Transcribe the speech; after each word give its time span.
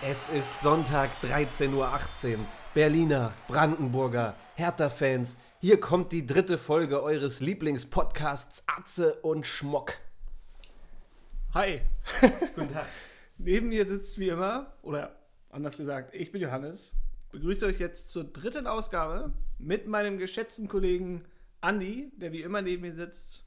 Es 0.00 0.28
ist 0.28 0.60
Sonntag 0.60 1.10
13.18 1.24 1.74
Uhr. 1.74 2.38
Berliner, 2.72 3.32
Brandenburger, 3.48 4.36
Hertha-Fans, 4.54 5.38
hier 5.60 5.80
kommt 5.80 6.12
die 6.12 6.24
dritte 6.24 6.56
Folge 6.56 7.02
eures 7.02 7.40
Lieblingspodcasts 7.40 8.62
Atze 8.68 9.14
und 9.22 9.44
Schmock. 9.44 9.94
Hi. 11.52 11.80
Guten 12.54 12.72
Tag. 12.72 12.86
Neben 13.38 13.70
mir 13.70 13.88
sitzt 13.88 14.20
wie 14.20 14.28
immer, 14.28 14.72
oder 14.82 15.16
anders 15.50 15.76
gesagt, 15.76 16.14
ich 16.14 16.30
bin 16.30 16.42
Johannes. 16.42 16.92
Begrüße 17.32 17.66
euch 17.66 17.80
jetzt 17.80 18.10
zur 18.10 18.22
dritten 18.22 18.68
Ausgabe 18.68 19.32
mit 19.58 19.88
meinem 19.88 20.16
geschätzten 20.18 20.68
Kollegen 20.68 21.24
Andi, 21.60 22.12
der 22.16 22.30
wie 22.30 22.42
immer 22.42 22.62
neben 22.62 22.82
mir 22.82 22.94
sitzt, 22.94 23.42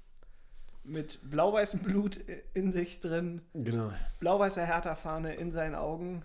mit 0.84 1.20
blau-weißem 1.30 1.80
Blut 1.80 2.20
in 2.54 2.74
sich 2.74 3.00
drin, 3.00 3.42
Genau, 3.54 3.94
blau-weißer 4.20 4.66
Hertha-Fahne 4.66 5.36
in 5.36 5.52
seinen 5.52 5.76
Augen. 5.76 6.24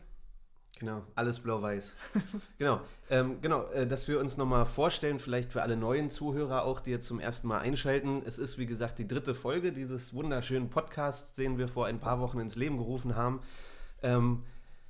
Genau, 0.78 1.02
alles 1.14 1.40
blau-weiß. 1.40 1.94
genau, 2.58 2.80
ähm, 3.10 3.38
genau, 3.40 3.64
äh, 3.70 3.86
dass 3.86 4.08
wir 4.08 4.20
uns 4.20 4.36
nochmal 4.36 4.66
vorstellen, 4.66 5.18
vielleicht 5.18 5.52
für 5.52 5.62
alle 5.62 5.76
neuen 5.76 6.10
Zuhörer 6.10 6.64
auch, 6.64 6.80
die 6.80 6.90
jetzt 6.90 7.06
zum 7.06 7.20
ersten 7.20 7.48
Mal 7.48 7.58
einschalten. 7.58 8.22
Es 8.24 8.38
ist, 8.38 8.58
wie 8.58 8.66
gesagt, 8.66 8.98
die 8.98 9.08
dritte 9.08 9.34
Folge 9.34 9.72
dieses 9.72 10.14
wunderschönen 10.14 10.70
Podcasts, 10.70 11.32
den 11.34 11.58
wir 11.58 11.68
vor 11.68 11.86
ein 11.86 11.98
paar 11.98 12.20
Wochen 12.20 12.40
ins 12.40 12.56
Leben 12.56 12.78
gerufen 12.78 13.16
haben. 13.16 13.40
Ähm, 14.02 14.42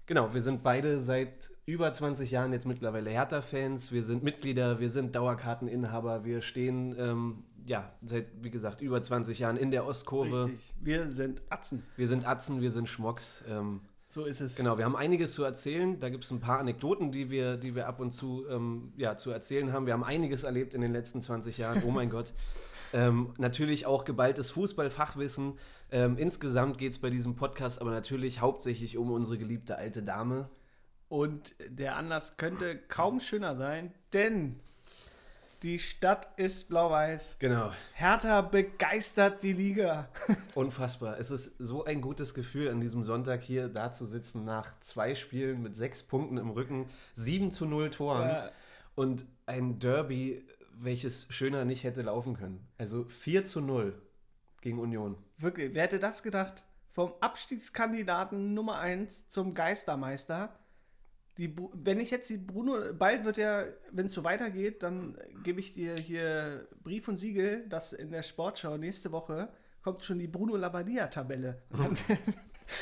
genau, 0.06 0.34
wir 0.34 0.42
sind 0.42 0.62
beide 0.62 1.00
seit 1.00 1.50
über 1.66 1.92
20 1.92 2.30
Jahren 2.30 2.52
jetzt 2.52 2.66
mittlerweile 2.66 3.10
Hertha-Fans. 3.10 3.92
Wir 3.92 4.02
sind 4.02 4.22
Mitglieder, 4.22 4.80
wir 4.80 4.90
sind 4.90 5.14
Dauerkarteninhaber, 5.14 6.24
wir 6.24 6.42
stehen, 6.42 6.94
ähm, 6.98 7.44
ja, 7.66 7.92
seit, 8.02 8.26
wie 8.40 8.50
gesagt, 8.50 8.80
über 8.80 9.02
20 9.02 9.40
Jahren 9.40 9.56
in 9.56 9.72
der 9.72 9.86
Ostkurve. 9.86 10.46
Richtig. 10.46 10.74
Wir 10.80 11.08
sind 11.08 11.42
Atzen. 11.50 11.82
Wir 11.96 12.06
sind 12.06 12.26
Atzen, 12.26 12.60
wir 12.60 12.70
sind 12.70 12.88
Schmocks. 12.88 13.44
Ähm, 13.48 13.80
So 14.16 14.24
ist 14.24 14.40
es. 14.40 14.56
Genau, 14.56 14.78
wir 14.78 14.86
haben 14.86 14.96
einiges 14.96 15.34
zu 15.34 15.44
erzählen. 15.44 16.00
Da 16.00 16.08
gibt 16.08 16.24
es 16.24 16.30
ein 16.30 16.40
paar 16.40 16.58
Anekdoten, 16.58 17.12
die 17.12 17.28
wir, 17.28 17.58
die 17.58 17.74
wir 17.74 17.86
ab 17.86 18.00
und 18.00 18.12
zu 18.12 18.46
ähm, 18.48 18.94
ja, 18.96 19.18
zu 19.18 19.30
erzählen 19.30 19.74
haben. 19.74 19.84
Wir 19.84 19.92
haben 19.92 20.04
einiges 20.04 20.42
erlebt 20.42 20.72
in 20.72 20.80
den 20.80 20.90
letzten 20.90 21.20
20 21.20 21.58
Jahren. 21.58 21.82
Oh 21.84 21.90
mein 21.90 22.08
Gott. 22.16 22.32
Ähm, 22.94 23.34
natürlich 23.36 23.84
auch 23.84 24.06
geballtes 24.06 24.50
Fußballfachwissen. 24.52 25.58
Ähm, 25.90 26.16
insgesamt 26.16 26.78
geht 26.78 26.92
es 26.92 26.98
bei 26.98 27.10
diesem 27.10 27.36
Podcast 27.36 27.82
aber 27.82 27.90
natürlich 27.90 28.40
hauptsächlich 28.40 28.96
um 28.96 29.12
unsere 29.12 29.36
geliebte 29.36 29.76
alte 29.76 30.02
Dame. 30.02 30.48
Und 31.10 31.54
der 31.68 31.96
Anlass 31.96 32.38
könnte 32.38 32.74
kaum 32.88 33.20
schöner 33.20 33.54
sein, 33.54 33.92
denn 34.14 34.60
die 35.62 35.78
Stadt 35.78 36.28
ist 36.38 36.68
blau-weiß. 36.68 37.36
Genau. 37.38 37.70
Hertha 37.94 38.40
begeistert 38.42 39.42
die 39.42 39.52
Liga. 39.52 40.08
Unfassbar. 40.54 41.18
Es 41.18 41.30
ist 41.30 41.54
so 41.58 41.84
ein 41.84 42.00
gutes 42.00 42.34
Gefühl, 42.34 42.68
an 42.70 42.80
diesem 42.80 43.04
Sonntag 43.04 43.42
hier 43.42 43.68
da 43.68 43.92
zu 43.92 44.04
sitzen, 44.04 44.44
nach 44.44 44.78
zwei 44.80 45.14
Spielen 45.14 45.62
mit 45.62 45.76
sechs 45.76 46.02
Punkten 46.02 46.36
im 46.36 46.50
Rücken, 46.50 46.88
7 47.14 47.50
zu 47.50 47.66
0 47.66 47.90
Toren 47.90 48.28
Ja. 48.28 48.50
und 48.94 49.24
ein 49.46 49.78
Derby, 49.78 50.44
welches 50.78 51.26
schöner 51.30 51.64
nicht 51.64 51.84
hätte 51.84 52.02
laufen 52.02 52.36
können. 52.36 52.66
Also 52.78 53.04
4 53.04 53.44
zu 53.44 53.60
0 53.60 54.00
gegen 54.60 54.78
Union. 54.78 55.16
Wirklich, 55.38 55.74
wer 55.74 55.84
hätte 55.84 55.98
das 55.98 56.22
gedacht? 56.22 56.64
Vom 56.92 57.12
Abstiegskandidaten 57.20 58.54
Nummer 58.54 58.78
1 58.78 59.28
zum 59.28 59.54
Geistermeister. 59.54 60.50
Die, 61.38 61.54
wenn 61.74 62.00
ich 62.00 62.10
jetzt 62.10 62.30
die 62.30 62.38
Bruno, 62.38 62.94
bald 62.94 63.24
wird 63.24 63.36
ja, 63.36 63.64
wenn 63.92 64.06
es 64.06 64.14
so 64.14 64.24
weitergeht, 64.24 64.82
dann 64.82 65.18
gebe 65.44 65.60
ich 65.60 65.72
dir 65.72 65.94
hier 65.96 66.66
Brief 66.82 67.08
und 67.08 67.18
Siegel, 67.18 67.68
dass 67.68 67.92
in 67.92 68.10
der 68.10 68.22
Sportschau 68.22 68.78
nächste 68.78 69.12
Woche 69.12 69.48
kommt 69.82 70.02
schon 70.02 70.18
die 70.18 70.28
Bruno 70.28 70.56
Labbadia-Tabelle. 70.56 71.62
Dann, 71.70 71.96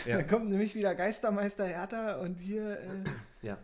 Ja. 0.06 0.16
dann 0.16 0.26
kommt 0.28 0.48
nämlich 0.48 0.74
wieder 0.74 0.94
Geistermeister 0.94 1.66
Hertha 1.66 2.14
und 2.20 2.36
hier 2.38 2.78
äh, 2.80 3.04
Ja. 3.42 3.58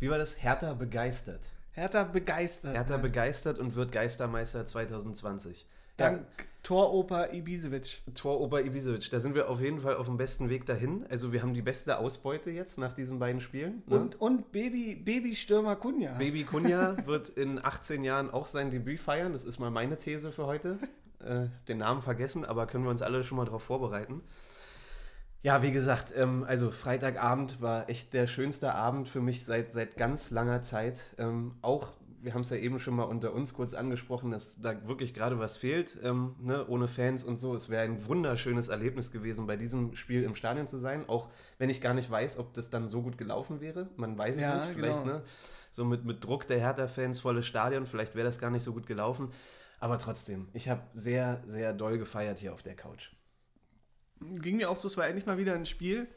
Wie 0.00 0.10
war 0.10 0.18
das? 0.18 0.42
Hertha 0.42 0.74
begeistert. 0.74 1.50
Hertha 1.70 2.02
begeistert. 2.02 2.74
Hertha 2.74 2.96
ne? 2.96 3.02
begeistert 3.02 3.58
und 3.60 3.76
wird 3.76 3.92
Geistermeister 3.92 4.66
2020. 4.66 5.68
Dank 5.96 6.26
Toroper 6.64 7.32
Ibisevic. 7.32 8.02
Tor 8.14 8.40
Ober 8.40 8.64
Ibisevic, 8.64 9.10
da 9.10 9.20
sind 9.20 9.34
wir 9.34 9.50
auf 9.50 9.60
jeden 9.60 9.80
Fall 9.80 9.96
auf 9.96 10.06
dem 10.06 10.16
besten 10.16 10.48
Weg 10.48 10.64
dahin. 10.64 11.04
Also 11.10 11.30
wir 11.30 11.42
haben 11.42 11.52
die 11.52 11.62
beste 11.62 11.98
Ausbeute 11.98 12.50
jetzt 12.50 12.78
nach 12.78 12.92
diesen 12.92 13.18
beiden 13.18 13.42
Spielen. 13.42 13.82
ne? 13.86 14.00
Und, 14.00 14.20
und 14.20 14.50
Baby, 14.50 14.94
Babystürmer 14.94 15.76
Kunja. 15.76 16.14
Baby 16.14 16.44
Kunja 16.44 16.96
wird 17.06 17.28
in 17.28 17.62
18 17.62 18.02
Jahren 18.02 18.30
auch 18.30 18.46
sein 18.46 18.70
Debüt 18.70 18.98
feiern. 18.98 19.34
Das 19.34 19.44
ist 19.44 19.58
mal 19.58 19.70
meine 19.70 19.98
These 19.98 20.32
für 20.32 20.46
heute. 20.46 20.78
Äh, 21.20 21.48
den 21.68 21.78
Namen 21.78 22.00
vergessen, 22.02 22.44
aber 22.44 22.66
können 22.66 22.84
wir 22.84 22.90
uns 22.90 23.02
alle 23.02 23.24
schon 23.24 23.36
mal 23.36 23.44
darauf 23.44 23.62
vorbereiten. 23.62 24.22
Ja, 25.42 25.62
wie 25.62 25.72
gesagt, 25.72 26.14
ähm, 26.16 26.44
also 26.48 26.70
Freitagabend 26.70 27.60
war 27.60 27.90
echt 27.90 28.14
der 28.14 28.26
schönste 28.26 28.74
Abend 28.74 29.10
für 29.10 29.20
mich 29.20 29.44
seit, 29.44 29.74
seit 29.74 29.98
ganz 29.98 30.30
langer 30.30 30.62
Zeit. 30.62 31.00
Ähm, 31.18 31.56
auch, 31.60 31.92
wir 32.24 32.32
haben 32.32 32.40
es 32.40 32.50
ja 32.50 32.56
eben 32.56 32.78
schon 32.78 32.94
mal 32.96 33.04
unter 33.04 33.34
uns 33.34 33.52
kurz 33.52 33.74
angesprochen, 33.74 34.30
dass 34.30 34.60
da 34.60 34.88
wirklich 34.88 35.12
gerade 35.12 35.38
was 35.38 35.56
fehlt, 35.58 35.98
ähm, 36.02 36.34
ne, 36.40 36.66
ohne 36.66 36.88
Fans 36.88 37.22
und 37.22 37.38
so. 37.38 37.54
Es 37.54 37.68
wäre 37.68 37.82
ein 37.82 38.06
wunderschönes 38.06 38.68
Erlebnis 38.68 39.12
gewesen, 39.12 39.46
bei 39.46 39.56
diesem 39.56 39.94
Spiel 39.94 40.22
im 40.22 40.34
Stadion 40.34 40.66
zu 40.66 40.78
sein, 40.78 41.06
auch 41.08 41.28
wenn 41.58 41.68
ich 41.68 41.82
gar 41.82 41.92
nicht 41.92 42.10
weiß, 42.10 42.38
ob 42.38 42.54
das 42.54 42.70
dann 42.70 42.88
so 42.88 43.02
gut 43.02 43.18
gelaufen 43.18 43.60
wäre. 43.60 43.90
Man 43.96 44.16
weiß 44.16 44.36
es 44.36 44.42
Ja, 44.42 44.54
nicht, 44.54 44.74
vielleicht, 44.74 45.02
genau. 45.02 45.16
ne? 45.16 45.22
so 45.70 45.84
mit, 45.84 46.04
mit 46.04 46.24
Druck 46.24 46.46
der 46.46 46.60
Hertha-Fans, 46.60 47.20
volles 47.20 47.46
Stadion, 47.46 47.84
vielleicht 47.84 48.14
wäre 48.14 48.26
das 48.26 48.38
gar 48.38 48.50
nicht 48.50 48.62
so 48.62 48.72
gut 48.72 48.86
gelaufen. 48.86 49.30
Aber 49.78 49.98
trotzdem, 49.98 50.48
ich 50.54 50.68
habe 50.70 50.82
sehr, 50.94 51.42
sehr 51.46 51.74
doll 51.74 51.98
gefeiert 51.98 52.38
hier 52.38 52.54
auf 52.54 52.62
der 52.62 52.74
Couch. 52.74 53.10
ging 54.20 54.56
mir 54.56 54.70
auch 54.70 54.80
so, 54.80 54.88
es 54.88 54.96
war 54.96 55.06
endlich 55.06 55.26
mal 55.26 55.36
wieder 55.36 55.54
ein 55.54 55.66
Spiel, 55.66 56.08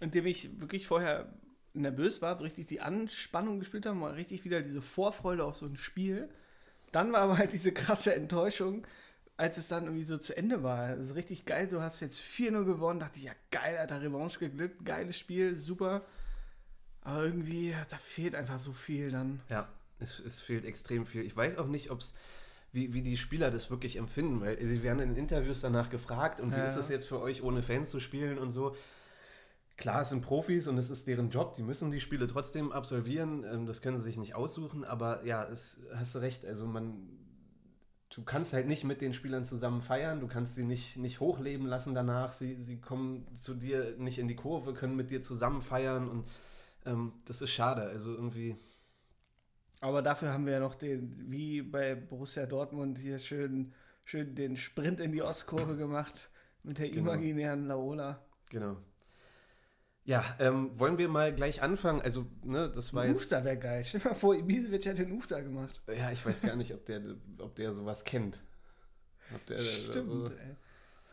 in 0.00 0.10
dem 0.10 0.26
ich 0.26 0.58
wirklich 0.60 0.86
vorher 0.86 1.28
nervös 1.74 2.22
war, 2.22 2.36
so 2.38 2.44
richtig 2.44 2.66
die 2.66 2.80
Anspannung 2.80 3.58
gespielt 3.58 3.86
habe, 3.86 3.96
mal 3.96 4.12
richtig 4.12 4.44
wieder 4.44 4.62
diese 4.62 4.82
Vorfreude 4.82 5.44
auf 5.44 5.56
so 5.56 5.66
ein 5.66 5.76
Spiel. 5.76 6.28
Dann 6.92 7.12
war 7.12 7.20
aber 7.20 7.38
halt 7.38 7.52
diese 7.52 7.72
krasse 7.72 8.14
Enttäuschung, 8.14 8.86
als 9.36 9.56
es 9.56 9.68
dann 9.68 9.84
irgendwie 9.84 10.04
so 10.04 10.18
zu 10.18 10.36
Ende 10.36 10.62
war. 10.62 10.94
Das 10.96 11.06
ist 11.06 11.14
richtig 11.14 11.46
geil, 11.46 11.68
du 11.68 11.80
hast 11.80 12.00
jetzt 12.00 12.20
4-0 12.20 12.64
gewonnen, 12.64 13.00
dachte 13.00 13.18
ich, 13.18 13.24
ja 13.24 13.32
geil, 13.50 13.78
Alter, 13.78 14.02
Revanche 14.02 14.38
geglückt, 14.38 14.84
geiles 14.84 15.18
Spiel, 15.18 15.56
super. 15.56 16.02
Aber 17.00 17.24
irgendwie, 17.24 17.74
da 17.90 17.96
fehlt 17.96 18.34
einfach 18.34 18.60
so 18.60 18.72
viel 18.72 19.10
dann. 19.10 19.40
Ja, 19.48 19.68
es, 19.98 20.18
es 20.20 20.40
fehlt 20.40 20.64
extrem 20.66 21.06
viel. 21.06 21.22
Ich 21.22 21.36
weiß 21.36 21.58
auch 21.58 21.66
nicht, 21.66 21.90
ob's, 21.90 22.14
wie, 22.72 22.92
wie 22.94 23.02
die 23.02 23.16
Spieler 23.16 23.50
das 23.50 23.70
wirklich 23.70 23.96
empfinden, 23.96 24.40
weil 24.40 24.60
sie 24.62 24.82
werden 24.82 25.00
in 25.00 25.16
Interviews 25.16 25.60
danach 25.62 25.90
gefragt 25.90 26.40
und 26.40 26.52
wie 26.52 26.58
Ja. 26.58 26.64
ist 26.66 26.76
es 26.76 26.88
jetzt 26.88 27.06
für 27.08 27.20
euch, 27.20 27.42
ohne 27.42 27.62
Fans 27.62 27.90
zu 27.90 28.00
spielen 28.00 28.38
und 28.38 28.50
so. 28.50 28.76
Klar, 29.76 30.02
es 30.02 30.10
sind 30.10 30.20
Profis 30.22 30.68
und 30.68 30.78
es 30.78 30.90
ist 30.90 31.06
deren 31.08 31.30
Job, 31.30 31.54
die 31.54 31.62
müssen 31.62 31.90
die 31.90 32.00
Spiele 32.00 32.26
trotzdem 32.26 32.72
absolvieren, 32.72 33.44
ähm, 33.44 33.66
das 33.66 33.82
können 33.82 33.96
sie 33.96 34.04
sich 34.04 34.18
nicht 34.18 34.34
aussuchen, 34.34 34.84
aber 34.84 35.24
ja, 35.24 35.44
es 35.44 35.80
hast 35.94 36.14
du 36.14 36.20
recht, 36.20 36.44
also 36.44 36.66
man, 36.66 37.08
du 38.14 38.22
kannst 38.22 38.52
halt 38.52 38.68
nicht 38.68 38.84
mit 38.84 39.00
den 39.00 39.14
Spielern 39.14 39.44
zusammen 39.44 39.82
feiern, 39.82 40.20
du 40.20 40.28
kannst 40.28 40.54
sie 40.54 40.64
nicht, 40.64 40.96
nicht 40.98 41.20
hochleben 41.20 41.66
lassen 41.66 41.94
danach, 41.94 42.32
sie, 42.32 42.54
sie 42.56 42.80
kommen 42.80 43.26
zu 43.34 43.54
dir 43.54 43.96
nicht 43.98 44.18
in 44.18 44.28
die 44.28 44.36
Kurve, 44.36 44.74
können 44.74 44.94
mit 44.96 45.10
dir 45.10 45.22
zusammen 45.22 45.62
feiern 45.62 46.08
und 46.08 46.28
ähm, 46.86 47.12
das 47.24 47.42
ist 47.42 47.50
schade, 47.50 47.82
also 47.82 48.12
irgendwie, 48.14 48.56
Aber 49.80 50.00
dafür 50.02 50.32
haben 50.32 50.46
wir 50.46 50.54
ja 50.54 50.60
noch 50.60 50.74
den, 50.76 51.30
wie 51.30 51.60
bei 51.62 51.94
Borussia 51.94 52.46
Dortmund, 52.46 52.98
hier 52.98 53.18
schön, 53.18 53.72
schön 54.04 54.34
den 54.34 54.56
Sprint 54.56 55.00
in 55.00 55.12
die 55.12 55.22
Ostkurve 55.22 55.76
gemacht 55.76 56.30
mit 56.62 56.78
der 56.78 56.88
Genau. 56.90 57.12
imaginären 57.12 57.66
Laola. 57.66 58.24
Genau. 58.50 58.76
Ja, 60.04 60.24
ähm, 60.40 60.76
wollen 60.78 60.98
wir 60.98 61.08
mal 61.08 61.32
gleich 61.32 61.62
anfangen? 61.62 62.00
Also, 62.00 62.26
ne, 62.42 62.68
das 62.74 62.92
war 62.92 63.04
Ein 63.04 63.10
jetzt. 63.10 63.22
Ufter 63.22 63.44
wäre 63.44 63.56
geil. 63.56 63.84
Stell 63.84 64.00
dir 64.00 64.08
mal 64.08 64.14
vor, 64.14 64.34
Ibisevic 64.34 64.84
hätte 64.84 65.04
den 65.06 65.12
Ufter 65.12 65.42
gemacht. 65.42 65.80
Ja, 65.86 66.10
ich 66.10 66.24
weiß 66.26 66.42
gar 66.42 66.56
nicht, 66.56 66.74
ob 66.74 66.84
der, 66.86 67.00
ob 67.38 67.54
der 67.54 67.72
sowas 67.72 68.04
kennt. 68.04 68.40
Ob 69.34 69.46
der, 69.46 69.58
Stimmt. 69.62 70.08
Also, 70.10 70.30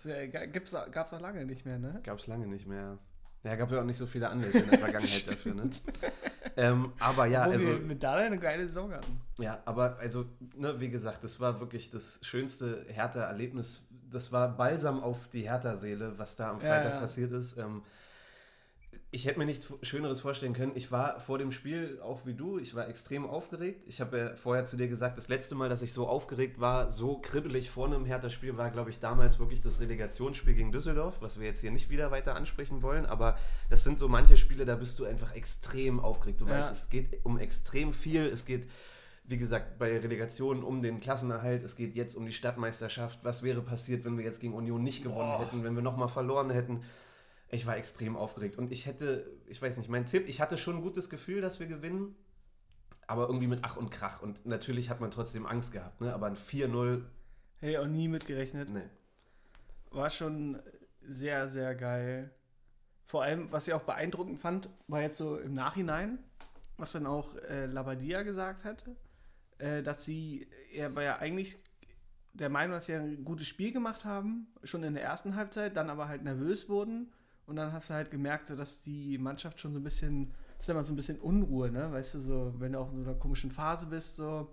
ey. 0.09 0.31
Ja- 0.31 0.45
gibt's, 0.47 0.71
gab's 0.91 1.13
auch 1.13 1.19
lange 1.21 1.45
nicht 1.45 1.65
mehr, 1.65 1.77
ne? 1.77 1.99
Gab 2.03 2.17
es 2.19 2.25
lange 2.27 2.47
nicht 2.47 2.65
mehr. 2.65 2.97
Ja, 3.43 3.55
gab 3.55 3.71
ja 3.71 3.79
auch 3.79 3.85
nicht 3.85 3.97
so 3.97 4.05
viele 4.07 4.27
Anlässe 4.29 4.59
in 4.59 4.69
der 4.69 4.79
Vergangenheit 4.79 5.23
dafür, 5.31 5.53
ne? 5.53 5.69
Ähm, 6.57 6.91
aber 6.99 7.25
ja, 7.27 7.41
Obwohl 7.43 7.53
also. 7.53 7.67
wir 7.67 7.79
mit 7.79 8.01
Dada 8.03 8.19
eine 8.21 8.37
geile 8.39 8.67
Saison 8.67 8.91
hatten. 8.91 9.21
Ja, 9.37 9.61
aber 9.65 9.97
also, 9.99 10.25
ne, 10.55 10.79
wie 10.79 10.89
gesagt, 10.89 11.23
das 11.23 11.39
war 11.39 11.59
wirklich 11.59 11.89
das 11.89 12.19
schönste 12.23 12.85
Hertha-Erlebnis. 12.89 13.83
Das 14.09 14.31
war 14.31 14.57
Balsam 14.57 15.01
auf 15.01 15.27
die 15.29 15.43
Hertha-Seele, 15.49 16.17
was 16.17 16.35
da 16.35 16.49
am 16.49 16.55
Ja, 16.61 16.61
Freitag 16.75 16.93
ja. 16.95 16.99
passiert 16.99 17.31
ist. 17.31 17.57
Ähm, 17.57 17.83
ich 19.11 19.25
hätte 19.25 19.39
mir 19.39 19.45
nichts 19.45 19.67
Schöneres 19.81 20.21
vorstellen 20.21 20.53
können. 20.53 20.73
Ich 20.75 20.91
war 20.91 21.19
vor 21.19 21.39
dem 21.39 21.51
Spiel, 21.51 21.99
auch 22.03 22.27
wie 22.27 22.35
du, 22.35 22.59
ich 22.59 22.75
war 22.75 22.87
extrem 22.87 23.25
aufgeregt. 23.25 23.81
Ich 23.87 24.01
habe 24.01 24.17
ja 24.17 24.35
vorher 24.35 24.65
zu 24.65 24.77
dir 24.77 24.87
gesagt, 24.87 25.17
das 25.17 25.29
letzte 25.29 25.55
Mal, 25.55 25.67
dass 25.67 25.81
ich 25.81 25.93
so 25.93 26.07
aufgeregt 26.07 26.59
war, 26.59 26.89
so 26.89 27.17
kribbelig 27.17 27.71
vor 27.71 27.87
einem 27.87 28.05
Hertha-Spiel, 28.05 28.55
war, 28.57 28.69
glaube 28.69 28.91
ich, 28.91 28.99
damals 28.99 29.39
wirklich 29.39 29.61
das 29.61 29.79
Relegationsspiel 29.79 30.53
gegen 30.53 30.71
Düsseldorf, 30.71 31.17
was 31.21 31.39
wir 31.39 31.47
jetzt 31.47 31.61
hier 31.61 31.71
nicht 31.71 31.89
wieder 31.89 32.11
weiter 32.11 32.35
ansprechen 32.35 32.83
wollen. 32.83 33.07
Aber 33.07 33.35
das 33.71 33.83
sind 33.83 33.97
so 33.97 34.07
manche 34.07 34.37
Spiele, 34.37 34.65
da 34.65 34.75
bist 34.75 34.99
du 34.99 35.05
einfach 35.05 35.33
extrem 35.33 35.99
aufgeregt. 35.99 36.41
Du 36.41 36.45
Ja. 36.45 36.59
weißt, 36.59 36.71
es 36.71 36.89
geht 36.89 37.25
um 37.25 37.39
extrem 37.39 37.93
viel. 37.93 38.25
Es 38.27 38.45
geht 38.45 38.67
wie 39.25 39.37
gesagt, 39.37 39.77
bei 39.77 39.95
Relegationen 39.99 40.63
um 40.63 40.81
den 40.81 40.99
Klassenerhalt. 40.99 41.63
Es 41.63 41.75
geht 41.75 41.93
jetzt 41.93 42.15
um 42.15 42.25
die 42.25 42.33
Stadtmeisterschaft. 42.33 43.19
Was 43.21 43.43
wäre 43.43 43.61
passiert, 43.61 44.03
wenn 44.03 44.17
wir 44.17 44.25
jetzt 44.25 44.39
gegen 44.39 44.53
Union 44.55 44.81
nicht 44.81 45.03
gewonnen 45.03 45.29
Boah. 45.29 45.39
hätten, 45.41 45.63
wenn 45.63 45.75
wir 45.75 45.83
nochmal 45.83 46.07
verloren 46.07 46.49
hätten? 46.49 46.81
Ich 47.51 47.65
war 47.65 47.77
extrem 47.77 48.15
aufgeregt 48.15 48.57
und 48.57 48.71
ich 48.71 48.85
hätte, 48.85 49.25
ich 49.47 49.61
weiß 49.61 49.77
nicht, 49.77 49.89
mein 49.89 50.05
Tipp, 50.05 50.27
ich 50.27 50.39
hatte 50.39 50.57
schon 50.57 50.77
ein 50.77 50.81
gutes 50.81 51.09
Gefühl, 51.09 51.41
dass 51.41 51.59
wir 51.59 51.67
gewinnen, 51.67 52.15
aber 53.07 53.27
irgendwie 53.27 53.47
mit 53.47 53.59
Ach 53.63 53.75
und 53.75 53.89
Krach 53.89 54.21
und 54.21 54.45
natürlich 54.45 54.89
hat 54.89 54.99
man 55.01 55.09
trotzdem 55.09 55.45
Angst 55.47 55.71
gehabt, 55.71 55.99
ne? 56.01 56.13
aber 56.13 56.27
ein 56.27 56.35
4-0, 56.35 57.01
Hätte 57.59 57.71
ich 57.71 57.77
auch 57.77 57.87
nie 57.87 58.07
mitgerechnet. 58.07 58.69
ne. 58.69 58.89
War 59.91 60.09
schon 60.09 60.61
sehr, 61.01 61.49
sehr 61.49 61.75
geil. 61.75 62.31
Vor 63.03 63.23
allem, 63.23 63.51
was 63.51 63.67
ich 63.67 63.73
auch 63.73 63.81
beeindruckend 63.81 64.39
fand, 64.39 64.69
war 64.87 65.01
jetzt 65.01 65.17
so 65.17 65.37
im 65.37 65.55
Nachhinein, 65.55 66.19
was 66.77 66.91
dann 66.91 67.07
auch 67.07 67.35
äh, 67.35 67.65
Labadia 67.65 68.21
gesagt 68.21 68.63
hatte, 68.63 68.95
äh, 69.57 69.81
dass 69.81 70.05
sie, 70.05 70.47
er 70.71 70.95
war 70.95 71.03
ja 71.03 71.17
eigentlich 71.17 71.57
der 72.33 72.49
Meinung, 72.49 72.75
dass 72.75 72.85
sie 72.85 72.93
ein 72.93 73.25
gutes 73.25 73.47
Spiel 73.47 73.73
gemacht 73.73 74.05
haben, 74.05 74.47
schon 74.63 74.83
in 74.83 74.93
der 74.93 75.03
ersten 75.03 75.35
Halbzeit, 75.35 75.75
dann 75.75 75.89
aber 75.89 76.07
halt 76.07 76.23
nervös 76.23 76.69
wurden 76.69 77.11
und 77.49 77.55
dann 77.55 77.73
hast 77.73 77.89
du 77.89 77.93
halt 77.95 78.11
gemerkt, 78.11 78.47
so, 78.47 78.55
dass 78.55 78.81
die 78.81 79.17
Mannschaft 79.17 79.59
schon 79.59 79.73
so 79.73 79.79
ein 79.79 79.83
bisschen, 79.83 80.31
ist 80.59 80.67
ja 80.67 80.73
immer 80.73 80.83
so 80.83 80.93
ein 80.93 80.95
bisschen 80.95 81.19
Unruhe, 81.19 81.71
ne? 81.71 81.91
Weißt 81.91 82.15
du, 82.15 82.19
so, 82.21 82.53
wenn 82.59 82.73
du 82.73 82.79
auch 82.79 82.91
in 82.91 83.03
so 83.03 83.09
einer 83.09 83.19
komischen 83.19 83.51
Phase 83.51 83.87
bist, 83.87 84.15
so, 84.17 84.49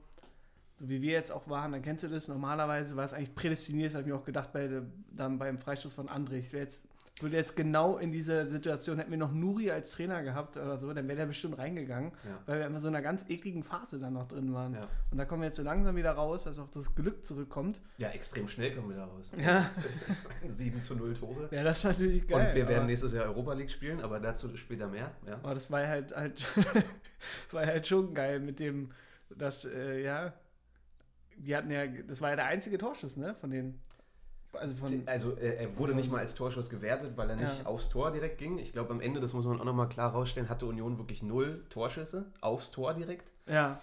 so 0.78 0.88
wie 0.88 1.02
wir 1.02 1.12
jetzt 1.12 1.30
auch 1.30 1.48
waren, 1.48 1.72
dann 1.72 1.82
kennst 1.82 2.04
du 2.04 2.08
das. 2.08 2.28
Normalerweise 2.28 2.96
war 2.96 3.04
es 3.04 3.12
eigentlich 3.12 3.34
prädestiniert, 3.34 3.92
habe 3.92 4.02
ich 4.02 4.08
mir 4.08 4.16
auch 4.16 4.24
gedacht, 4.24 4.52
bei, 4.52 4.82
dann 5.10 5.38
beim 5.38 5.58
Freistoß 5.58 5.94
von 5.94 6.08
André. 6.08 6.34
Ich 6.38 6.52
wär 6.52 6.60
jetzt, 6.62 6.86
würde 7.22 7.36
jetzt 7.36 7.56
genau 7.56 7.96
in 7.96 8.12
dieser 8.12 8.46
Situation, 8.46 8.98
hätten 8.98 9.10
wir 9.10 9.16
noch 9.16 9.32
Nuri 9.32 9.70
als 9.70 9.90
Trainer 9.92 10.22
gehabt 10.22 10.58
oder 10.58 10.76
so, 10.76 10.92
dann 10.92 11.08
wäre 11.08 11.16
der 11.16 11.24
bestimmt 11.26 11.56
reingegangen, 11.56 12.12
Ja. 12.24 12.38
weil 12.44 12.58
wir 12.58 12.66
einfach 12.66 12.80
so 12.80 12.88
in 12.88 12.94
einer 12.94 13.02
ganz 13.02 13.24
ekligen 13.30 13.62
Phase 13.62 13.98
dann 13.98 14.12
noch 14.12 14.28
drin 14.28 14.52
waren. 14.52 14.74
Ja. 14.74 14.86
Und 15.10 15.16
da 15.16 15.24
kommen 15.24 15.40
wir 15.40 15.46
jetzt 15.46 15.56
so 15.56 15.62
langsam 15.62 15.96
wieder 15.96 16.10
raus, 16.12 16.44
dass 16.44 16.58
auch 16.58 16.68
das 16.68 16.94
Glück 16.94 17.24
zurückkommt. 17.24 17.80
ja, 17.96 18.10
extrem 18.10 18.48
schnell 18.48 18.74
kommen 18.74 18.90
wir 18.90 18.96
da 18.96 19.06
raus. 19.06 19.32
Ja, 19.42 19.70
7 20.48 20.78
zu 20.82 20.94
0 20.94 21.14
Tore. 21.14 21.48
ja 21.50 21.64
das 21.64 21.78
ist 21.78 21.84
natürlich 21.84 22.28
geil. 22.28 22.48
und 22.50 22.54
wir 22.54 22.68
werden 22.68 22.84
nächstes 22.86 23.14
Jahr 23.14 23.24
Europa 23.24 23.54
League 23.54 23.70
spielen, 23.70 24.00
aber 24.02 24.20
dazu 24.20 24.54
später 24.56 24.86
mehr. 24.88 25.10
Ja. 25.26 25.34
Aber 25.42 25.54
das 25.54 25.70
war 25.70 25.86
halt, 25.86 26.14
halt, 26.14 26.44
war 27.52 27.64
halt 27.64 27.86
schon 27.86 28.12
geil 28.12 28.40
mit 28.40 28.60
dem, 28.60 28.90
dass, 29.34 29.64
äh, 29.64 30.02
ja, 30.02 30.34
wir 31.38 31.56
hatten 31.56 31.70
ja, 31.70 31.86
das 31.86 32.20
war 32.20 32.30
ja 32.30 32.36
der 32.36 32.46
einzige 32.46 32.76
Torschuss, 32.78 33.16
ne, 33.16 33.34
von 33.40 33.50
den, 33.50 33.78
also 34.56 34.74
von, 34.76 35.02
Also 35.06 35.36
äh, 35.36 35.56
er 35.56 35.76
wurde 35.78 35.94
nicht 35.94 36.10
mal 36.10 36.18
als 36.18 36.34
Torschuss 36.34 36.70
gewertet, 36.70 37.12
weil 37.16 37.30
er 37.30 37.36
nicht 37.36 37.60
Ja. 37.60 37.66
aufs 37.66 37.88
Tor 37.88 38.10
direkt 38.10 38.38
ging. 38.38 38.58
Ich 38.58 38.72
glaube, 38.72 38.90
am 38.90 39.00
Ende, 39.00 39.20
das 39.20 39.32
muss 39.32 39.44
man 39.44 39.60
auch 39.60 39.64
nochmal 39.64 39.88
klar 39.88 40.12
rausstellen, 40.12 40.48
hatte 40.48 40.66
Union 40.66 40.98
wirklich 40.98 41.22
null 41.22 41.64
Torschüsse 41.70 42.26
aufs 42.40 42.70
Tor 42.70 42.94
direkt. 42.94 43.30
ja, 43.46 43.78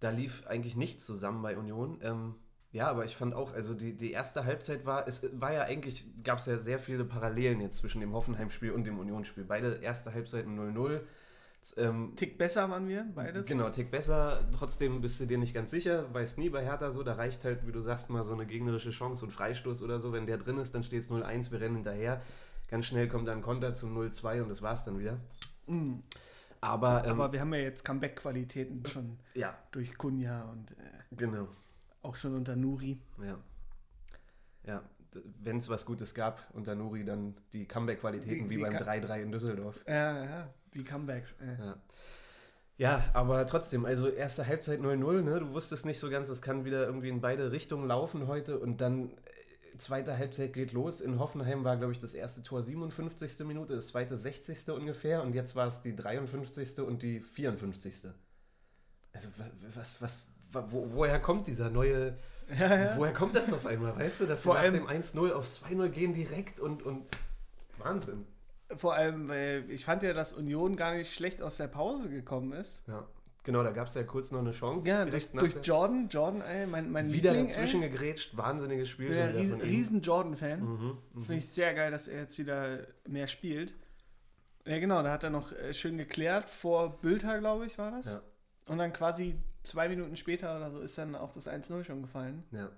Da 0.00 0.10
lief 0.10 0.46
eigentlich 0.46 0.76
nichts 0.76 1.04
zusammen 1.06 1.42
bei 1.42 1.56
Union. 1.56 1.98
Ähm, 2.02 2.34
ja, 2.70 2.86
aber 2.88 3.04
ich 3.04 3.16
fand 3.16 3.34
auch, 3.34 3.52
also 3.54 3.74
die, 3.74 3.96
die 3.96 4.12
erste 4.12 4.44
Halbzeit 4.44 4.84
war, 4.86 5.08
es 5.08 5.28
war 5.40 5.52
ja 5.52 5.62
eigentlich, 5.62 6.04
gab 6.22 6.38
es 6.38 6.46
ja 6.46 6.56
sehr 6.58 6.78
viele 6.78 7.04
Parallelen 7.04 7.60
jetzt 7.60 7.78
zwischen 7.78 8.00
dem 8.00 8.12
Hoffenheim-Spiel 8.12 8.72
und 8.72 8.84
dem 8.84 8.98
Union-Spiel. 8.98 9.44
Beide 9.44 9.78
erste 9.82 10.12
Halbzeiten 10.12 10.56
0-0. 10.58 11.00
Ähm, 11.76 12.12
Tick 12.16 12.38
besser 12.38 12.70
waren 12.70 12.88
wir, 12.88 13.06
beides. 13.14 13.46
Genau, 13.46 13.68
Tick 13.70 13.90
besser. 13.90 14.48
Trotzdem 14.56 15.00
bist 15.00 15.20
du 15.20 15.26
dir 15.26 15.38
nicht 15.38 15.54
ganz 15.54 15.70
sicher. 15.70 16.12
Weiß 16.14 16.36
nie 16.38 16.48
bei 16.50 16.64
Hertha 16.64 16.90
so. 16.90 17.02
Da 17.02 17.14
reicht 17.14 17.44
halt, 17.44 17.66
wie 17.66 17.72
du 17.72 17.80
sagst, 17.80 18.10
mal 18.10 18.24
so 18.24 18.32
eine 18.32 18.46
gegnerische 18.46 18.90
Chance 18.90 19.24
und 19.24 19.30
Freistoß 19.32 19.82
oder 19.82 20.00
so. 20.00 20.12
Wenn 20.12 20.26
der 20.26 20.38
drin 20.38 20.58
ist, 20.58 20.74
dann 20.74 20.84
steht 20.84 21.00
es 21.02 21.10
0-1. 21.10 21.50
Wir 21.50 21.60
rennen 21.60 21.76
hinterher. 21.76 22.20
Ganz 22.68 22.86
schnell 22.86 23.08
kommt 23.08 23.28
dann 23.28 23.42
Konter 23.42 23.74
zum 23.74 23.96
0-2 23.96 24.42
und 24.42 24.48
das 24.48 24.62
war's 24.62 24.84
dann 24.84 24.98
wieder. 24.98 25.18
Mhm. 25.66 26.02
Aber, 26.60 27.04
ähm, 27.04 27.12
Aber 27.12 27.32
wir 27.32 27.40
haben 27.40 27.54
ja 27.54 27.60
jetzt 27.60 27.84
Comeback-Qualitäten 27.84 28.84
schon 28.86 29.18
ja, 29.34 29.56
durch 29.70 29.96
Kunja 29.96 30.42
und 30.44 30.72
äh, 30.72 30.74
genau. 31.16 31.48
auch 32.02 32.16
schon 32.16 32.34
unter 32.34 32.56
Nuri. 32.56 33.00
Ja. 33.22 33.38
Ja, 34.66 34.82
wenn 35.42 35.56
es 35.58 35.68
was 35.68 35.86
Gutes 35.86 36.14
gab 36.14 36.42
unter 36.52 36.74
Nuri, 36.74 37.04
dann 37.04 37.34
die 37.52 37.66
Comeback-Qualitäten 37.66 38.50
wie 38.50 38.58
beim 38.58 38.72
Ka- 38.72 38.84
3-3 38.84 39.22
in 39.22 39.32
Düsseldorf. 39.32 39.80
Ja, 39.86 40.24
ja, 40.24 40.48
die 40.74 40.84
Comebacks. 40.84 41.32
Äh. 41.40 41.58
Ja. 41.64 41.76
Ja, 42.80 43.04
aber 43.12 43.44
trotzdem, 43.48 43.84
also 43.84 44.06
erste 44.08 44.46
Halbzeit 44.46 44.78
0-0, 44.80 45.22
ne? 45.22 45.40
Du 45.40 45.52
wusstest 45.52 45.84
nicht 45.84 45.98
so 45.98 46.10
ganz, 46.10 46.28
es 46.28 46.42
kann 46.42 46.64
wieder 46.64 46.86
irgendwie 46.86 47.08
in 47.08 47.20
beide 47.20 47.50
Richtungen 47.50 47.88
laufen 47.88 48.28
heute 48.28 48.60
und 48.60 48.80
dann 48.80 49.10
äh, 49.10 49.78
zweite 49.78 50.16
Halbzeit 50.16 50.52
geht 50.52 50.72
los. 50.72 51.00
In 51.00 51.18
Hoffenheim 51.18 51.64
war, 51.64 51.76
glaube 51.76 51.92
ich, 51.92 51.98
das 51.98 52.14
erste 52.14 52.44
Tor 52.44 52.62
57. 52.62 53.44
Minute, 53.46 53.74
das 53.74 53.88
zweite 53.88 54.16
60. 54.16 54.68
ungefähr 54.70 55.24
und 55.24 55.34
jetzt 55.34 55.56
war 55.56 55.66
es 55.66 55.80
die 55.82 55.96
53. 55.96 56.78
und 56.80 57.02
die 57.02 57.18
54. 57.18 58.10
Also 59.12 59.28
wa- 59.38 59.50
was, 59.74 60.00
was, 60.00 60.26
wa- 60.52 60.66
wo, 60.68 60.86
woher 60.92 61.18
kommt 61.18 61.48
dieser 61.48 61.70
neue, 61.70 62.16
Ja, 62.58 62.76
ja. 62.76 62.96
woher 62.96 63.12
kommt 63.12 63.34
das 63.34 63.52
auf 63.52 63.66
einmal, 63.66 63.96
weißt 63.96 64.20
du, 64.20 64.26
dass 64.26 64.42
Vor 64.42 64.54
nach 64.54 64.60
allem- 64.62 64.74
dem 64.74 64.86
1-0 64.86 65.32
auf 65.32 65.46
2-0 65.46 65.88
gehen 65.88 66.14
direkt 66.14 66.60
und, 66.60 66.84
und 66.84 67.06
Wahnsinn. 67.78 68.24
Vor 68.76 68.94
allem, 68.94 69.30
äh, 69.30 69.60
ich 69.60 69.84
fand 69.84 70.02
ja, 70.02 70.12
dass 70.12 70.32
Union 70.32 70.76
gar 70.76 70.94
nicht 70.94 71.12
schlecht 71.12 71.40
aus 71.42 71.56
der 71.56 71.68
Pause 71.68 72.10
gekommen 72.10 72.52
ist. 72.52 72.86
Ja, 72.86 73.06
genau, 73.42 73.62
da 73.62 73.70
gab 73.70 73.88
es 73.88 73.94
ja 73.94 74.02
kurz 74.02 74.30
noch 74.30 74.40
eine 74.40 74.52
Chance. 74.52 74.86
Ja, 74.86 75.04
durch, 75.04 75.28
durch 75.30 75.54
Jordan. 75.62 76.08
Jordan, 76.08 76.42
ey, 76.42 76.66
mein, 76.66 76.90
mein 76.90 77.12
Wieder 77.12 77.30
Liebling, 77.30 77.46
dazwischen 77.46 77.82
ey. 77.82 77.90
gegrätscht, 77.90 78.36
wahnsinniges 78.36 78.88
Spiel. 78.90 79.16
Ja 79.16 79.26
riesen, 79.28 79.60
riesen 79.60 80.02
Jordan-Fan. 80.02 80.60
Mhm, 80.60 80.98
mhm. 81.14 81.24
Finde 81.24 81.38
ich 81.42 81.48
sehr 81.48 81.72
geil, 81.74 81.90
dass 81.90 82.08
er 82.08 82.20
jetzt 82.20 82.38
wieder 82.38 82.86
mehr 83.06 83.26
spielt. 83.26 83.74
Ja, 84.66 84.78
genau, 84.78 85.02
da 85.02 85.12
hat 85.12 85.24
er 85.24 85.30
noch 85.30 85.52
äh, 85.52 85.72
schön 85.72 85.96
geklärt 85.96 86.50
vor 86.50 87.00
Bülter, 87.00 87.38
glaube 87.38 87.64
ich, 87.64 87.78
war 87.78 87.90
das. 87.90 88.06
Ja. 88.06 88.22
Und 88.66 88.76
dann 88.76 88.92
quasi 88.92 89.34
zwei 89.62 89.88
Minuten 89.88 90.16
später 90.16 90.56
oder 90.56 90.70
so 90.70 90.80
ist 90.80 90.98
dann 90.98 91.14
auch 91.14 91.32
das 91.32 91.48
1-0 91.48 91.84
schon 91.84 92.02
gefallen. 92.02 92.44
Ja. 92.50 92.68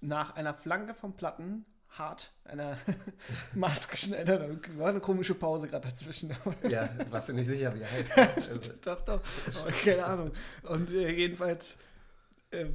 Nach 0.00 0.36
einer 0.36 0.54
Flanke 0.54 0.94
vom 0.94 1.16
Platten, 1.16 1.66
hart, 1.90 2.32
einer 2.44 2.76
maßgeschneiderten, 3.54 4.78
war 4.78 4.88
eine 4.90 5.00
komische 5.00 5.34
Pause 5.34 5.68
gerade 5.68 5.88
dazwischen. 5.88 6.34
ja, 6.68 6.88
warst 7.10 7.28
du 7.28 7.32
nicht 7.32 7.46
sicher, 7.46 7.74
wie 7.74 7.80
er 7.80 7.90
heißt. 7.90 8.16
Also, 8.48 8.72
doch, 8.82 9.00
doch, 9.04 9.20
aber 9.60 9.70
keine 9.72 10.04
Ahnung. 10.04 10.32
Und 10.64 10.90
äh, 10.92 11.10
jedenfalls, 11.10 11.78
äh, 12.50 12.66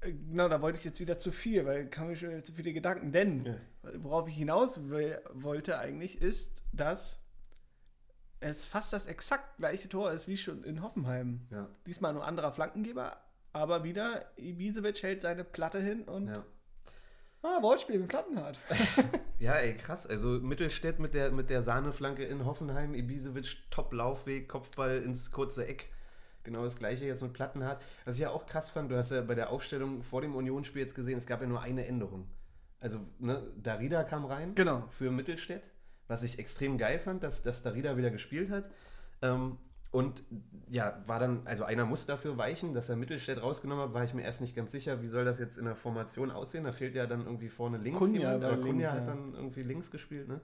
genau, 0.00 0.48
da 0.48 0.60
wollte 0.62 0.78
ich 0.78 0.84
jetzt 0.84 1.00
wieder 1.00 1.18
zu 1.18 1.30
viel, 1.32 1.64
weil 1.66 1.86
kam 1.88 2.08
mir 2.08 2.16
schon 2.16 2.30
wieder 2.30 2.42
zu 2.42 2.52
viele 2.52 2.72
Gedanken. 2.72 3.12
Denn, 3.12 3.44
Ja. 3.44 3.54
worauf 3.98 4.28
ich 4.28 4.36
hinaus 4.36 4.88
will, 4.88 5.20
wollte 5.32 5.78
eigentlich, 5.78 6.20
ist, 6.20 6.50
dass 6.72 7.18
es 8.40 8.66
fast 8.66 8.92
das 8.92 9.06
exakt 9.06 9.56
gleiche 9.58 9.88
Tor 9.88 10.10
ist 10.12 10.28
wie 10.28 10.36
schon 10.36 10.64
in 10.64 10.82
Hoffenheim. 10.82 11.46
ja, 11.50 11.68
Diesmal 11.86 12.12
nur 12.12 12.26
anderer 12.26 12.52
Flankengeber, 12.52 13.16
aber 13.52 13.84
wieder 13.84 14.30
Ibisevic 14.36 15.02
hält 15.02 15.22
seine 15.22 15.44
Platte 15.44 15.80
hin 15.80 16.02
und 16.02 16.28
ja. 16.28 16.44
Ah, 17.44 17.62
Wortspiel 17.62 17.98
mit 17.98 18.08
Plattenhardt. 18.08 18.58
ja, 19.38 19.52
ey, 19.54 19.76
krass. 19.76 20.06
Also 20.06 20.28
Mittelstädt 20.40 20.98
mit 20.98 21.14
der, 21.14 21.30
mit 21.30 21.50
der 21.50 21.62
Sahneflanke 21.62 22.24
in 22.24 22.44
Hoffenheim, 22.44 22.94
Ibisevic, 22.94 23.56
Top-Laufweg, 23.70 24.48
Kopfball 24.48 24.98
ins 24.98 25.30
kurze 25.30 25.66
Eck. 25.66 25.90
Genau 26.42 26.62
das 26.62 26.76
gleiche 26.76 27.06
jetzt 27.06 27.22
mit 27.22 27.32
Plattenhardt. 27.32 27.82
Was 28.04 28.16
ich 28.16 28.22
ja 28.22 28.30
auch 28.30 28.46
krass 28.46 28.70
fand, 28.70 28.90
du 28.90 28.96
hast 28.96 29.10
ja 29.10 29.22
bei 29.22 29.34
der 29.34 29.50
Aufstellung 29.50 30.02
vor 30.02 30.20
dem 30.20 30.34
Unionsspiel 30.34 30.82
jetzt 30.82 30.94
gesehen, 30.94 31.16
es 31.18 31.26
gab 31.26 31.40
ja 31.40 31.46
nur 31.46 31.60
eine 31.60 31.86
Änderung. 31.86 32.28
Also, 32.80 33.00
ne, 33.18 33.40
Darida 33.56 34.04
kam 34.04 34.26
rein 34.26 34.54
Genau. 34.54 34.84
für 34.90 35.10
Mittelstädt, 35.10 35.70
was 36.06 36.22
ich 36.22 36.38
extrem 36.38 36.76
geil 36.76 36.98
fand, 36.98 37.22
dass, 37.22 37.42
dass 37.42 37.62
Darida 37.62 37.96
wieder 37.96 38.10
gespielt 38.10 38.50
hat. 38.50 38.68
Ähm, 39.22 39.56
und 39.94 40.24
ja, 40.68 41.00
war 41.06 41.20
dann, 41.20 41.42
also 41.44 41.62
einer 41.62 41.84
muss 41.84 42.04
dafür 42.04 42.36
weichen, 42.36 42.74
dass 42.74 42.88
er 42.88 42.96
Mittelstädt 42.96 43.40
rausgenommen 43.40 43.84
hat, 43.84 43.94
war 43.94 44.02
ich 44.02 44.12
mir 44.12 44.22
erst 44.22 44.40
nicht 44.40 44.56
ganz 44.56 44.72
sicher, 44.72 45.00
wie 45.02 45.06
soll 45.06 45.24
das 45.24 45.38
jetzt 45.38 45.56
in 45.56 45.66
der 45.66 45.76
Formation 45.76 46.32
aussehen. 46.32 46.64
Da 46.64 46.72
fehlt 46.72 46.96
ja 46.96 47.06
dann 47.06 47.24
irgendwie 47.24 47.48
vorne 47.48 47.78
links 47.78 48.00
Kunja 48.00 48.20
jemand, 48.20 48.44
aber 48.44 48.56
Kunja 48.56 48.90
hat 48.90 48.98
ja. 48.98 49.06
dann 49.06 49.34
irgendwie 49.34 49.60
links 49.60 49.92
gespielt, 49.92 50.26
ne? 50.26 50.40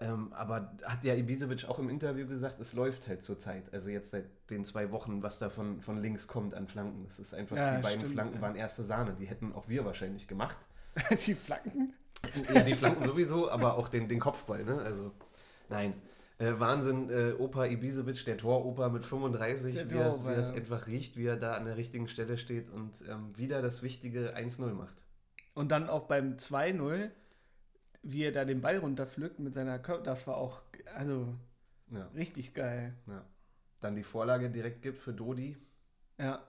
Ähm, 0.00 0.32
aber 0.32 0.72
hat 0.84 1.04
ja 1.04 1.14
Ibisevic 1.14 1.66
auch 1.68 1.78
im 1.78 1.90
Interview 1.90 2.26
gesagt, 2.26 2.58
es 2.58 2.72
läuft 2.72 3.06
halt 3.06 3.22
zurzeit. 3.22 3.64
Also 3.70 3.90
jetzt 3.90 4.12
seit 4.12 4.24
den 4.48 4.64
zwei 4.64 4.90
Wochen, 4.92 5.22
was 5.22 5.38
da 5.38 5.50
von, 5.50 5.82
von 5.82 6.00
links 6.00 6.26
kommt 6.26 6.54
an 6.54 6.66
Flanken. 6.66 7.04
Das 7.04 7.18
ist 7.18 7.34
einfach, 7.34 7.54
Ja, 7.54 7.76
die 7.76 7.82
beiden 7.82 8.00
stimmt, 8.00 8.14
Flanken 8.14 8.36
ja. 8.36 8.40
waren 8.40 8.54
erste 8.54 8.82
Sahne. 8.82 9.14
Die 9.20 9.26
hätten 9.26 9.52
auch 9.52 9.68
wir 9.68 9.84
wahrscheinlich 9.84 10.26
gemacht. 10.26 10.56
Die 11.26 11.34
Flanken? 11.34 11.92
Ja, 12.54 12.62
die 12.62 12.74
Flanken 12.74 13.04
sowieso, 13.04 13.50
aber 13.50 13.76
auch 13.76 13.88
den, 13.88 14.08
den 14.08 14.20
Kopfball, 14.20 14.64
ne? 14.64 14.80
Also, 14.80 15.10
nein. 15.68 15.92
Äh, 16.42 16.58
Wahnsinn, 16.58 17.08
äh, 17.08 17.32
Opa 17.38 17.66
Ibisevic, 17.66 18.24
der 18.24 18.36
Toroper 18.36 18.90
mit 18.90 19.06
35, 19.06 19.74
Der 19.76 19.90
wie 19.90 19.94
er, 19.94 20.24
wie 20.24 20.28
er 20.28 20.38
es 20.38 20.48
ja. 20.48 20.54
einfach 20.56 20.88
riecht, 20.88 21.16
wie 21.16 21.26
er 21.26 21.36
da 21.36 21.54
an 21.54 21.64
der 21.66 21.76
richtigen 21.76 22.08
Stelle 22.08 22.36
steht 22.36 22.68
und 22.70 22.92
ähm, 23.08 23.36
wieder 23.36 23.62
das 23.62 23.82
wichtige 23.82 24.36
1-0 24.36 24.72
macht. 24.72 24.96
Und 25.54 25.70
dann 25.70 25.88
auch 25.88 26.08
beim 26.08 26.36
2-0, 26.38 27.10
wie 28.02 28.24
er 28.24 28.32
da 28.32 28.44
den 28.44 28.60
Ball 28.60 28.78
runterpflückt 28.78 29.38
mit 29.38 29.54
seiner 29.54 29.78
Körper, 29.78 30.02
das 30.02 30.26
war 30.26 30.36
auch, 30.36 30.62
also 30.96 31.32
Ja, 31.90 32.08
richtig 32.14 32.54
geil. 32.54 32.94
ja. 33.06 33.24
Dann 33.80 33.94
die 33.94 34.02
Vorlage 34.04 34.50
direkt 34.50 34.82
gibt 34.82 34.98
für 34.98 35.12
Dodi. 35.12 35.56
Ja. 36.18 36.42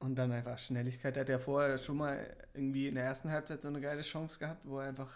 Und 0.00 0.16
dann 0.16 0.32
einfach 0.32 0.58
Schnelligkeit. 0.58 1.14
Der 1.16 1.22
hat 1.22 1.28
ja 1.28 1.38
vorher 1.38 1.76
schon 1.78 1.98
mal 1.98 2.26
irgendwie 2.54 2.88
in 2.88 2.94
der 2.94 3.04
ersten 3.04 3.30
Halbzeit 3.30 3.60
so 3.62 3.68
eine 3.68 3.80
geile 3.82 4.00
Chance 4.00 4.38
gehabt, 4.38 4.66
wo 4.66 4.80
er 4.80 4.88
einfach, 4.88 5.10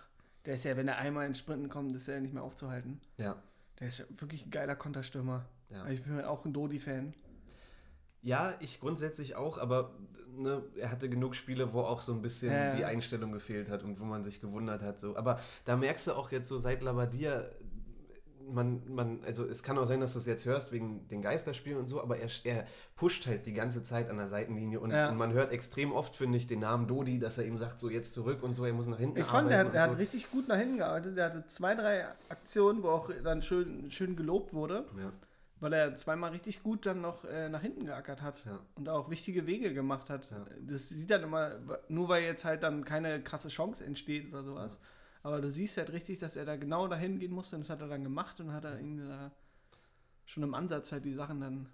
der 0.44 0.54
ist 0.56 0.64
ja, 0.64 0.76
wenn 0.76 0.88
er 0.88 0.98
einmal 0.98 1.26
ins 1.26 1.38
Sprinten 1.38 1.70
kommt, 1.70 1.94
ist 1.94 2.06
er 2.08 2.20
nicht 2.20 2.34
mehr 2.34 2.42
aufzuhalten. 2.42 3.00
Ja. 3.16 3.36
Der 3.80 3.88
ist 3.88 3.98
ja 3.98 4.04
wirklich 4.16 4.46
ein 4.46 4.50
geiler 4.50 4.76
Konterstürmer. 4.76 5.46
Ja. 5.70 5.86
Ich 5.88 6.02
bin 6.02 6.20
auch 6.22 6.44
ein 6.44 6.52
Dodi-Fan. 6.52 7.14
Ja, 8.22 8.54
ich 8.60 8.80
grundsätzlich 8.80 9.36
auch, 9.36 9.58
aber 9.58 9.94
ne, 10.34 10.62
er 10.78 10.90
hatte 10.90 11.10
genug 11.10 11.34
Spiele, 11.34 11.72
wo 11.72 11.80
auch 11.80 12.00
so 12.00 12.12
ein 12.12 12.22
bisschen 12.22 12.52
Ja. 12.52 12.74
die 12.74 12.84
Einstellung 12.84 13.32
gefehlt 13.32 13.68
hat 13.68 13.82
und 13.82 14.00
wo 14.00 14.04
man 14.04 14.24
sich 14.24 14.40
gewundert 14.40 14.82
hat. 14.82 14.98
So. 15.00 15.16
Aber 15.16 15.40
da 15.64 15.76
merkst 15.76 16.06
du 16.06 16.12
auch 16.12 16.30
jetzt 16.32 16.48
so 16.48 16.56
seit 16.56 16.82
Labadia, 16.82 17.42
man, 18.52 18.82
man, 18.88 19.20
also 19.24 19.44
es 19.46 19.62
kann 19.62 19.78
auch 19.78 19.86
sein, 19.86 20.00
dass 20.00 20.12
du 20.14 20.18
es 20.18 20.26
jetzt 20.26 20.44
hörst 20.44 20.72
wegen 20.72 21.08
den 21.08 21.22
Geisterspielen 21.22 21.78
und 21.78 21.86
so, 21.88 22.02
aber 22.02 22.18
er, 22.18 22.28
er 22.44 22.66
pusht 22.96 23.26
halt 23.26 23.46
die 23.46 23.52
ganze 23.54 23.82
Zeit 23.82 24.10
an 24.10 24.16
der 24.16 24.26
Seitenlinie 24.26 24.80
und, 24.80 24.90
Ja. 24.90 25.08
und 25.08 25.16
man 25.16 25.32
hört 25.32 25.52
extrem 25.52 25.92
oft, 25.92 26.16
finde 26.16 26.36
ich, 26.38 26.46
den 26.46 26.60
Namen 26.60 26.86
Dodi, 26.86 27.18
dass 27.18 27.38
er 27.38 27.44
ihm 27.46 27.56
sagt, 27.56 27.80
so 27.80 27.88
jetzt 27.90 28.12
zurück 28.12 28.42
und 28.42 28.54
so, 28.54 28.64
er 28.64 28.72
muss 28.72 28.86
nach 28.86 28.98
hinten 28.98 29.18
Ich 29.18 29.24
fand, 29.26 29.50
er, 29.50 29.60
arbeiten 29.60 29.68
hat- 29.68 29.74
er 29.74 29.84
und 29.84 29.90
hat 29.92 29.98
richtig 29.98 30.30
gut 30.30 30.48
nach 30.48 30.56
hinten 30.58 30.78
gearbeitet. 30.78 31.16
Er 31.18 31.24
hatte 31.26 31.46
zwei, 31.46 31.74
drei 31.74 32.04
Aktionen, 32.28 32.82
wo 32.82 32.88
auch 32.88 33.10
dann 33.22 33.42
schön, 33.42 33.90
schön 33.90 34.16
gelobt 34.16 34.52
wurde, 34.52 34.84
so. 34.94 35.00
Ja, 35.00 35.12
weil 35.60 35.72
er 35.72 35.96
zweimal 35.96 36.32
richtig 36.32 36.62
gut 36.62 36.84
dann 36.84 37.00
noch 37.00 37.24
äh, 37.24 37.48
nach 37.48 37.62
hinten 37.62 37.86
geackert 37.86 38.20
hat 38.20 38.44
ja. 38.44 38.58
und 38.74 38.88
auch 38.88 39.08
wichtige 39.08 39.46
Wege 39.46 39.72
gemacht 39.72 40.10
hat. 40.10 40.30
Ja. 40.30 40.44
Das 40.60 40.90
sieht 40.90 41.10
dann 41.10 41.22
immer, 41.22 41.52
nur 41.88 42.08
weil 42.08 42.24
jetzt 42.24 42.44
halt 42.44 42.62
dann 42.62 42.84
keine 42.84 43.22
krasse 43.22 43.48
Chance 43.48 43.82
entsteht 43.84 44.28
oder 44.30 44.42
sowas. 44.42 44.78
Aber 45.24 45.40
du 45.40 45.50
siehst 45.50 45.76
halt 45.78 45.90
richtig, 45.92 46.20
dass 46.20 46.36
er 46.36 46.44
da 46.44 46.54
genau 46.56 46.86
dahin 46.86 47.18
gehen 47.18 47.32
musste 47.32 47.56
und 47.56 47.62
das 47.62 47.70
hat 47.70 47.80
er 47.80 47.88
dann 47.88 48.04
gemacht 48.04 48.38
und 48.40 48.52
hat 48.52 48.64
er 48.64 48.78
irgendwie 48.78 49.08
da 49.08 49.32
schon 50.26 50.42
im 50.42 50.54
Ansatz 50.54 50.92
halt 50.92 51.04
die 51.04 51.14
Sachen 51.14 51.40
dann 51.40 51.68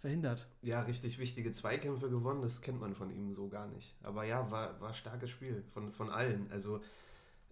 verhindert. 0.00 0.46
ja, 0.62 0.80
richtig 0.80 1.18
wichtige 1.18 1.52
Zweikämpfe 1.52 2.08
gewonnen, 2.10 2.42
das 2.42 2.60
kennt 2.62 2.80
man 2.80 2.94
von 2.94 3.10
ihm 3.10 3.32
so 3.32 3.48
gar 3.48 3.66
nicht. 3.68 3.94
Aber 4.02 4.24
ja, 4.24 4.50
war, 4.50 4.80
war 4.80 4.94
starkes 4.94 5.30
Spiel 5.30 5.62
von, 5.72 5.92
von 5.92 6.10
allen. 6.10 6.50
Also, 6.50 6.80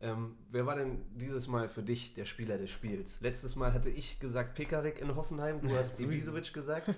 ähm, 0.00 0.36
wer 0.50 0.66
war 0.66 0.76
denn 0.76 1.02
dieses 1.14 1.48
Mal 1.48 1.68
für 1.68 1.82
dich 1.82 2.14
der 2.14 2.24
Spieler 2.24 2.58
des 2.58 2.70
Spiels? 2.70 3.20
Letztes 3.20 3.56
Mal 3.56 3.72
hatte 3.72 3.90
ich 3.90 4.18
gesagt 4.20 4.54
Pekarik 4.54 5.00
in 5.00 5.14
Hoffenheim, 5.16 5.60
du 5.60 5.70
hast. 5.74 6.00
Ibisevic 6.00 6.52
gesagt. 6.52 6.94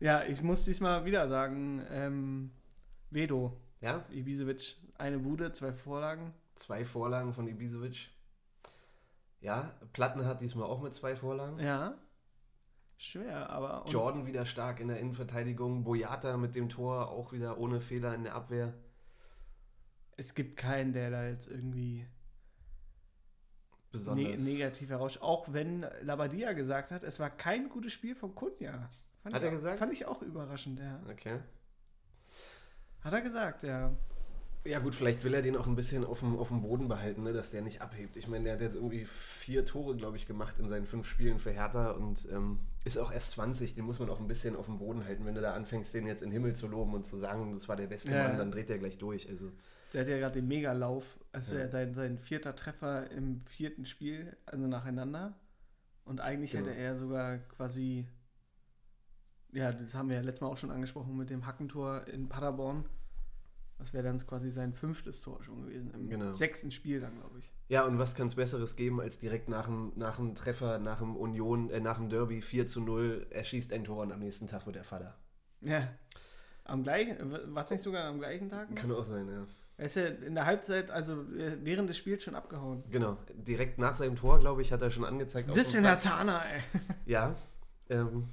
Ja, 0.00 0.24
ich 0.24 0.42
muss 0.42 0.64
diesmal 0.64 1.04
wieder 1.04 1.28
sagen, 1.28 1.82
ähm, 1.90 2.50
Vedo, 3.10 3.56
Ja, 3.80 4.04
Ibisevic, 4.10 4.76
eine 4.98 5.18
Bude, 5.18 5.52
zwei 5.52 5.72
Vorlagen. 5.72 6.32
zwei 6.56 6.84
Vorlagen 6.84 7.32
von 7.32 7.48
Ibisevic. 7.48 8.10
Ja, 9.40 9.74
Platten 9.92 10.24
hat 10.24 10.40
diesmal 10.40 10.66
auch 10.66 10.80
mit 10.80 10.94
zwei 10.94 11.16
Vorlagen. 11.16 11.58
Ja. 11.58 11.94
Schwer, 12.96 13.50
aber. 13.50 13.84
Jordan 13.88 14.26
wieder 14.26 14.46
stark 14.46 14.80
in 14.80 14.88
der 14.88 14.98
Innenverteidigung. 15.00 15.84
Boyata 15.84 16.36
mit 16.36 16.54
dem 16.54 16.68
Tor 16.68 17.10
auch 17.10 17.32
wieder 17.32 17.58
ohne 17.58 17.80
Fehler 17.80 18.14
in 18.14 18.24
der 18.24 18.34
Abwehr. 18.34 18.72
Es 20.16 20.34
gibt 20.34 20.56
keinen, 20.56 20.92
der 20.92 21.10
da 21.10 21.26
jetzt 21.26 21.48
irgendwie 21.48 22.06
Besonders. 23.90 24.38
ne 24.38 24.44
negativ 24.44 24.90
heraus. 24.90 25.20
Auch 25.20 25.52
wenn 25.52 25.84
Labadia 26.02 26.52
gesagt 26.52 26.92
hat, 26.92 27.02
es 27.04 27.18
war 27.18 27.30
kein 27.30 27.68
gutes 27.68 27.92
Spiel 27.92 28.14
von 28.14 28.34
Kunja. 28.34 28.90
Fand 29.22 29.34
Hat 29.34 29.42
er 29.42 29.48
auch, 29.48 29.52
gesagt? 29.52 29.78
Fand 29.78 29.92
ich 29.92 30.06
auch 30.06 30.22
überraschend, 30.22 30.78
ja. 30.78 31.02
Okay. 31.10 31.40
Hat 33.02 33.12
er 33.12 33.20
gesagt, 33.20 33.62
ja. 33.64 33.92
Ja 34.66 34.78
gut, 34.78 34.94
vielleicht 34.94 35.24
will 35.24 35.34
er 35.34 35.42
den 35.42 35.56
auch 35.58 35.66
ein 35.66 35.76
bisschen 35.76 36.06
auf 36.06 36.20
dem, 36.20 36.38
auf 36.38 36.48
dem 36.48 36.62
Boden 36.62 36.88
behalten, 36.88 37.22
ne, 37.22 37.34
dass 37.34 37.50
der 37.50 37.60
nicht 37.60 37.82
abhebt. 37.82 38.16
Ich 38.16 38.28
meine, 38.28 38.44
der 38.44 38.54
hat 38.54 38.62
jetzt 38.62 38.76
irgendwie 38.76 39.04
vier 39.04 39.66
Tore, 39.66 39.94
glaube 39.94 40.16
ich, 40.16 40.26
gemacht 40.26 40.54
in 40.58 40.68
seinen 40.70 40.86
fünf 40.86 41.06
Spielen 41.06 41.38
für 41.38 41.50
Hertha 41.50 41.90
und 41.90 42.26
ähm, 42.32 42.60
ist 42.84 42.96
auch 42.96 43.12
erst 43.12 43.32
20. 43.32 43.74
Den 43.74 43.84
muss 43.84 43.98
man 43.98 44.08
auch 44.08 44.20
ein 44.20 44.26
bisschen 44.26 44.56
auf 44.56 44.64
dem 44.66 44.78
Boden 44.78 45.04
halten. 45.04 45.26
Wenn 45.26 45.34
du 45.34 45.42
da 45.42 45.52
anfängst, 45.52 45.92
den 45.92 46.06
jetzt 46.06 46.22
in 46.22 46.30
den 46.30 46.32
Himmel 46.32 46.54
zu 46.56 46.66
loben 46.66 46.94
und 46.94 47.04
zu 47.04 47.18
sagen, 47.18 47.52
das 47.52 47.68
war 47.68 47.76
der 47.76 47.88
beste 47.88 48.12
Ja. 48.12 48.26
Mann, 48.26 48.38
dann 48.38 48.50
dreht 48.50 48.70
der 48.70 48.78
gleich 48.78 48.96
durch. 48.96 49.28
Also 49.28 49.52
Der 49.92 50.00
hat 50.00 50.08
ja 50.08 50.18
gerade 50.18 50.40
den 50.40 50.48
Megalauf. 50.48 51.04
Also 51.30 51.56
Ja. 51.56 51.68
sein, 51.68 51.92
sein 51.94 52.16
vierter 52.18 52.56
Treffer 52.56 53.10
im 53.10 53.42
vierten 53.42 53.84
Spiel, 53.84 54.34
also 54.46 54.66
nacheinander. 54.66 55.34
Und 56.06 56.20
eigentlich 56.22 56.52
Genau. 56.52 56.66
hätte 56.68 56.74
er 56.78 56.96
sogar 56.96 57.36
quasi. 57.38 58.06
Ja, 59.52 59.72
das 59.72 59.94
haben 59.94 60.08
wir 60.08 60.16
ja 60.16 60.22
letztes 60.22 60.40
Mal 60.40 60.48
auch 60.48 60.56
schon 60.56 60.70
angesprochen 60.70 61.16
mit 61.16 61.28
dem 61.28 61.44
Hackentor 61.46 62.06
in 62.08 62.28
Paderborn. 62.30 62.86
Das 63.78 63.92
wäre 63.92 64.04
dann 64.04 64.18
quasi 64.24 64.50
sein 64.50 64.72
fünftes 64.72 65.20
Tor 65.20 65.42
schon 65.42 65.62
gewesen. 65.62 65.90
Im 65.94 66.08
Genau. 66.08 66.34
sechsten 66.36 66.70
Spiel 66.70 67.00
dann, 67.00 67.18
glaube 67.18 67.38
ich. 67.40 67.52
Ja, 67.68 67.84
und 67.84 67.98
was 67.98 68.14
kann 68.14 68.28
es 68.28 68.36
Besseres 68.36 68.76
geben, 68.76 69.00
als 69.00 69.18
direkt 69.18 69.48
nach 69.48 69.66
dem, 69.66 69.92
nach 69.96 70.16
dem 70.16 70.34
Treffer, 70.34 70.78
nach 70.78 70.98
dem 71.00 71.16
Union, 71.16 71.70
äh, 71.70 71.80
nach 71.80 71.98
dem 71.98 72.08
Derby 72.08 72.40
4 72.40 72.66
zu 72.68 72.80
0, 72.80 73.26
er 73.30 73.44
schießt 73.44 73.72
ein 73.72 73.84
Tor 73.84 74.02
und 74.02 74.12
am 74.12 74.20
nächsten 74.20 74.46
Tag 74.46 74.64
wird 74.66 74.76
er 74.76 74.84
Vater. 74.84 75.16
Ja. 75.60 75.88
Am 76.64 76.82
gleichen, 76.82 77.16
war 77.54 77.64
es 77.64 77.70
nicht 77.70 77.82
sogar 77.82 78.04
am 78.04 78.18
gleichen 78.20 78.48
Tag? 78.48 78.70
noch? 78.70 78.76
Kann 78.76 78.92
auch 78.92 79.04
sein, 79.04 79.28
ja. 79.28 79.44
Er 79.76 79.86
ist 79.86 79.96
ja 79.96 80.06
in 80.06 80.34
der 80.36 80.46
Halbzeit, 80.46 80.90
also 80.90 81.22
äh, 81.36 81.58
während 81.62 81.88
des 81.90 81.98
Spiels 81.98 82.22
schon 82.22 82.36
abgehauen. 82.36 82.84
Genau, 82.90 83.18
direkt 83.34 83.78
nach 83.78 83.96
seinem 83.96 84.14
Tor, 84.16 84.38
glaube 84.38 84.62
ich, 84.62 84.70
hat 84.72 84.80
er 84.80 84.90
schon 84.90 85.04
angezeigt. 85.04 85.48
Ein 85.48 85.54
bisschen. 85.54 85.86
Hatana, 85.86 86.42
ey. 86.44 86.60
Ja. 87.06 87.34
Ähm, 87.90 88.24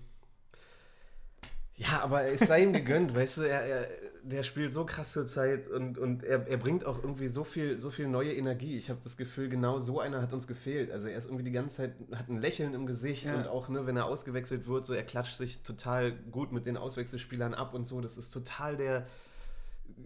ja, 1.75 2.01
aber 2.03 2.25
es 2.25 2.41
sei 2.41 2.61
ihm 2.63 2.73
gegönnt, 2.73 3.15
weißt 3.15 3.37
du, 3.37 3.41
er, 3.41 3.61
er, 3.63 3.87
der 4.23 4.43
spielt 4.43 4.71
so 4.71 4.85
krass 4.85 5.13
zur 5.13 5.25
Zeit 5.25 5.67
und, 5.69 5.97
und 5.97 6.23
er, 6.23 6.47
er 6.47 6.57
bringt 6.57 6.85
auch 6.85 7.01
irgendwie 7.01 7.27
so 7.27 7.43
viel, 7.43 7.77
so 7.77 7.89
viel 7.89 8.07
neue 8.07 8.33
Energie. 8.33 8.77
Ich 8.77 8.89
habe 8.89 8.99
das 9.03 9.17
Gefühl, 9.17 9.49
genau 9.49 9.79
so 9.79 9.99
einer 9.99 10.21
hat 10.21 10.31
uns 10.33 10.47
gefehlt. 10.47 10.91
Also 10.91 11.07
er 11.07 11.17
ist 11.17 11.25
irgendwie 11.25 11.43
die 11.43 11.51
ganze 11.51 11.77
Zeit, 11.77 11.95
hat 12.13 12.29
ein 12.29 12.37
Lächeln 12.37 12.73
im 12.73 12.85
Gesicht 12.85 13.25
Ja. 13.25 13.35
und 13.35 13.47
auch, 13.47 13.69
ne, 13.69 13.87
wenn 13.87 13.97
er 13.97 14.05
ausgewechselt 14.05 14.67
wird, 14.67 14.85
so 14.85 14.93
er 14.93 15.03
klatscht 15.03 15.37
sich 15.37 15.63
total 15.63 16.11
gut 16.31 16.51
mit 16.51 16.65
den 16.65 16.77
Auswechselspielern 16.77 17.53
ab 17.53 17.73
und 17.73 17.85
so. 17.85 17.99
Das 18.01 18.17
ist 18.17 18.29
total 18.29 18.77
der, 18.77 19.07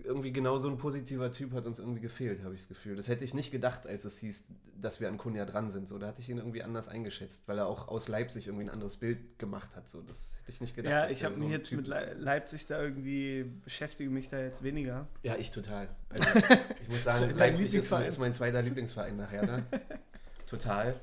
irgendwie 0.04 0.32
genau 0.32 0.58
so 0.58 0.70
ein 0.70 0.78
positiver 0.78 1.32
Typ 1.32 1.54
hat 1.54 1.66
uns 1.66 1.80
irgendwie 1.80 2.02
gefehlt, 2.02 2.44
habe 2.44 2.54
ich 2.54 2.62
das 2.62 2.68
Gefühl. 2.70 2.96
Das 2.96 3.08
hätte 3.08 3.24
ich 3.24 3.34
nicht 3.34 3.52
gedacht, 3.52 3.88
als 3.88 4.06
es 4.06 4.20
hieß, 4.20 4.46
dass 4.82 5.00
wir 5.00 5.08
an 5.08 5.18
Kunja 5.18 5.46
dran 5.46 5.72
sind. 5.72 5.88
So, 5.88 5.98
da 5.98 6.08
hatte 6.08 6.22
ich 6.22 6.30
ihn 6.30 6.38
irgendwie 6.38 6.64
anders 6.64 6.88
eingeschätzt, 6.88 7.48
weil 7.48 7.58
er 7.58 7.68
auch 7.68 7.88
aus 7.88 8.08
Leipzig 8.08 8.48
irgendwie 8.48 8.66
ein 8.66 8.70
anderes 8.70 8.98
Bild 8.98 9.40
gemacht 9.40 9.76
hat. 9.76 9.90
So, 9.90 10.02
das 10.02 10.36
hätte 10.42 10.52
ich 10.52 10.62
nicht 10.62 10.76
gedacht. 10.76 10.92
Ja, 10.92 11.10
ich 11.10 11.24
habe 11.24 11.34
so 11.34 11.44
mich 11.44 11.52
jetzt 11.52 11.70
Typ 11.70 11.80
mit. 11.80 11.88
Le 11.88 12.16
Leipzig 12.20 12.68
da 12.68 12.82
irgendwie, 12.82 13.46
beschäftige 13.64 14.10
mich 14.10 14.30
da 14.30 14.40
jetzt 14.40 14.64
weniger. 14.64 15.08
Ja, 15.24 15.36
ich 15.38 15.52
total. 15.52 15.90
Also, 16.10 16.28
ich 16.82 16.90
muss 16.90 17.04
sagen, 17.04 17.36
Leipzig 17.38 17.74
ist, 17.74 17.92
ist 17.92 18.20
mein 18.20 18.34
zweiter 18.34 18.62
Lieblingsverein 18.62 19.18
nachher. 19.18 19.46
Ne? 19.46 19.66
total. 20.46 20.96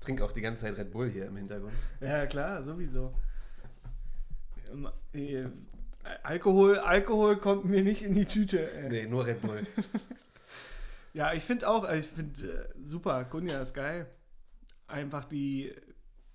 Trink 0.00 0.20
auch 0.20 0.32
die 0.32 0.42
ganze 0.42 0.62
Zeit 0.62 0.76
Red 0.76 0.92
Bull 0.92 1.10
hier 1.10 1.26
im 1.26 1.36
Hintergrund. 1.36 1.72
Ja, 2.00 2.26
klar, 2.26 2.62
sowieso. 2.62 3.12
Alkohol, 6.22 6.78
Alkohol 6.78 7.38
kommt 7.38 7.64
mir 7.64 7.82
nicht 7.82 8.02
in 8.02 8.14
die 8.14 8.26
Tüte. 8.26 8.70
Ey. 8.76 8.88
Nee, 8.88 9.06
nur 9.06 9.26
Red 9.26 9.42
Bull. 9.42 9.66
Ja, 11.14 11.32
ich 11.32 11.44
finde 11.44 11.68
auch, 11.68 11.84
also 11.84 12.08
ich 12.08 12.12
finde 12.12 12.52
äh, 12.52 12.68
super, 12.82 13.24
Kunja 13.24 13.62
ist 13.62 13.72
geil. 13.72 14.08
Einfach 14.88 15.24
die, 15.24 15.72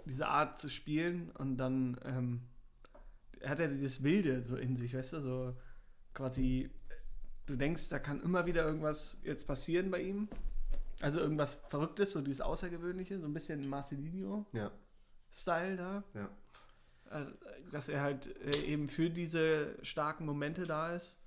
diese 0.05 0.27
Art 0.27 0.57
zu 0.57 0.69
spielen 0.69 1.31
und 1.31 1.57
dann 1.57 1.99
ähm, 2.05 2.41
hat 3.45 3.59
er 3.59 3.67
dieses 3.67 4.03
Wilde 4.03 4.43
so 4.45 4.55
in 4.55 4.77
sich, 4.77 4.95
weißt 4.95 5.13
du, 5.13 5.21
so 5.21 5.57
quasi, 6.13 6.69
du 7.45 7.57
denkst, 7.57 7.89
da 7.89 7.99
kann 7.99 8.21
immer 8.21 8.45
wieder 8.45 8.63
irgendwas 8.63 9.19
jetzt 9.23 9.47
passieren 9.47 9.91
bei 9.91 10.01
ihm. 10.01 10.29
Also 11.01 11.19
irgendwas 11.19 11.55
Verrücktes, 11.67 12.13
so 12.13 12.21
dieses 12.21 12.39
Außergewöhnliche, 12.39 13.19
so 13.19 13.25
ein 13.25 13.33
bisschen 13.33 13.67
Marcelinho-Style 13.67 15.75
Ja, 15.75 15.75
da. 15.75 16.03
ja. 16.13 16.29
Äh, 17.11 17.25
Dass 17.71 17.89
er 17.89 18.01
halt 18.01 18.27
äh, 18.45 18.57
eben 18.65 18.87
für 18.87 19.09
diese 19.09 19.75
starken 19.83 20.25
Momente 20.25 20.63
da 20.63 20.93
ist. 20.95 21.17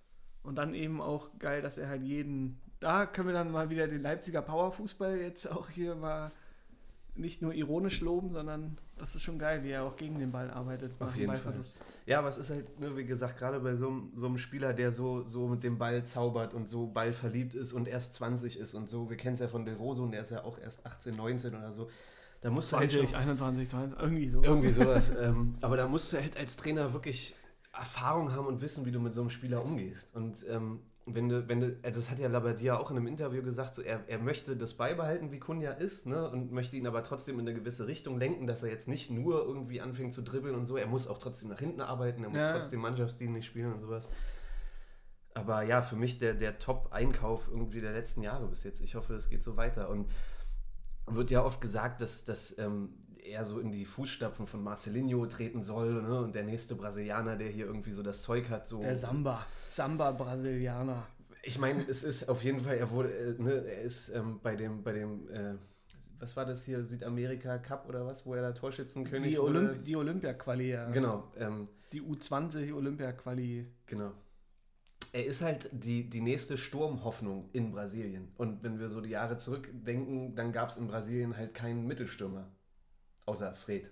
Und 0.42 0.56
dann 0.56 0.74
eben 0.74 1.00
auch 1.00 1.28
geil, 1.38 1.62
dass 1.62 1.78
er 1.78 1.88
halt 1.88 2.02
jeden. 2.02 2.60
Da 2.80 3.06
können 3.06 3.28
wir 3.28 3.34
dann 3.34 3.52
mal 3.52 3.70
wieder 3.70 3.86
den 3.86 4.02
Leipziger 4.02 4.42
Powerfußball 4.42 5.16
jetzt 5.18 5.46
auch 5.50 5.68
hier 5.70 5.94
mal 5.94 6.32
nicht 7.14 7.42
nur 7.42 7.52
ironisch 7.54 8.00
loben, 8.00 8.32
sondern 8.32 8.78
das 8.96 9.14
ist 9.14 9.22
schon 9.22 9.38
geil, 9.38 9.62
wie 9.62 9.70
er 9.70 9.84
auch 9.84 9.96
gegen 9.96 10.18
den 10.18 10.32
Ball 10.32 10.50
arbeitet. 10.50 10.92
Auf 10.98 11.14
jeden 11.14 11.28
Ballverlust. 11.28 11.80
Ja, 12.06 12.18
aber 12.20 12.28
es 12.30 12.38
ist 12.38 12.50
halt, 12.50 12.80
ne, 12.80 12.96
wie 12.96 13.04
gesagt, 13.04 13.38
gerade 13.38 13.60
bei 13.60 13.74
so, 13.74 13.88
einem- 13.88 14.10
so 14.16 14.26
einem 14.26 14.38
Spieler, 14.38 14.72
der 14.72 14.90
so, 14.90 15.22
so 15.22 15.46
mit 15.46 15.62
dem 15.62 15.76
Ball 15.78 16.04
zaubert 16.04 16.54
und 16.54 16.68
so 16.68 16.86
ballverliebt 16.86 17.54
ist 17.54 17.72
und 17.74 17.86
erst 17.86 18.14
20 18.14 18.58
ist 18.58 18.74
und 18.74 18.88
so. 18.88 19.10
Wir 19.10 19.16
kennen 19.18 19.34
es 19.34 19.40
ja 19.40 19.48
von 19.48 19.64
Del 19.66 19.74
Rosso 19.76 20.02
und 20.02 20.12
der 20.12 20.22
ist 20.22 20.30
ja 20.30 20.42
auch 20.42 20.58
erst 20.58 20.86
18, 20.86 21.14
19 21.14 21.54
oder 21.54 21.72
so. 21.72 21.90
Da 22.42 22.50
musst 22.50 22.72
du 22.72 22.76
halt 22.76 22.92
schon 22.92 23.06
20, 23.06 23.16
21, 23.16 23.68
20, 23.70 23.98
irgendwie 24.00 24.28
so. 24.28 24.42
Irgendwie 24.42 24.70
sowas. 24.70 25.12
ähm, 25.20 25.54
aber 25.60 25.76
da 25.76 25.86
musst 25.88 26.12
du 26.12 26.18
halt 26.18 26.36
als 26.36 26.56
Trainer 26.56 26.92
wirklich 26.92 27.34
Erfahrung 27.72 28.32
haben 28.32 28.46
und 28.46 28.60
wissen, 28.60 28.84
wie 28.84 28.90
du 28.90 29.00
mit 29.00 29.14
so 29.14 29.20
einem 29.22 29.30
Spieler 29.30 29.64
umgehst. 29.64 30.14
Und 30.14 30.44
ähm, 30.50 30.80
wenn 31.06 31.28
du, 31.28 31.48
wenn 31.48 31.60
du, 31.60 31.66
also 31.82 32.00
das 32.00 32.10
hat 32.10 32.18
ja 32.18 32.28
Labadia 32.28 32.76
auch 32.76 32.90
in 32.90 32.96
einem 32.96 33.06
Interview 33.06 33.42
gesagt, 33.42 33.74
so 33.74 33.82
er, 33.82 34.04
er 34.08 34.18
möchte 34.18 34.56
das 34.56 34.74
beibehalten, 34.74 35.32
wie 35.32 35.38
Kunja 35.38 35.72
ist, 35.72 36.06
ne? 36.06 36.28
Und 36.30 36.52
möchte 36.52 36.76
ihn 36.76 36.86
aber 36.86 37.02
trotzdem 37.02 37.38
in 37.40 37.48
eine 37.48 37.58
gewisse 37.58 37.86
Richtung 37.86 38.18
lenken, 38.18 38.46
dass 38.46 38.62
er 38.62 38.70
jetzt 38.70 38.88
nicht 38.88 39.10
nur 39.10 39.44
irgendwie 39.44 39.80
anfängt 39.80 40.12
zu 40.12 40.22
dribbeln 40.22 40.54
und 40.54 40.66
so, 40.66 40.76
er 40.76 40.86
muss 40.86 41.08
auch 41.08 41.18
trotzdem 41.18 41.48
nach 41.48 41.58
hinten 41.58 41.80
arbeiten, 41.80 42.22
er 42.22 42.30
muss 42.30 42.42
Ja. 42.42 42.52
trotzdem 42.52 42.80
Mannschaftsdienlich 42.80 43.46
spielen 43.46 43.72
und 43.72 43.80
sowas. 43.80 44.10
Aber 45.34 45.62
ja, 45.62 45.80
für 45.80 45.96
mich 45.96 46.18
der, 46.18 46.34
der 46.34 46.58
Top-Einkauf 46.58 47.48
irgendwie 47.48 47.80
der 47.80 47.92
letzten 47.92 48.22
Jahre 48.22 48.46
bis 48.48 48.64
jetzt. 48.64 48.80
Ich 48.80 48.94
hoffe, 48.94 49.14
es 49.14 49.30
geht 49.30 49.42
so 49.42 49.56
weiter. 49.56 49.88
Und 49.88 50.10
wird 51.06 51.30
ja 51.30 51.42
oft 51.42 51.60
gesagt, 51.60 52.00
dass, 52.00 52.24
dass 52.24 52.56
ähm, 52.58 52.90
er 53.24 53.44
so 53.44 53.60
in 53.60 53.70
die 53.70 53.84
Fußstapfen 53.84 54.46
von 54.46 54.62
Marcelinho 54.62 55.26
treten 55.26 55.62
soll 55.62 56.02
ne? 56.02 56.20
und 56.20 56.34
der 56.34 56.44
nächste 56.44 56.74
Brasilianer, 56.74 57.36
der 57.36 57.48
hier 57.48 57.66
irgendwie 57.66 57.92
so 57.92 58.02
das 58.02 58.22
Zeug 58.22 58.48
hat. 58.50 58.66
So. 58.66 58.80
Der 58.80 58.96
Samba. 58.96 59.46
Samba-Brasilianer. 59.68 61.06
Ich 61.44 61.58
meine, 61.58 61.82
es 61.88 62.04
ist 62.04 62.28
auf 62.28 62.44
jeden 62.44 62.60
Fall, 62.60 62.76
er 62.76 62.90
wurde, 62.90 63.12
äh, 63.12 63.42
ne, 63.42 63.52
er 63.64 63.82
ist 63.82 64.10
ähm, 64.10 64.38
bei 64.42 64.54
dem, 64.54 64.82
bei 64.82 64.92
dem, 64.92 65.28
äh, 65.30 65.54
was 66.20 66.36
war 66.36 66.44
das 66.44 66.64
hier, 66.64 66.82
Südamerika 66.82 67.58
Cup 67.58 67.88
oder 67.88 68.06
was, 68.06 68.24
wo 68.24 68.34
er 68.34 68.42
da 68.42 68.52
Torschützenkönig 68.52 69.32
Die, 69.34 69.38
wurde? 69.40 69.58
Olymp 69.58 69.84
die 69.84 69.96
Olympia-Quali, 69.96 70.70
ja. 70.70 70.90
Genau, 70.90 71.32
ähm, 71.36 71.68
Die 71.92 72.00
U20 72.00 72.72
Olympia-Quali. 72.74 73.66
genau. 73.86 74.12
Er 75.12 75.26
ist 75.26 75.42
halt 75.42 75.68
die, 75.72 76.08
die 76.08 76.22
nächste 76.22 76.56
Sturmhoffnung 76.56 77.50
in 77.52 77.70
Brasilien. 77.70 78.32
Und 78.36 78.62
wenn 78.62 78.78
wir 78.78 78.88
so 78.88 79.00
die 79.00 79.10
Jahre 79.10 79.36
zurückdenken, 79.36 80.34
dann 80.34 80.52
gab 80.52 80.70
es 80.70 80.78
in 80.78 80.86
Brasilien 80.86 81.36
halt 81.36 81.52
keinen 81.52 81.86
Mittelstürmer. 81.86 82.50
Außer 83.26 83.54
Fred. 83.54 83.90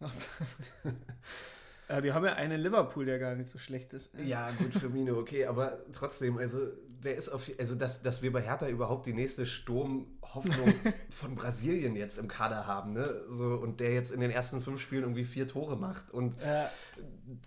ja, 1.88 2.00
die 2.00 2.12
haben 2.12 2.24
ja 2.24 2.34
einen 2.34 2.60
Liverpool, 2.60 3.06
der 3.06 3.18
gar 3.18 3.34
nicht 3.34 3.48
so 3.48 3.58
schlecht 3.58 3.92
ist. 3.94 4.10
Ja, 4.24 4.50
gut, 4.52 4.74
Firmino, 4.74 5.18
okay, 5.18 5.46
aber 5.46 5.90
trotzdem, 5.92 6.38
also 6.38 6.68
der 7.04 7.16
ist 7.16 7.28
auf, 7.28 7.50
also 7.58 7.74
dass, 7.74 8.02
dass 8.02 8.22
wir 8.22 8.32
bei 8.32 8.42
Hertha 8.42 8.68
überhaupt 8.68 9.06
die 9.06 9.12
nächste 9.12 9.46
Sturmhoffnung 9.46 10.72
von 11.10 11.34
Brasilien 11.34 11.96
jetzt 11.96 12.18
im 12.18 12.28
Kader 12.28 12.66
haben, 12.66 12.92
ne? 12.92 13.08
So, 13.28 13.54
und 13.54 13.80
der 13.80 13.92
jetzt 13.94 14.10
in 14.10 14.20
den 14.20 14.30
ersten 14.30 14.60
fünf 14.60 14.80
Spielen 14.80 15.02
irgendwie 15.02 15.24
vier 15.24 15.46
Tore 15.46 15.76
macht. 15.76 16.10
Und 16.10 16.36
Ja. 16.40 16.70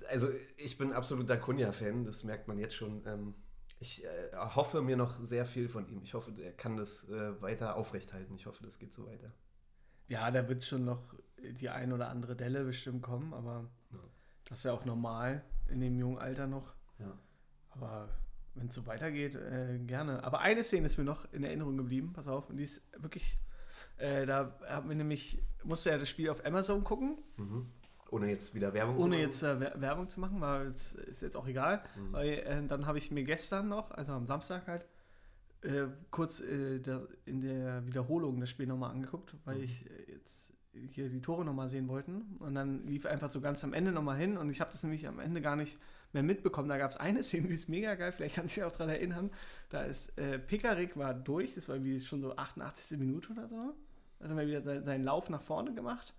also 0.09 0.27
ich 0.57 0.77
bin 0.77 0.93
absoluter 0.93 1.37
Kunja-Fan, 1.37 2.05
das 2.05 2.23
merkt 2.23 2.47
man 2.47 2.57
jetzt 2.59 2.75
schon. 2.75 3.03
Ähm, 3.05 3.35
ich 3.79 4.03
äh, 4.05 4.09
hoffe 4.35 4.81
mir 4.81 4.95
noch 4.95 5.19
sehr 5.19 5.45
viel 5.45 5.67
von 5.67 5.87
ihm. 5.87 6.01
Ich 6.03 6.13
hoffe, 6.13 6.31
er 6.41 6.51
kann 6.53 6.77
das 6.77 7.09
äh, 7.09 7.41
weiter 7.41 7.75
aufrechthalten. 7.75 8.35
Ich 8.35 8.45
hoffe, 8.45 8.63
das 8.63 8.77
geht 8.79 8.93
so 8.93 9.05
weiter. 9.07 9.31
Ja, 10.07 10.29
da 10.29 10.47
wird 10.47 10.63
schon 10.65 10.85
noch 10.85 11.15
die 11.41 11.69
ein 11.69 11.91
oder 11.91 12.09
andere 12.09 12.35
Delle 12.35 12.63
bestimmt 12.63 13.01
kommen, 13.01 13.33
aber 13.33 13.69
Ja. 13.91 13.97
das 14.45 14.59
ist 14.59 14.63
ja 14.65 14.73
auch 14.73 14.85
normal 14.85 15.43
in 15.67 15.79
dem 15.81 15.97
jungen 15.97 16.19
Alter 16.19 16.47
noch. 16.47 16.75
Ja. 16.99 17.17
Aber 17.71 18.09
wenn 18.55 18.67
es 18.67 18.75
so 18.75 18.85
weitergeht, 18.85 19.35
äh, 19.35 19.79
gerne. 19.79 20.23
Aber 20.23 20.39
eine 20.41 20.63
Szene 20.63 20.85
ist 20.87 20.97
mir 20.97 21.03
noch 21.03 21.31
in 21.31 21.43
Erinnerung 21.43 21.77
geblieben, 21.77 22.11
pass 22.13 22.27
auf, 22.27 22.49
und 22.49 22.57
die 22.57 22.63
ist 22.65 22.81
wirklich, 22.97 23.37
äh, 23.97 24.25
da 24.25 24.57
haben 24.67 24.89
wir 24.89 24.95
nämlich, 24.95 25.41
musste 25.63 25.89
ja 25.89 25.97
das 25.97 26.09
Spiel 26.09 26.29
auf 26.29 26.45
Amazon 26.45 26.83
gucken, 26.83 27.17
Mhm. 27.37 27.67
Ohne 28.13 28.29
jetzt 28.29 28.53
wieder 28.53 28.73
Werbung 28.73 28.97
zu 28.97 29.05
ohne 29.05 29.15
machen. 29.15 29.25
jetzt 29.29 29.41
äh, 29.41 29.57
Wer- 29.61 29.79
Werbung 29.79 30.09
zu 30.09 30.19
machen, 30.19 30.41
weil 30.41 30.67
es 30.67 30.95
ist 30.95 31.21
jetzt 31.21 31.37
auch 31.37 31.47
egal. 31.47 31.81
Mhm. 31.95 32.11
Weil 32.11 32.29
äh, 32.39 32.67
dann 32.67 32.85
habe 32.85 32.97
ich 32.97 33.09
mir 33.09 33.23
gestern 33.23 33.69
noch, 33.69 33.91
also 33.91 34.11
am 34.11 34.27
Samstag 34.27 34.67
halt, 34.67 34.85
äh, 35.61 35.85
kurz 36.09 36.41
äh, 36.41 36.79
der, 36.79 37.07
in 37.23 37.39
der 37.39 37.85
Wiederholung 37.85 38.41
das 38.41 38.49
Spiel 38.49 38.67
nochmal 38.67 38.91
angeguckt, 38.91 39.37
weil 39.45 39.59
Mhm. 39.59 39.63
ich 39.63 39.85
jetzt 40.09 40.51
hier 40.73 41.07
die 41.09 41.21
Tore 41.21 41.45
nochmal 41.45 41.69
sehen 41.69 41.87
wollten. 41.87 42.35
Und 42.39 42.53
dann 42.55 42.85
lief 42.85 43.05
einfach 43.05 43.29
so 43.29 43.39
ganz 43.39 43.63
am 43.63 43.71
Ende 43.71 43.93
nochmal 43.93 44.17
hin 44.17 44.35
und 44.37 44.49
ich 44.49 44.59
habe 44.59 44.71
das 44.73 44.83
nämlich 44.83 45.07
am 45.07 45.19
Ende 45.19 45.39
gar 45.39 45.55
nicht 45.55 45.77
mehr 46.13 46.23
mitbekommen. 46.23 46.69
Da 46.69 46.77
gab 46.77 46.91
es 46.91 46.97
eine 46.97 47.23
Szene, 47.23 47.47
die 47.47 47.55
ist 47.55 47.69
mega 47.69 47.95
geil, 47.95 48.11
vielleicht 48.11 48.35
kannst 48.35 48.55
du 48.55 48.61
dich 48.61 48.67
auch 48.67 48.71
daran 48.71 48.89
erinnern. 48.89 49.31
Da 49.69 49.83
ist 49.83 50.17
äh, 50.17 50.39
Pekarik 50.39 50.97
war 50.97 51.13
durch, 51.13 51.55
das 51.55 51.67
war 51.69 51.75
irgendwie 51.75 51.99
schon 51.99 52.21
so 52.21 52.35
88. 52.35 52.97
Minute 52.99 53.31
oder 53.31 53.47
so. 53.47 53.73
Also 54.19 54.35
mal 54.35 54.45
wieder 54.47 54.61
seinen, 54.61 54.83
seinen 54.85 55.03
Lauf 55.03 55.29
nach 55.29 55.41
vorne 55.41 55.73
gemacht. 55.73 56.13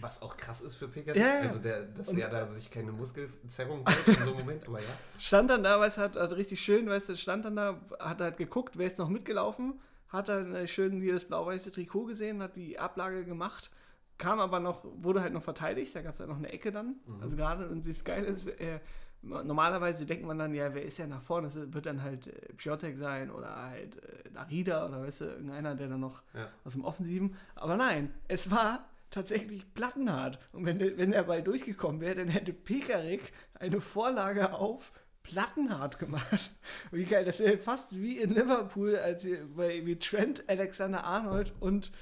Was 0.00 0.22
auch 0.22 0.38
krass 0.38 0.62
ist 0.62 0.76
für 0.76 0.88
Pickett. 0.88 1.16
Ja. 1.16 1.40
Also, 1.40 1.58
der, 1.58 1.82
dass 1.82 2.08
Und- 2.08 2.16
der 2.16 2.30
da 2.30 2.48
sich 2.48 2.70
keine 2.70 2.92
Muskelzerrung 2.92 3.84
holt 3.86 4.08
in 4.08 4.24
so 4.24 4.30
einem 4.30 4.38
Moment, 4.40 4.66
aber 4.66 4.78
ja. 4.78 4.86
stand 5.18 5.50
dann 5.50 5.62
da, 5.62 5.78
weißt 5.80 5.98
du, 5.98 6.00
hat, 6.00 6.16
hat 6.16 6.32
richtig 6.32 6.60
schön, 6.60 6.88
weißt 6.88 7.10
du, 7.10 7.16
stand 7.16 7.44
dann 7.44 7.56
da, 7.56 7.78
hat 7.98 8.22
halt 8.22 8.38
geguckt, 8.38 8.78
wer 8.78 8.86
ist 8.86 8.96
noch 8.98 9.10
mitgelaufen, 9.10 9.78
hat 10.08 10.30
dann 10.30 10.66
schön 10.66 10.98
hier 11.02 11.12
das 11.12 11.26
blau-weiße 11.26 11.72
Trikot 11.72 12.04
gesehen, 12.06 12.42
hat 12.42 12.56
die 12.56 12.78
Ablage 12.78 13.26
gemacht, 13.26 13.70
kam 14.16 14.40
aber 14.40 14.60
noch, 14.60 14.82
wurde 14.82 15.20
halt 15.20 15.34
noch 15.34 15.42
verteidigt, 15.42 15.94
da 15.94 16.00
gab 16.00 16.14
es 16.14 16.20
halt 16.20 16.30
noch 16.30 16.38
eine 16.38 16.50
Ecke 16.50 16.72
dann. 16.72 16.94
Also 17.20 17.36
gerade, 17.36 17.68
und 17.68 17.86
das 17.86 18.02
Geile 18.02 18.26
ist, 18.28 18.46
äh, 18.46 18.80
normalerweise 19.22 20.04
denkt 20.06 20.24
man 20.26 20.38
dann, 20.38 20.52
ja, 20.54 20.74
wer 20.74 20.82
ist 20.84 20.98
ja 20.98 21.06
nach 21.06 21.22
vorne? 21.22 21.48
Das 21.48 21.72
wird 21.72 21.86
dann 21.86 22.02
halt 22.02 22.26
äh, 22.26 22.52
Piotek 22.54 22.96
sein 22.98 23.30
oder 23.30 23.54
halt 23.70 23.96
äh, 24.02 24.30
Narida 24.32 24.86
oder 24.86 25.02
weißt 25.02 25.20
du, 25.22 25.24
irgendeiner, 25.26 25.74
der 25.74 25.88
dann 25.88 26.00
noch 26.00 26.22
Ja. 26.34 26.48
aus 26.64 26.72
dem 26.72 26.84
Offensiven. 26.84 27.36
Aber 27.54 27.76
nein, 27.76 28.12
es 28.28 28.50
war 28.50 28.88
tatsächlich 29.10 29.72
plattenhart. 29.74 30.38
Und 30.52 30.64
wenn, 30.66 30.78
der- 30.78 30.96
wenn 30.98 31.10
der 31.12 31.24
Ball 31.24 31.42
durchgekommen 31.42 32.00
wäre, 32.00 32.16
dann 32.16 32.28
hätte 32.28 32.52
Pekarik 32.52 33.32
eine 33.54 33.80
Vorlage 33.80 34.52
auf 34.54 34.92
plattenhart 35.22 35.98
gemacht. 36.00 36.50
Wie 36.90 37.04
geil, 37.04 37.24
das 37.24 37.38
ist 37.38 37.62
fast 37.64 37.94
wie 38.00 38.18
in 38.18 38.30
Liverpool, 38.30 38.96
als 38.96 39.22
hier 39.22 39.46
bei, 39.54 39.86
wie 39.86 39.96
Trent, 39.96 40.42
Alexander 40.48 41.04
Arnold 41.04 41.52
und 41.60 41.92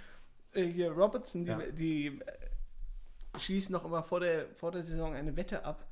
äh, 0.52 0.62
hier 0.64 0.90
Robertson, 0.92 1.44
die, 1.44 1.50
Ja. 1.50 1.58
die 1.58 2.06
äh, 2.06 3.38
schließen 3.38 3.72
noch 3.72 3.84
immer 3.84 4.02
vor 4.02 4.20
der, 4.20 4.46
vor 4.54 4.70
der 4.72 4.84
Saison 4.84 5.14
eine 5.14 5.36
Wette 5.36 5.64
ab, 5.66 5.84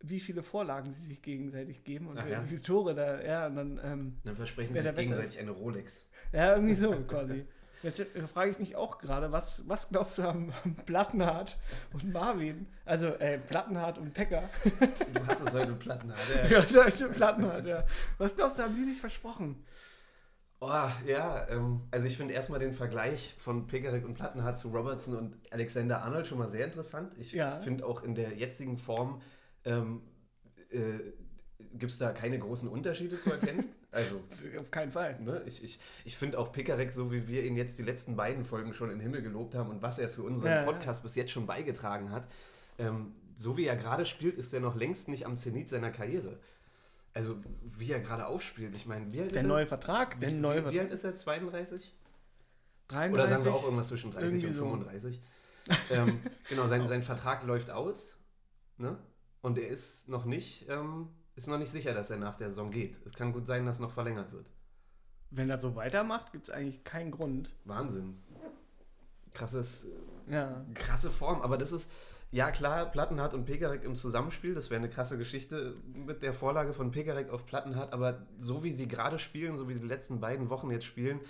wie 0.00 0.20
viele 0.20 0.42
Vorlagen 0.42 0.92
sie 0.92 1.06
sich 1.06 1.22
gegenseitig 1.22 1.84
geben 1.84 2.06
und 2.08 2.18
Ach 2.18 2.26
wie 2.26 2.30
ja. 2.30 2.42
viele 2.42 2.62
Tore 2.62 2.94
da, 2.94 3.20
ja, 3.20 3.46
und 3.46 3.56
dann, 3.56 3.80
ähm, 3.82 4.18
Dann 4.24 4.36
versprechen 4.36 4.74
sie 4.74 4.82
sich 4.82 4.94
gegenseitig 4.94 5.38
eine 5.40 5.50
Rolex. 5.50 6.04
ja, 6.32 6.54
irgendwie 6.54 6.74
so 6.74 6.90
quasi. 7.08 7.46
Jetzt 7.82 8.00
äh, 8.00 8.26
frage 8.26 8.50
ich 8.50 8.58
mich 8.58 8.74
auch 8.74 8.98
gerade, 8.98 9.30
was, 9.30 9.62
was 9.68 9.88
glaubst 9.88 10.18
du 10.18 10.24
haben, 10.24 10.52
Plattenhardt 10.86 11.56
und 11.92 12.12
Marvin? 12.12 12.66
Also, 12.84 13.08
äh, 13.08 13.38
Plattenhardt 13.38 13.98
und 13.98 14.12
Pecker. 14.14 14.48
Du 15.14 15.26
hast 15.26 15.40
es 15.46 15.54
heute 15.54 15.74
Platten. 15.74 16.12
Ja. 16.42 16.48
ja, 16.58 16.62
da 16.64 16.82
ist 16.84 17.14
Plattenhardt, 17.14 17.66
ja. 17.66 17.84
Was 18.18 18.34
glaubst 18.34 18.58
du, 18.58 18.62
haben 18.64 18.74
die 18.74 18.90
sich 18.90 19.00
versprochen? 19.00 19.64
Oh, 20.60 20.88
ja, 21.06 21.46
ähm, 21.50 21.82
also 21.92 22.08
ich 22.08 22.16
finde 22.16 22.34
erstmal 22.34 22.58
den 22.58 22.72
Vergleich 22.72 23.34
von 23.38 23.68
Pickerick 23.68 24.04
und 24.04 24.14
Plattenhardt 24.14 24.58
zu 24.58 24.70
Robertson 24.70 25.16
und 25.16 25.36
Alexander 25.52 26.02
Arnold 26.02 26.26
schon 26.26 26.38
mal 26.38 26.48
sehr 26.48 26.64
interessant. 26.64 27.14
Ich 27.18 27.32
Ja. 27.32 27.60
finde 27.60 27.86
auch 27.86 28.02
in 28.02 28.16
der 28.16 28.34
jetzigen 28.34 28.76
Form 28.76 29.20
ähm, 29.68 30.02
äh, 30.70 30.98
gibt 31.74 31.92
es 31.92 31.98
da 31.98 32.12
keine 32.12 32.38
großen 32.38 32.68
Unterschiede 32.68 33.16
zu 33.16 33.30
erkennen. 33.32 33.66
Also, 33.90 34.20
Auf 34.58 34.70
keinen 34.70 34.90
Fall. 34.92 35.18
ne, 35.20 35.42
ich, 35.46 35.62
ich, 35.64 35.78
ich 36.04 36.16
finde 36.16 36.38
auch 36.38 36.52
Pickerick, 36.52 36.92
so 36.92 37.10
wie 37.12 37.26
wir 37.28 37.44
ihn 37.44 37.56
jetzt 37.56 37.78
die 37.78 37.82
letzten 37.82 38.16
beiden 38.16 38.44
Folgen 38.44 38.74
schon 38.74 38.90
in 38.90 38.98
den 38.98 39.02
Himmel 39.02 39.22
gelobt 39.22 39.54
haben 39.54 39.70
und 39.70 39.80
was 39.82 39.98
er 39.98 40.08
für 40.08 40.22
unseren 40.22 40.50
Ja, 40.50 40.56
ja. 40.60 40.64
Podcast 40.64 41.02
bis 41.02 41.14
jetzt 41.14 41.30
schon 41.32 41.46
beigetragen 41.46 42.10
hat, 42.10 42.26
ähm, 42.78 43.14
so 43.36 43.56
wie 43.56 43.64
er 43.66 43.76
gerade 43.76 44.04
spielt, 44.04 44.36
ist 44.36 44.52
er 44.52 44.60
noch 44.60 44.74
längst 44.76 45.08
nicht 45.08 45.24
am 45.26 45.36
Zenit 45.36 45.68
seiner 45.68 45.90
Karriere. 45.90 46.38
Also, 47.14 47.36
wie 47.78 47.90
er 47.90 48.00
gerade 48.00 48.26
aufspielt. 48.26 48.74
Ich 48.76 48.86
meine, 48.86 49.10
wie 49.12 49.20
alt 49.20 49.30
Der 49.32 49.38
ist 49.38 49.44
er? 49.44 49.48
neue 49.48 49.66
Vertrag, 49.66 50.20
der 50.20 50.30
Wie, 50.30 50.34
neue 50.34 50.66
wie, 50.68 50.74
wie 50.74 50.80
alt 50.80 50.92
ist 50.92 51.04
er? 51.04 51.16
32? 51.16 51.94
33. 52.88 53.14
Oder 53.14 53.28
sagen 53.28 53.44
wir 53.44 53.54
auch 53.54 53.64
irgendwas 53.64 53.88
zwischen 53.88 54.10
30 54.12 54.28
und 54.28 54.38
Irgendwie 54.38 54.54
so. 54.54 54.64
35? 54.64 55.20
ähm, 55.90 56.20
genau, 56.48 56.66
sein, 56.66 56.86
sein 56.86 57.02
Vertrag 57.02 57.44
läuft 57.44 57.70
aus. 57.70 58.18
Ne? 58.76 58.96
Und 59.48 59.56
er 59.56 59.66
ist 59.68 60.10
noch 60.10 60.26
nicht, 60.26 60.68
ähm, 60.68 61.08
ist 61.34 61.48
noch 61.48 61.56
nicht 61.56 61.70
sicher, 61.70 61.94
dass 61.94 62.10
er 62.10 62.18
nach 62.18 62.36
der 62.36 62.48
Saison 62.50 62.70
geht. 62.70 63.00
Es 63.06 63.14
kann 63.14 63.32
gut 63.32 63.46
sein, 63.46 63.64
dass 63.64 63.80
noch 63.80 63.92
verlängert 63.92 64.30
wird. 64.30 64.44
Wenn 65.30 65.48
er 65.48 65.56
so 65.56 65.74
weitermacht, 65.74 66.32
gibt 66.32 66.48
es 66.48 66.54
eigentlich 66.54 66.84
keinen 66.84 67.10
Grund. 67.10 67.56
Wahnsinn. 67.64 68.18
Krasses, 69.32 69.86
Ja. 70.30 70.66
krasse 70.74 71.10
Form. 71.10 71.40
Aber 71.40 71.56
das 71.56 71.72
ist, 71.72 71.90
ja 72.30 72.50
klar, 72.50 72.84
Plattenhardt 72.84 73.32
und 73.32 73.46
Pekarek 73.46 73.84
im 73.84 73.96
Zusammenspiel, 73.96 74.54
das 74.54 74.68
wäre 74.68 74.80
eine 74.80 74.90
krasse 74.90 75.16
Geschichte 75.16 75.74
mit 75.94 76.22
der 76.22 76.34
Vorlage 76.34 76.74
von 76.74 76.90
Pekarek 76.90 77.30
auf 77.30 77.46
Plattenhardt. 77.46 77.94
Aber 77.94 78.26
so 78.38 78.64
wie 78.64 78.72
sie 78.72 78.86
gerade 78.86 79.18
spielen, 79.18 79.56
so 79.56 79.66
wie 79.66 79.74
die 79.76 79.86
letzten 79.86 80.20
beiden 80.20 80.50
Wochen 80.50 80.70
jetzt 80.70 80.84
spielen, 80.84 81.20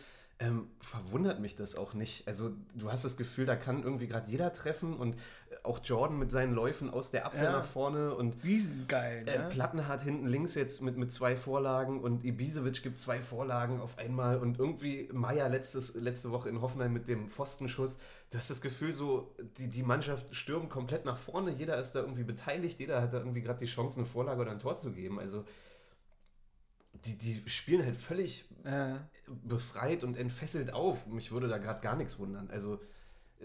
ähm, 0.40 0.68
verwundert 0.80 1.40
mich 1.40 1.56
das 1.56 1.74
auch 1.74 1.94
nicht. 1.94 2.28
Also 2.28 2.52
du 2.76 2.92
hast 2.92 3.04
das 3.04 3.16
Gefühl, 3.16 3.44
da 3.44 3.56
kann 3.56 3.82
irgendwie 3.82 4.06
gerade 4.06 4.30
jeder 4.30 4.52
treffen 4.52 4.94
und 4.96 5.16
auch 5.64 5.80
Jordan 5.82 6.16
mit 6.18 6.30
seinen 6.30 6.54
Läufen 6.54 6.90
aus 6.90 7.10
der 7.10 7.26
Abwehr 7.26 7.42
Ja. 7.44 7.52
nach 7.52 7.64
vorne 7.64 8.14
und 8.14 8.44
Die 8.44 8.58
sind 8.60 8.88
geil. 8.88 9.24
äh, 9.26 9.38
ne? 9.38 9.48
Plattenhardt 9.50 10.02
hinten 10.02 10.26
links 10.26 10.54
jetzt 10.54 10.80
mit, 10.80 10.96
mit 10.96 11.10
zwei 11.10 11.34
Vorlagen 11.36 12.00
und 12.00 12.24
Ibisevic 12.24 12.82
gibt 12.84 12.98
zwei 12.98 13.20
Vorlagen 13.20 13.80
auf 13.80 13.98
einmal 13.98 14.38
und 14.38 14.58
irgendwie 14.60 15.08
Meier 15.12 15.48
letztes, 15.48 15.94
letzte 15.94 16.30
Woche 16.30 16.48
in 16.48 16.60
Hoffenheim 16.60 16.92
mit 16.92 17.08
dem 17.08 17.28
Pfostenschuss. 17.28 17.98
Du 18.30 18.38
hast 18.38 18.48
das 18.50 18.60
Gefühl, 18.60 18.92
so 18.92 19.34
die, 19.58 19.68
die 19.68 19.82
Mannschaft 19.82 20.36
stürmt 20.36 20.70
komplett 20.70 21.04
nach 21.04 21.16
vorne, 21.16 21.50
jeder 21.50 21.78
ist 21.78 21.92
da 21.92 22.00
irgendwie 22.00 22.24
beteiligt, 22.24 22.78
jeder 22.78 23.02
hat 23.02 23.12
da 23.12 23.18
irgendwie 23.18 23.40
gerade 23.42 23.58
die 23.58 23.66
Chance, 23.66 23.98
eine 23.98 24.06
Vorlage 24.06 24.40
oder 24.42 24.52
ein 24.52 24.60
Tor 24.60 24.76
zu 24.76 24.92
geben. 24.92 25.18
Also 25.18 25.44
die, 27.04 27.16
die 27.18 27.42
spielen 27.50 27.84
halt 27.84 27.96
völlig 27.96 28.44
Ja. 28.64 28.92
befreit 29.44 30.04
und 30.04 30.16
entfesselt 30.16 30.72
auf. 30.72 31.06
Mich 31.06 31.30
würde 31.32 31.48
da 31.48 31.58
gerade 31.58 31.80
gar 31.80 31.96
nichts 31.96 32.18
wundern. 32.18 32.48
Also 32.50 32.80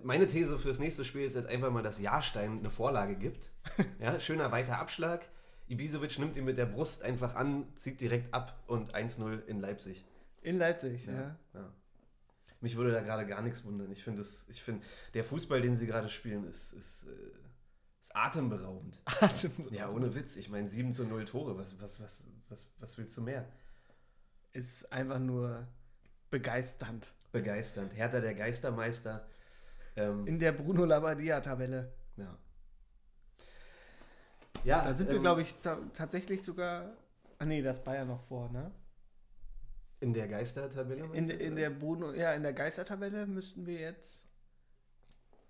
meine 0.03 0.25
These 0.27 0.57
fürs 0.57 0.79
nächste 0.79 1.05
Spiel 1.05 1.21
ist 1.23 1.35
jetzt 1.35 1.47
einfach 1.47 1.71
mal, 1.71 1.83
dass 1.83 1.99
Jahrstein 1.99 2.59
eine 2.59 2.69
Vorlage 2.69 3.15
gibt. 3.15 3.51
Ja, 3.99 4.19
schöner 4.19 4.51
weiter 4.51 4.79
Abschlag. 4.79 5.27
Ibisevic 5.67 6.19
nimmt 6.19 6.35
ihn 6.35 6.43
mit 6.45 6.57
der 6.57 6.65
Brust 6.65 7.03
einfach 7.03 7.35
an, 7.35 7.65
zieht 7.75 8.01
direkt 8.01 8.33
ab 8.33 8.61
und 8.67 8.93
1-0 8.95 9.45
in 9.47 9.59
Leipzig. 9.59 10.03
In 10.41 10.57
Leipzig, 10.57 11.05
ja. 11.05 11.37
Ja. 11.53 11.73
Mich 12.59 12.75
würde 12.75 12.91
da 12.91 13.01
gerade 13.01 13.25
gar 13.25 13.41
nichts 13.41 13.63
wundern. 13.65 13.91
Ich 13.91 14.03
finde, 14.03 14.21
das- 14.21 14.45
ich 14.49 14.61
finde, 14.61 14.85
der 15.13 15.23
Fußball, 15.23 15.61
den 15.61 15.75
sie 15.75 15.85
gerade 15.87 16.09
spielen, 16.09 16.45
ist, 16.45 16.73
ist, 16.73 17.03
äh, 17.03 17.31
ist 18.01 18.15
atemberaubend. 18.15 18.99
Ja, 19.71 19.89
ohne 19.89 20.13
Witz. 20.15 20.35
Ich 20.35 20.49
meine, 20.49 20.67
7 20.67 20.91
zu 20.91 21.05
0 21.05 21.23
Tore. 21.25 21.57
Was, 21.57 21.79
was, 21.81 21.99
was, 22.01 22.27
was, 22.49 22.69
was 22.79 22.97
willst 22.97 23.15
du 23.17 23.21
mehr? 23.21 23.45
Ist 24.51 24.91
einfach 24.91 25.19
nur 25.19 25.67
begeisternd. 26.29 27.13
Begeisternd. 27.31 27.95
Hertha 27.95 28.19
der 28.19 28.35
Geistermeister. 28.35 29.25
Ähm, 29.95 30.27
In 30.27 30.39
der 30.39 30.51
Bruno 30.51 30.85
Labbadia-Tabelle. 30.85 31.91
Ja. 32.17 32.37
Ja, 34.63 34.83
Da 34.83 34.93
sind 34.93 35.09
wir, 35.09 35.17
ähm, 35.17 35.21
glaube 35.21 35.41
ich, 35.41 35.55
ta 35.55 35.77
tatsächlich 35.93 36.43
sogar. 36.43 36.95
Ah, 37.39 37.45
nee, 37.45 37.61
das 37.61 37.83
Bayern 37.83 38.07
noch 38.07 38.21
vor, 38.21 38.49
ne? 38.49 38.71
In 39.99 40.13
der 40.13 40.27
Geistertabelle? 40.27 41.05
In, 41.13 41.29
in 41.29 41.55
der? 41.55 41.69
Bruno, 41.69 42.13
ja, 42.13 42.33
in 42.33 42.43
der 42.43 42.53
Geistertabelle 42.53 43.25
müssten 43.25 43.65
wir 43.65 43.79
jetzt 43.79 44.23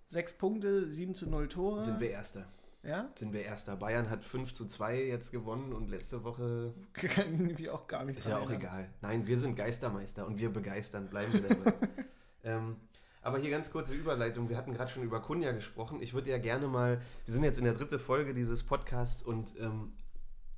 sechs 0.06 0.32
Punkte, 0.32 0.90
7 0.90 1.14
zu 1.14 1.26
0 1.28 1.48
Tore. 1.48 1.82
Sind 1.82 2.00
wir 2.00 2.10
Erster. 2.10 2.46
Ja? 2.84 3.10
Sind 3.14 3.32
wir 3.32 3.42
Erster. 3.42 3.76
Bayern 3.76 4.10
hat 4.10 4.24
5 4.24 4.52
zu 4.52 4.66
2 4.66 5.04
jetzt 5.04 5.32
gewonnen 5.32 5.72
und 5.72 5.88
letzte 5.88 6.24
Woche 6.24 6.74
Kann 6.92 7.34
ich 7.34 7.40
irgendwie 7.40 7.70
auch 7.70 7.86
gar 7.86 8.04
nicht 8.04 8.18
ist 8.18 8.28
ja 8.28 8.38
auch 8.38 8.50
egal. 8.50 8.88
Nein, 9.00 9.26
wir 9.26 9.38
sind 9.38 9.56
Geistermeister 9.56 10.26
und 10.26 10.38
wir 10.38 10.52
begeistern. 10.52 11.08
Bleiben 11.08 11.32
wir 11.32 11.42
dabei. 11.42 11.72
ähm, 12.44 12.76
Aber 13.22 13.38
hier 13.38 13.50
ganz 13.50 13.70
kurze 13.70 13.94
Überleitung. 13.94 14.48
Wir 14.48 14.56
hatten 14.56 14.74
gerade 14.74 14.90
schon 14.90 15.02
über 15.02 15.20
Kunja 15.20 15.52
gesprochen. 15.52 16.00
Ich 16.00 16.12
würde 16.12 16.30
ja 16.30 16.38
gerne 16.38 16.68
mal, 16.68 17.00
wir 17.24 17.34
sind 17.34 17.44
jetzt 17.44 17.58
in 17.58 17.64
der 17.64 17.74
dritten 17.74 17.98
Folge 17.98 18.34
dieses 18.34 18.62
Podcasts 18.62 19.22
und 19.22 19.54
ähm, 19.58 19.92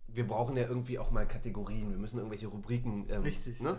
wir 0.09 0.27
brauchen 0.27 0.57
ja 0.57 0.67
irgendwie 0.67 0.99
auch 0.99 1.11
mal 1.11 1.27
Kategorien. 1.27 1.91
Wir 1.91 1.99
müssen 1.99 2.19
irgendwelche 2.19 2.49
Rubriken. 2.49 3.07
Ähm, 3.09 3.23
Richtig. 3.23 3.61
Ne? 3.61 3.71
Ja. 3.71 3.79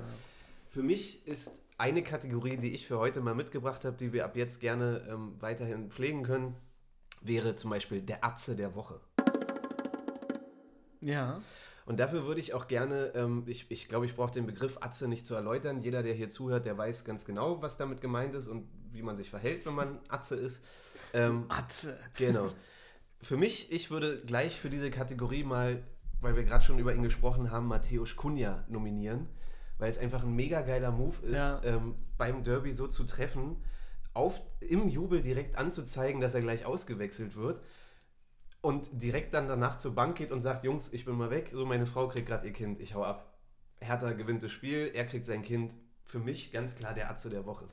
Für 0.70 0.84
mich 0.84 1.28
ist 1.28 1.52
eine 1.78 2.02
Kategorie, 2.02 2.58
die 2.58 2.72
ich 2.72 2.88
für 2.88 2.98
heute 2.98 3.22
mal 3.22 3.36
mitgebracht 3.36 3.86
habe, 3.86 3.98
die 3.98 4.14
wir 4.14 4.26
ab 4.26 4.36
jetzt 4.36 4.62
gerne 4.62 5.06
ähm, 5.10 5.34
weiterhin 5.40 5.90
pflegen 5.92 6.24
können, 6.24 6.56
wäre 7.22 7.56
zum 7.56 7.70
Beispiel 7.72 8.02
der 8.02 8.24
Atze 8.24 8.56
der 8.56 8.76
Woche. 8.76 9.00
ja. 11.02 11.42
Und 11.86 12.02
dafür 12.02 12.26
würde 12.26 12.42
ich 12.42 12.54
auch 12.54 12.68
gerne, 12.68 13.14
ähm, 13.16 13.44
ich, 13.46 13.72
ich 13.72 13.88
glaube, 13.88 14.06
ich 14.06 14.14
brauche 14.18 14.34
den 14.34 14.46
Begriff 14.46 14.78
Atze 14.82 15.08
nicht 15.08 15.26
zu 15.26 15.36
erläutern. 15.36 15.80
Jeder, 15.82 16.04
der 16.04 16.14
hier 16.14 16.28
zuhört, 16.28 16.66
der 16.66 16.78
weiß 16.78 17.06
ganz 17.06 17.24
genau, 17.24 17.62
was 17.62 17.78
damit 17.78 18.02
gemeint 18.02 18.36
ist 18.36 18.50
und 18.50 18.68
wie 18.92 19.02
man 19.02 19.16
sich 19.16 19.30
verhält, 19.30 19.66
wenn 19.66 19.74
man 19.74 20.00
Atze 20.10 20.36
ist. 20.36 20.62
Ähm, 21.14 21.46
Atze. 21.48 21.98
Genau. 22.18 22.50
Für 23.22 23.38
mich, 23.38 23.72
ich 23.72 23.90
würde 23.90 24.20
gleich 24.26 24.60
für 24.60 24.70
diese 24.70 24.92
Kategorie 24.92 25.46
mal, 25.46 25.82
weil 26.20 26.36
wir 26.36 26.44
gerade 26.44 26.66
schon 26.66 26.78
über 26.78 26.94
ihn 26.94 27.04
gesprochen 27.04 27.52
haben, 27.52 27.68
Mateusz 27.68 28.18
Kunja 28.18 28.66
nominieren, 28.68 29.30
weil 29.78 29.90
es 29.90 29.98
einfach 29.98 30.24
ein 30.24 30.36
mega 30.36 30.64
geiler 30.64 30.92
Move 30.92 31.26
ist, 31.26 31.36
Ja. 31.36 31.62
ähm, 31.64 31.96
beim 32.18 32.44
Derby 32.44 32.74
so 32.74 32.88
zu 32.88 33.06
treffen, 33.06 33.64
auf, 34.18 34.42
im 34.60 34.90
Jubel 34.90 35.22
direkt 35.22 35.58
anzuzeigen, 35.58 36.20
dass 36.20 36.36
er 36.36 36.42
gleich 36.42 36.66
ausgewechselt 36.66 37.36
wird 37.36 37.62
und 38.62 38.90
direkt 38.92 39.34
dann 39.34 39.48
danach 39.48 39.78
zur 39.78 39.96
Bank 39.96 40.18
geht 40.18 40.32
und 40.32 40.42
sagt, 40.42 40.66
Jungs, 40.66 40.92
ich 40.92 41.06
bin 41.06 41.16
mal 41.16 41.30
weg, 41.30 41.52
so 41.54 41.66
meine 41.66 41.86
Frau 41.86 42.08
kriegt 42.08 42.28
gerade 42.28 42.48
ihr 42.48 42.54
Kind, 42.54 42.80
ich 42.82 42.96
hau 42.96 43.04
ab. 43.04 43.38
Hertha 43.80 44.12
gewinnt 44.14 44.44
das 44.44 44.52
Spiel, 44.52 44.92
er 44.94 45.06
kriegt 45.06 45.26
sein 45.26 45.44
Kind. 45.44 45.74
Für 46.04 46.20
mich 46.20 46.52
ganz 46.52 46.76
klar 46.76 46.94
der 46.94 47.10
Atze 47.12 47.30
der 47.30 47.46
Woche. 47.46 47.68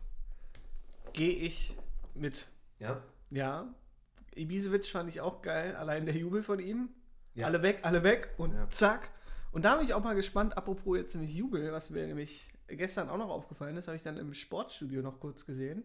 Gehe 1.13 1.35
ich 1.35 1.77
mit. 2.15 2.49
Ja? 2.79 3.01
Ja. 3.31 3.73
Ibisevic 4.35 4.87
fand 4.87 5.09
ich 5.09 5.21
auch 5.21 5.41
geil. 5.41 5.77
Allein 5.77 6.05
der 6.05 6.17
Jubel 6.17 6.43
von 6.43 6.59
ihm. 6.59 6.89
Ja. 7.35 7.47
Alle 7.47 7.63
weg, 7.63 7.81
alle 7.83 8.03
weg 8.03 8.35
und 8.37 8.53
Ja. 8.53 8.69
zack. 8.71 9.11
Und 9.53 9.65
da 9.65 9.77
bin 9.77 9.87
ich 9.87 9.95
auch 9.95 10.03
mal 10.03 10.15
gespannt, 10.15 10.57
apropos 10.57 10.97
jetzt 10.97 11.15
nämlich 11.15 11.35
Jubel, 11.35 11.73
was 11.73 11.91
mir 11.91 12.07
nämlich 12.07 12.51
gestern 12.67 13.09
auch 13.09 13.19
noch 13.19 13.31
aufgefallen 13.31 13.77
ist, 13.77 13.87
habe 13.87 13.97
ich 13.97 14.03
dann 14.03 14.17
im 14.19 14.35
Sportstudio 14.35 15.01
noch 15.01 15.21
kurz 15.21 15.47
gesehen, 15.47 15.85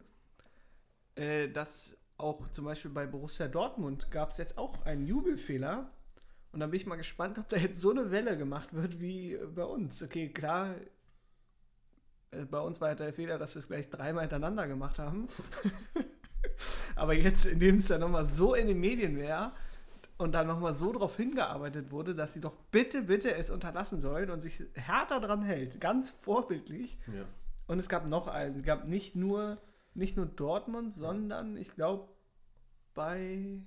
äh, 1.20 1.50
dass 1.50 1.98
auch 2.18 2.48
zum 2.50 2.66
Beispiel 2.66 2.92
bei 2.92 3.06
Borussia 3.06 3.48
Dortmund 3.48 4.10
gab 4.12 4.32
es 4.32 4.38
jetzt 4.38 4.58
auch 4.58 4.86
einen 4.86 5.06
Jubelfehler. 5.06 5.92
Und 6.52 6.62
da 6.62 6.68
bin 6.68 6.80
ich 6.80 6.86
mal 6.86 6.96
gespannt, 6.96 7.38
ob 7.38 7.48
da 7.50 7.58
jetzt 7.58 7.80
so 7.80 7.92
eine 7.92 8.10
Welle 8.10 8.38
gemacht 8.38 8.74
wird 8.74 9.00
wie 9.00 9.38
bei 9.54 9.64
uns. 9.64 10.02
Okay, 10.02 10.30
klar, 10.30 10.76
äh, 12.32 12.46
bei 12.46 12.60
uns 12.60 12.82
war 12.82 12.90
halt 12.90 13.00
der 13.00 13.14
Fehler, 13.14 13.38
dass 13.38 13.56
wir 13.56 13.60
es 13.60 13.68
gleich 13.68 13.90
dreimal 13.90 14.24
hintereinander 14.24 14.68
gemacht 14.68 15.00
haben. 15.00 15.28
Aber 16.96 17.14
jetzt, 17.14 17.46
indem 17.46 17.76
es 17.76 17.88
dann 17.88 18.02
nochmal 18.02 18.26
so 18.26 18.54
in 18.54 18.68
den 18.68 18.80
Medien 18.80 19.18
wäre 19.18 19.52
und 20.18 20.34
dann 20.34 20.48
nochmal 20.48 20.76
so 20.76 20.92
darauf 20.92 21.16
hingearbeitet 21.16 21.92
wurde, 21.92 22.16
dass 22.16 22.34
sie 22.34 22.42
doch 22.42 22.56
bitte, 22.72 23.04
bitte 23.04 23.36
es 23.36 23.50
unterlassen 23.50 24.02
sollen 24.02 24.30
und 24.30 24.42
sich 24.42 24.64
härter 24.74 25.20
dran 25.20 25.44
hält, 25.44 25.80
ganz 25.80 26.12
vorbildlich. 26.12 26.98
Ja. 27.08 27.26
Und 27.68 27.80
es 27.80 27.88
gab 27.88 28.10
noch 28.10 28.28
einen, 28.28 28.60
es 28.60 28.66
gab 28.66 28.88
nicht 28.88 29.16
nur, 29.16 29.60
nicht 29.94 30.18
nur 30.18 30.26
Dortmund, 30.26 30.94
sondern 30.94 31.58
ich 31.58 31.74
glaube 31.76 32.10
bei, 32.94 33.62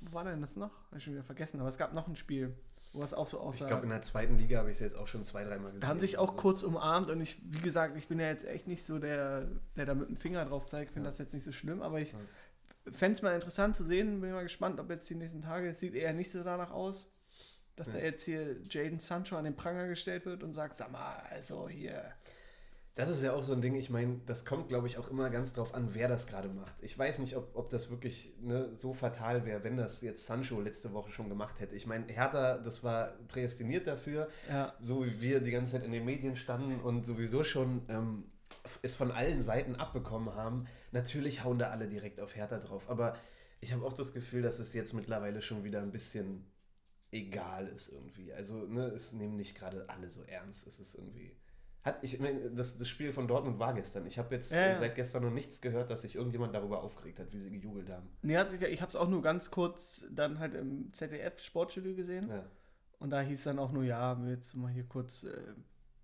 wo 0.00 0.12
war 0.14 0.24
denn 0.24 0.40
das 0.40 0.56
noch? 0.56 0.72
Hab 0.90 0.98
ich 0.98 1.04
schon 1.04 1.14
wieder 1.14 1.24
vergessen, 1.24 1.60
aber 1.60 1.68
es 1.68 1.78
gab 1.78 1.94
noch 1.94 2.06
ein 2.08 2.16
Spiel, 2.16 2.54
wo 2.92 3.02
es 3.02 3.14
auch 3.14 3.26
so 3.28 3.40
aussah. 3.40 3.64
Ich 3.64 3.68
glaube, 3.68 3.84
in 3.84 3.90
der 3.90 4.02
zweiten 4.02 4.36
Liga 4.38 4.58
habe 4.58 4.70
ich 4.70 4.76
es 4.76 4.80
jetzt 4.80 4.96
auch 4.96 5.08
schon 5.08 5.24
zwei, 5.24 5.44
dreimal 5.44 5.66
gesehen. 5.72 5.80
Da 5.80 5.88
haben 5.88 6.00
sich 6.00 6.18
auch 6.18 6.36
kurz 6.36 6.62
umarmt 6.62 7.10
und 7.10 7.20
ich, 7.20 7.40
wie 7.44 7.60
gesagt, 7.60 7.96
ich 7.96 8.08
bin 8.08 8.18
ja 8.20 8.26
jetzt 8.28 8.44
echt 8.46 8.66
nicht 8.66 8.84
so 8.84 8.98
der, 8.98 9.48
der 9.76 9.86
da 9.86 9.94
mit 9.94 10.08
dem 10.08 10.16
Finger 10.16 10.44
drauf 10.44 10.66
zeigt, 10.66 10.92
finde 10.92 11.06
Ja. 11.06 11.10
das 11.10 11.18
jetzt 11.18 11.34
nicht 11.34 11.44
so 11.44 11.52
schlimm, 11.52 11.82
aber 11.82 12.00
ich 12.00 12.12
Ja. 12.12 12.18
fände 12.92 13.16
es 13.16 13.22
mal 13.22 13.34
interessant 13.34 13.76
zu 13.76 13.84
sehen, 13.84 14.20
bin 14.20 14.32
mal 14.32 14.42
gespannt, 14.42 14.78
ob 14.80 14.90
jetzt 14.90 15.08
die 15.10 15.14
nächsten 15.14 15.42
Tage, 15.42 15.68
es 15.68 15.80
sieht 15.80 15.94
eher 15.94 16.12
nicht 16.12 16.30
so 16.30 16.42
danach 16.44 16.70
aus, 16.70 17.10
dass 17.76 17.88
da 17.90 17.98
Ja. 17.98 18.04
jetzt 18.04 18.22
hier 18.24 18.60
Jaden 18.70 19.00
Sancho 19.00 19.36
an 19.36 19.44
den 19.44 19.56
Pranger 19.56 19.88
gestellt 19.88 20.26
wird 20.26 20.42
und 20.44 20.54
sagt, 20.54 20.76
sag 20.76 20.92
mal, 20.92 21.16
also 21.30 21.68
hier, 21.68 22.12
Das 22.96 23.08
ist 23.08 23.24
ja 23.24 23.32
auch 23.32 23.42
so 23.42 23.52
ein 23.52 23.60
Ding, 23.60 23.74
ich 23.74 23.90
meine, 23.90 24.20
das 24.24 24.44
kommt, 24.44 24.68
glaube 24.68 24.86
ich, 24.86 24.98
auch 24.98 25.10
immer 25.10 25.28
ganz 25.28 25.52
drauf 25.52 25.74
an, 25.74 25.94
wer 25.94 26.06
das 26.06 26.28
gerade 26.28 26.48
macht. 26.48 26.76
Ich 26.82 26.96
weiß 26.96 27.18
nicht, 27.18 27.36
ob, 27.36 27.50
ob 27.56 27.68
das 27.70 27.90
wirklich 27.90 28.36
ne, 28.40 28.68
so 28.76 28.92
fatal 28.92 29.44
wäre, 29.44 29.64
wenn 29.64 29.76
das 29.76 30.00
jetzt 30.00 30.26
Sancho 30.26 30.60
letzte 30.60 30.92
Woche 30.92 31.10
schon 31.10 31.28
gemacht 31.28 31.58
hätte. 31.58 31.74
Ich 31.74 31.88
meine, 31.88 32.06
Hertha, 32.06 32.58
das 32.58 32.84
war 32.84 33.08
prädestiniert 33.26 33.88
dafür, 33.88 34.28
ja, 34.48 34.74
so 34.78 35.04
wie 35.04 35.20
wir 35.20 35.40
die 35.40 35.50
ganze 35.50 35.72
Zeit 35.72 35.84
in 35.84 35.90
den 35.90 36.04
Medien 36.04 36.36
standen 36.36 36.80
und 36.80 37.04
sowieso 37.04 37.42
schon 37.42 37.82
ähm, 37.88 38.30
es 38.82 38.94
von 38.94 39.10
allen 39.10 39.42
Seiten 39.42 39.74
abbekommen 39.74 40.34
haben. 40.34 40.64
Natürlich 40.92 41.44
hauen 41.44 41.58
da 41.58 41.70
alle 41.70 41.88
direkt 41.88 42.20
auf 42.20 42.36
Hertha 42.36 42.58
drauf. 42.58 42.88
Aber 42.88 43.16
ich 43.60 43.72
habe 43.72 43.84
auch 43.84 43.92
das 43.92 44.12
Gefühl, 44.12 44.42
dass 44.42 44.58
es 44.58 44.72
jetzt 44.74 44.92
mittlerweile 44.92 45.42
schon 45.42 45.64
wieder 45.64 45.82
ein 45.82 45.92
bisschen 45.92 46.46
egal 47.10 47.68
ist 47.68 47.88
irgendwie. 47.88 48.32
Also, 48.32 48.66
ne, 48.66 48.86
es 48.86 49.12
nehmen 49.12 49.36
nicht 49.36 49.56
gerade 49.56 49.88
alle 49.88 50.10
so 50.10 50.22
ernst. 50.22 50.66
Es 50.66 50.80
ist 50.80 50.94
irgendwie. 50.94 51.36
Hat, 51.84 52.02
ich 52.02 52.18
meine, 52.18 52.50
das, 52.50 52.78
das 52.78 52.88
Spiel 52.88 53.12
von 53.12 53.28
Dortmund 53.28 53.58
war 53.58 53.74
gestern. 53.74 54.06
Ich 54.06 54.18
habe 54.18 54.34
jetzt 54.34 54.50
Ja, 54.52 54.68
ja. 54.68 54.78
seit 54.78 54.94
gestern 54.94 55.22
noch 55.22 55.30
nichts 55.30 55.60
gehört, 55.60 55.90
dass 55.90 56.00
sich 56.02 56.14
irgendjemand 56.16 56.54
darüber 56.54 56.82
aufgeregt 56.82 57.18
hat, 57.18 57.30
wie 57.32 57.38
sie 57.38 57.50
gejubelt 57.50 57.90
haben. 57.90 58.08
nee, 58.22 58.36
hat 58.38 58.50
sich, 58.50 58.62
ich 58.62 58.80
habe 58.80 58.88
es 58.88 58.96
auch 58.96 59.08
nur 59.08 59.20
ganz 59.20 59.50
kurz 59.50 60.04
dann 60.10 60.38
halt 60.38 60.54
im 60.54 60.92
ZDF 60.94 61.38
Sportstudio 61.42 61.94
gesehen 61.94 62.28
Ja. 62.30 62.42
und 63.00 63.10
da 63.10 63.20
hieß 63.20 63.44
dann 63.44 63.58
auch 63.58 63.70
nur, 63.70 63.84
ja, 63.84 64.20
wir 64.22 64.30
jetzt 64.32 64.54
mal 64.54 64.72
hier 64.72 64.84
kurz, 64.84 65.24
äh, 65.24 65.36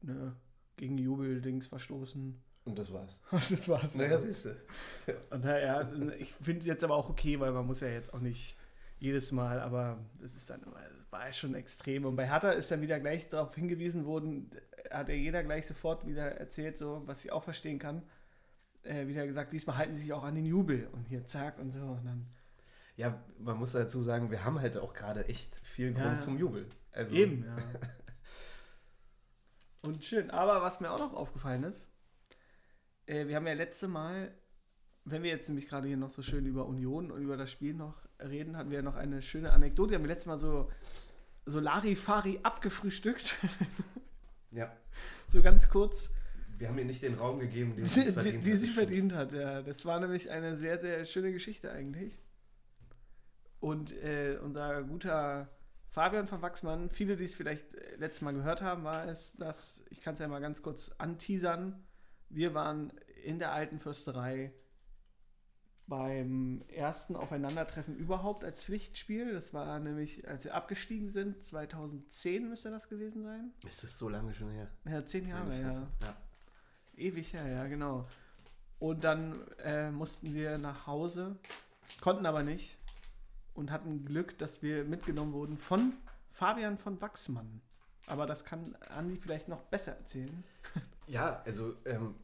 ne, 0.03 0.37
gegen 0.77 0.99
Jubel-Dings 0.99 1.67
verstoßen. 1.69 2.43
Und 2.65 2.79
das 2.79 2.93
war's. 2.93 3.19
das 3.31 3.69
war's. 3.69 3.95
Naja, 3.95 4.19
siehst 4.19 4.45
du. 4.45 4.51
Und 5.31 5.45
daher, 5.45 5.91
ich 6.19 6.35
finde 6.35 6.61
es 6.61 6.67
jetzt 6.67 6.85
aber 6.85 6.95
auch 6.95 7.09
okay, 7.09 7.41
weil 7.41 7.53
man 7.53 7.67
muss 7.67 7.81
ja 7.81 7.89
jetzt 7.89 8.13
auch 8.13 8.21
nicht 8.21 8.57
jedes 8.99 9.33
Mal, 9.33 9.61
aber 9.61 9.99
das 10.21 10.35
ist 10.35 10.51
dann 10.51 10.63
immer, 10.63 10.77
war 11.09 11.33
schon 11.33 11.55
extrem. 11.55 12.05
Und 12.05 12.17
bei 12.17 12.29
Hertha 12.29 12.51
ist 12.51 12.71
dann 12.71 12.83
wieder 12.83 13.01
gleich 13.01 13.31
darauf 13.31 13.55
hingewiesen 13.55 14.05
worden, 14.05 14.51
hat 14.91 15.09
ja 15.09 15.15
jeder 15.15 15.43
gleich 15.43 15.67
sofort 15.67 16.07
wieder 16.07 16.33
erzählt, 16.33 16.79
so, 16.79 17.03
was 17.07 17.25
ich 17.25 17.33
auch 17.33 17.45
verstehen 17.45 17.79
kann. 17.79 18.03
Äh, 18.83 19.07
wieder 19.07 19.27
gesagt, 19.27 19.53
diesmal 19.53 19.77
halten 19.77 19.95
sie 19.95 20.01
sich 20.01 20.13
auch 20.13 20.25
an 20.25 20.35
den 20.35 20.47
Jubel 20.47 20.89
und 20.93 21.07
hier 21.07 21.25
zack 21.25 21.59
und 21.59 21.71
so. 21.71 21.81
Und 21.81 22.05
dann, 22.05 22.27
Ja, 22.97 23.23
man 23.39 23.57
muss 23.59 23.73
dazu 23.73 24.01
sagen, 24.01 24.31
wir 24.31 24.45
haben 24.45 24.61
halt 24.61 24.77
auch 24.77 24.95
gerade 24.95 25.29
echt 25.29 25.57
viel 25.57 25.93
Grund 25.93 26.07
ja. 26.07 26.17
zum 26.17 26.39
Jubel. 26.39 26.67
Also, 26.93 27.15
Eben, 27.15 27.45
ja. 27.45 27.57
Und 29.83 30.05
schön. 30.05 30.31
Aber 30.31 30.63
was 30.63 30.81
mir 30.81 30.91
auch 30.91 30.99
noch 30.99 31.15
aufgefallen 31.15 31.65
ist, 31.65 31.89
äh, 33.07 33.27
wir 33.27 33.37
haben 33.37 33.47
ja 33.47 33.55
letzte 33.55 33.89
Mal, 33.89 34.35
wenn 35.05 35.23
wir 35.23 35.31
jetzt 35.31 35.49
nämlich 35.49 35.69
gerade 35.69 35.89
hier 35.89 35.97
noch 35.97 36.11
so 36.11 36.23
schön 36.23 36.47
über 36.47 36.67
Union 36.67 37.11
und 37.11 37.23
über 37.23 37.37
das 37.37 37.51
Spiel 37.51 37.75
noch 37.75 37.97
reden, 38.19 38.57
hatten 38.57 38.71
wir 38.71 38.79
ja 38.79 38.83
noch 38.83 38.97
eine 38.97 39.23
schöne 39.23 39.53
Anekdote. 39.53 39.91
Wir 39.91 39.99
haben 39.99 40.05
letztes 40.05 40.27
Mal 40.27 40.39
so, 40.39 40.71
so 41.47 41.61
Larifari 41.61 42.41
abgefrühstückt. 42.43 43.37
Ja. 44.53 44.75
so 45.29 45.43
ganz 45.43 45.69
kurz, 45.69 46.11
Wir 46.59 46.69
haben 46.69 46.79
ihr 46.79 46.85
nicht 46.85 47.03
den 47.03 47.15
Raum 47.15 47.39
gegeben, 47.39 47.75
den 47.77 47.85
die, 47.85 47.91
sie 47.91 48.05
die, 48.07 48.13
verdient 48.13 48.47
die 48.47 48.53
hat. 48.53 48.61
sie 48.61 48.71
verdient 48.71 49.13
hat. 49.15 49.33
Ja. 49.33 49.63
Das 49.63 49.85
war 49.85 50.01
nämlich 50.01 50.31
eine 50.31 50.57
sehr, 50.57 50.79
sehr 50.79 51.05
schöne 51.05 51.33
Geschichte 51.33 51.71
eigentlich. 51.71 52.21
Und 53.61 53.93
äh, 54.03 54.39
unser 54.43 54.83
guter 54.83 55.49
Fabian 55.89 56.27
von 56.27 56.41
Wachsmann, 56.41 56.91
viele, 56.91 57.17
die 57.17 57.25
es 57.25 57.35
vielleicht 57.35 57.75
äh, 57.75 57.97
letztes 57.97 58.23
Mal 58.23 58.33
gehört 58.33 58.63
haben, 58.63 58.85
war 58.85 59.07
es, 59.07 59.37
dass, 59.37 59.85
ich 59.91 60.01
kann 60.01 60.15
es 60.15 60.21
ja 60.21 60.29
mal 60.29 60.41
ganz 60.41 60.63
kurz 60.63 60.91
anteasern, 60.99 61.83
wir 62.29 62.55
waren 62.55 62.93
in 63.25 63.39
der 63.39 63.53
alten 63.53 63.79
Fürsterei 63.81 64.53
beim 65.91 66.63
ersten 66.69 67.17
Aufeinandertreffen 67.17 67.97
überhaupt 67.97 68.45
als 68.45 68.65
Pflichtspiel. 68.65 69.35
Das 69.35 69.53
war 69.53 69.79
nämlich, 69.81 70.27
als 70.27 70.45
wir 70.45 70.55
abgestiegen 70.55 71.11
sind, 71.11 71.43
2010 71.43 72.49
müsste 72.49 72.71
das 72.71 72.89
gewesen 72.89 73.25
sein. 73.25 73.53
Ist 73.67 73.83
das 73.83 73.99
so 73.99 74.09
lange 74.09 74.33
schon 74.33 74.51
her? 74.51 74.69
Ja, 74.87 75.05
zehn 75.05 75.29
Jahre, 75.29 75.61
ja. 75.61 75.73
Ja. 75.73 76.17
Ewig 76.97 77.35
her, 77.35 77.47
ja, 77.47 77.67
genau. 77.67 78.07
Und 78.79 79.05
dann 79.05 79.37
äh, 79.63 79.91
mussten 79.91 80.33
wir 80.33 80.57
nach 80.57 80.87
Hause, 80.87 81.37
konnten 82.01 82.25
aber 82.25 82.43
nicht 82.43 82.79
und 83.53 83.71
hatten 83.71 84.07
Glück, 84.07 84.39
dass 84.39 84.63
wir 84.63 84.85
mitgenommen 84.85 85.35
wurden 85.35 85.59
von 85.59 85.93
Fabian 86.31 86.79
von 86.79 87.01
Wachsmann. 87.01 87.61
Aber 88.07 88.27
das 88.27 88.45
kann 88.45 88.77
Andi 88.91 89.17
vielleicht 89.17 89.49
noch 89.49 89.63
besser 89.65 89.93
erzählen. 89.93 90.45
Ja, 91.07 91.43
also 91.45 91.75
ähm, 91.87 92.15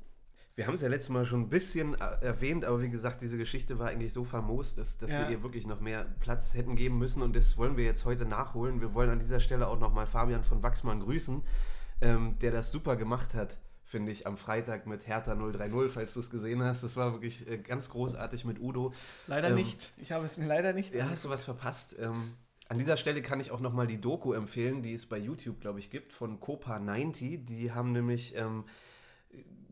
wir 0.57 0.67
haben 0.67 0.75
es 0.75 0.81
ja 0.81 0.89
letztes 0.89 1.11
Mal 1.11 1.27
schon 1.27 1.43
ein 1.43 1.49
bisschen 1.51 1.95
äh, 1.95 2.25
erwähnt, 2.25 2.65
aber 2.65 2.81
wie 2.83 2.89
gesagt, 2.89 3.21
diese 3.21 3.37
Geschichte 3.37 3.79
war 3.79 3.89
eigentlich 3.89 4.13
so 4.13 4.25
famos, 4.25 4.75
dass, 4.75 4.97
dass 4.99 5.13
Ja. 5.13 5.21
wir 5.21 5.29
ihr 5.37 5.43
wirklich 5.43 5.67
noch 5.67 5.81
mehr 5.81 6.07
Platz 6.21 6.55
hätten 6.55 6.77
geben 6.77 6.99
müssen 6.99 7.23
und 7.23 7.37
das 7.37 7.59
wollen 7.59 7.77
wir 7.77 7.85
jetzt 7.85 8.07
heute 8.07 8.25
nachholen. 8.25 8.81
Wir 8.81 8.95
wollen 8.95 9.11
an 9.11 9.19
dieser 9.19 9.39
Stelle 9.41 9.69
auch 9.69 9.79
nochmal 9.79 10.07
Fabian 10.07 10.45
von 10.45 10.63
Wachsmann 10.63 11.01
grüßen, 11.01 11.43
ähm, 12.01 12.39
der 12.41 12.53
das 12.53 12.73
super 12.73 12.97
gemacht 12.97 13.35
hat, 13.35 13.59
finde 13.85 14.11
ich, 14.11 14.27
am 14.27 14.39
Freitag 14.39 14.87
mit 14.87 15.07
Hertha 15.07 15.35
030, 15.35 15.93
falls 15.93 16.15
du 16.15 16.21
es 16.21 16.31
gesehen 16.31 16.63
hast. 16.63 16.83
Das 16.83 16.97
war 16.97 17.13
wirklich 17.13 17.47
äh, 17.49 17.59
ganz 17.59 17.91
großartig 17.91 18.47
mit 18.47 18.59
Udo. 18.59 18.95
Leider 19.27 19.51
Ähm, 19.51 19.57
nicht. 19.57 19.93
Ich 19.99 20.11
habe 20.13 20.25
es 20.25 20.39
mir 20.39 20.47
leider 20.47 20.73
nicht. 20.73 20.95
Ja, 20.95 21.11
hast 21.11 21.27
du 21.27 21.29
was 21.29 21.45
verpasst? 21.45 21.97
Ähm, 22.01 22.33
an 22.69 22.79
dieser 22.79 22.97
Stelle 22.97 23.21
kann 23.21 23.41
ich 23.41 23.51
auch 23.53 23.61
nochmal 23.61 23.87
die 23.87 24.01
Doku 24.01 24.33
empfehlen, 24.33 24.81
die 24.83 24.95
es 24.95 25.05
bei 25.07 25.19
YouTube, 25.19 25.61
glaube 25.61 25.79
ich, 25.81 25.91
gibt, 25.91 26.13
von 26.15 26.41
Copa 26.41 26.79
90. 26.79 27.45
Die 27.45 27.71
haben 27.73 27.93
nämlich 27.93 28.35
ähm, 28.37 28.65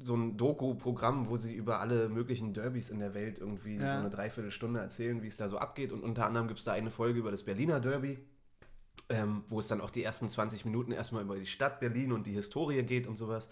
so 0.05 0.15
ein 0.15 0.37
Doku-Programm, 0.37 1.29
wo 1.29 1.37
sie 1.37 1.55
über 1.55 1.81
alle 1.81 2.09
möglichen 2.09 2.53
Derbys 2.53 2.91
in 2.91 2.99
der 2.99 3.15
Welt 3.15 3.39
irgendwie 3.39 3.77
Ja. 3.77 3.93
so 3.93 3.97
eine 3.99 4.11
Dreiviertelstunde 4.11 4.81
erzählen, 4.81 5.23
wie 5.23 5.29
es 5.29 5.37
da 5.37 5.49
so 5.49 5.59
abgeht. 5.59 5.93
Und 5.93 6.03
unter 6.03 6.27
anderem 6.27 6.47
gibt 6.49 6.59
es 6.59 6.65
da 6.65 6.73
eine 6.73 6.91
Folge 6.91 7.19
über 7.19 7.31
das 7.31 7.43
Berliner 7.43 7.81
Derby, 7.81 8.19
ähm, 9.09 9.45
wo 9.49 9.61
es 9.61 9.69
dann 9.69 9.81
auch 9.81 9.91
die 9.91 10.03
ersten 10.05 10.29
20 10.29 10.65
Minuten 10.65 10.93
erstmal 10.93 11.23
über 11.23 11.37
die 11.37 11.47
Stadt 11.47 11.81
Berlin 11.81 12.13
und 12.13 12.27
die 12.27 12.33
Historie 12.33 12.83
geht 12.83 13.07
und 13.07 13.17
sowas. 13.17 13.49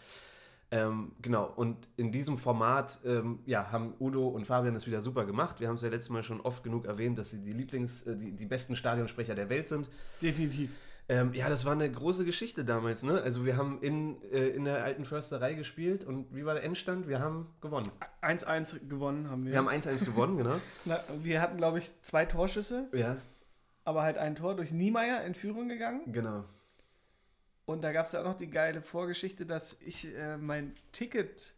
Ähm, 0.70 1.12
genau, 1.20 1.52
und 1.54 1.86
in 1.96 2.12
diesem 2.12 2.38
Format 2.38 2.98
ähm, 3.04 3.40
ja, 3.44 3.70
haben 3.70 3.92
Udo 4.00 4.26
und 4.28 4.46
Fabian 4.46 4.72
das 4.72 4.86
wieder 4.86 5.02
super 5.02 5.26
gemacht. 5.26 5.60
Wir 5.60 5.68
haben 5.68 5.74
es 5.74 5.82
ja 5.82 5.90
letztes 5.90 6.08
Mal 6.08 6.22
schon 6.22 6.40
oft 6.40 6.62
genug 6.62 6.86
erwähnt, 6.86 7.18
dass 7.18 7.30
sie 7.30 7.38
die 7.42 7.52
Lieblings-, 7.52 8.06
äh, 8.06 8.16
die, 8.16 8.32
die 8.32 8.46
besten 8.46 8.74
Stadionsprecher 8.74 9.34
der 9.34 9.50
Welt 9.50 9.68
sind. 9.68 9.90
Definitiv. 10.22 10.70
Ähm, 11.08 11.34
ja, 11.34 11.48
das 11.48 11.64
war 11.64 11.72
eine 11.72 11.90
große 11.90 12.24
Geschichte 12.24 12.64
damals, 12.64 13.02
ne? 13.02 13.20
Also 13.20 13.44
wir 13.44 13.56
haben 13.56 13.82
in, 13.82 14.22
äh, 14.30 14.48
in 14.48 14.64
der 14.64 14.84
alten 14.84 15.04
Försterei 15.04 15.54
gespielt 15.54 16.04
und 16.04 16.34
wie 16.34 16.44
war 16.44 16.54
der 16.54 16.62
Endstand? 16.62 17.08
Wir 17.08 17.18
haben 17.20 17.48
gewonnen. 17.60 17.90
1-1 18.22 18.88
gewonnen 18.88 19.28
haben 19.28 19.44
wir. 19.44 19.52
Wir 19.52 19.58
haben 19.58 19.68
1-1 19.68 20.04
gewonnen, 20.04 20.36
genau. 20.38 20.56
Na, 20.84 21.02
wir 21.20 21.42
hatten, 21.42 21.56
glaube 21.56 21.78
ich, 21.78 21.90
zwei 22.02 22.24
Torschüsse, 22.24 22.88
Ja, 22.92 23.16
aber 23.84 24.02
halt 24.02 24.16
ein 24.16 24.36
Tor 24.36 24.54
durch 24.54 24.70
Niemeyer 24.70 25.24
in 25.24 25.34
Führung 25.34 25.68
gegangen. 25.68 26.00
genau. 26.12 26.44
Und 27.64 27.82
da 27.82 27.92
gab 27.92 28.06
es 28.06 28.12
ja 28.12 28.20
auch 28.20 28.24
noch 28.24 28.38
die 28.38 28.50
geile 28.50 28.82
Vorgeschichte, 28.82 29.46
dass 29.46 29.76
ich 29.80 30.14
äh, 30.16 30.36
mein 30.36 30.74
Ticket 30.90 31.52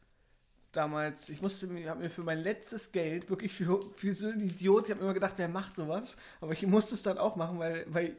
damals, 0.73 1.29
ich 1.29 1.41
musste 1.41 1.67
mir, 1.67 1.89
habe 1.91 2.03
mir 2.03 2.11
für 2.11 2.23
mein 2.23 2.39
letztes 2.39 2.93
Geld, 2.93 3.31
wirklich 3.31 3.55
für, 3.55 3.81
für 3.97 4.15
so 4.15 4.29
einen 4.29 4.41
Idiot, 4.41 4.87
ich 4.87 4.91
habe 4.95 5.03
immer 5.03 5.15
gedacht, 5.15 5.35
wer 5.39 5.49
macht 5.49 5.77
sowas, 5.77 6.17
aber 6.41 6.53
ich 6.53 6.67
musste 6.67 6.95
es 6.95 7.03
dann 7.03 7.17
auch 7.19 7.37
machen, 7.37 7.59
weil, 7.59 7.87
weil 7.89 8.17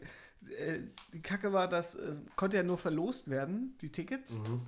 äh, 0.51 0.79
die 1.13 1.21
Kacke 1.21 1.53
war, 1.53 1.67
dass 1.67 1.95
äh, 1.95 2.15
konnte 2.35 2.57
ja 2.57 2.63
nur 2.63 2.77
verlost 2.77 3.29
werden, 3.29 3.77
die 3.81 3.91
Tickets. 3.91 4.39
Mhm. 4.39 4.61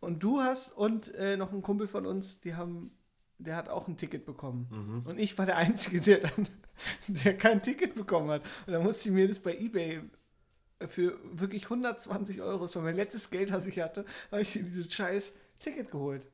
Und 0.00 0.22
du 0.22 0.40
hast 0.40 0.72
und 0.72 1.14
äh, 1.14 1.36
noch 1.36 1.52
ein 1.52 1.62
Kumpel 1.62 1.88
von 1.88 2.06
uns, 2.06 2.40
die 2.40 2.54
haben, 2.54 2.90
der 3.38 3.56
hat 3.56 3.68
auch 3.68 3.88
ein 3.88 3.96
Ticket 3.96 4.24
bekommen. 4.24 4.68
Mhm. 4.70 5.10
Und 5.10 5.18
ich 5.18 5.36
war 5.38 5.46
der 5.46 5.56
Einzige, 5.56 6.00
der 6.00 6.20
dann, 6.20 6.48
der 7.08 7.36
kein 7.36 7.62
Ticket 7.62 7.94
bekommen 7.94 8.30
hat. 8.30 8.42
Und 8.66 8.72
dann 8.72 8.82
musste 8.82 9.08
ich 9.08 9.14
mir 9.14 9.28
das 9.28 9.40
bei 9.40 9.56
Ebay 9.56 10.02
für 10.86 11.18
wirklich 11.32 11.64
120 11.64 12.42
Euro, 12.42 12.64
das 12.64 12.76
war 12.76 12.82
mein 12.82 12.96
letztes 12.96 13.30
Geld, 13.30 13.50
was 13.50 13.66
ich 13.66 13.80
hatte, 13.80 14.04
habe 14.30 14.42
ich 14.42 14.54
mir 14.54 14.62
dieses 14.62 14.92
scheiß 14.92 15.32
Ticket 15.58 15.90
geholt. 15.90 16.26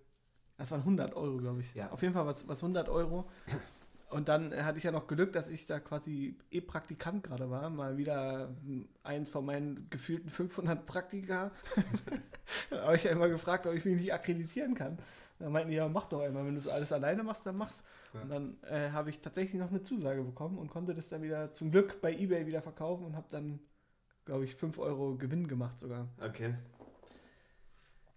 Das 0.59 0.71
waren 0.71 0.81
100 0.81 1.15
Euro, 1.15 1.39
glaube 1.39 1.61
ich. 1.61 1.75
Ja. 1.75 1.91
Auf 1.91 2.03
jeden 2.03 2.15
Fall 2.15 2.27
was, 2.27 2.47
was 2.47 2.63
100 2.63 2.89
Euro. 2.89 3.29
Und 4.13 4.29
dann 4.29 4.55
hatte 4.65 4.77
ich 4.77 4.85
ja 4.85 4.91
noch 4.91 5.07
Glück, 5.07 5.33
dass 5.33 5.49
ich 5.49 5.65
da 5.65 5.81
quasi 5.81 6.37
eh 6.51 6.61
Praktikant 6.61 7.23
gerade 7.23 7.49
war. 7.51 7.71
Mal 7.71 7.97
wieder 7.97 8.51
eins 9.03 9.31
von 9.31 9.47
meinen 9.47 9.87
gefühlten 9.89 10.29
500 10.29 10.85
Praktika. 10.85 11.51
da 12.71 12.83
habe 12.83 12.97
ich 12.97 13.05
ja 13.05 13.11
immer 13.11 13.31
gefragt, 13.31 13.67
ob 13.67 13.75
ich 13.75 13.87
mich 13.87 13.97
nicht 13.97 14.13
akkreditieren 14.13 14.75
kann. 14.75 14.99
Da 15.39 15.49
meinten 15.49 15.71
die, 15.71 15.77
ja, 15.77 15.89
mach 15.89 16.07
doch 16.11 16.21
einmal. 16.21 16.45
Wenn 16.45 16.57
du 16.57 16.61
das 16.61 16.71
alles 16.71 16.93
alleine 16.93 17.23
machst, 17.23 17.47
dann 17.47 17.57
mach's. 17.57 17.85
Ja. 18.13 18.21
Und 18.21 18.29
dann 18.29 18.57
äh, 18.71 18.91
habe 18.91 19.09
ich 19.09 19.21
tatsächlich 19.21 19.59
noch 19.59 19.71
eine 19.71 19.83
Zusage 19.83 20.23
bekommen 20.23 20.59
und 20.59 20.71
konnte 20.71 20.95
das 20.95 21.09
dann 21.09 21.23
wieder 21.23 21.55
zum 21.55 21.71
Glück 21.71 22.03
bei 22.03 22.13
Ebay 22.13 22.47
wieder 22.47 22.61
verkaufen 22.61 23.07
und 23.07 23.17
habe 23.17 23.27
dann, 23.31 23.61
glaube 24.27 24.45
ich, 24.45 24.55
5 24.55 24.79
Euro 24.79 25.17
Gewinn 25.17 25.49
gemacht 25.49 25.79
sogar. 25.81 26.07
Okay. 26.21 26.55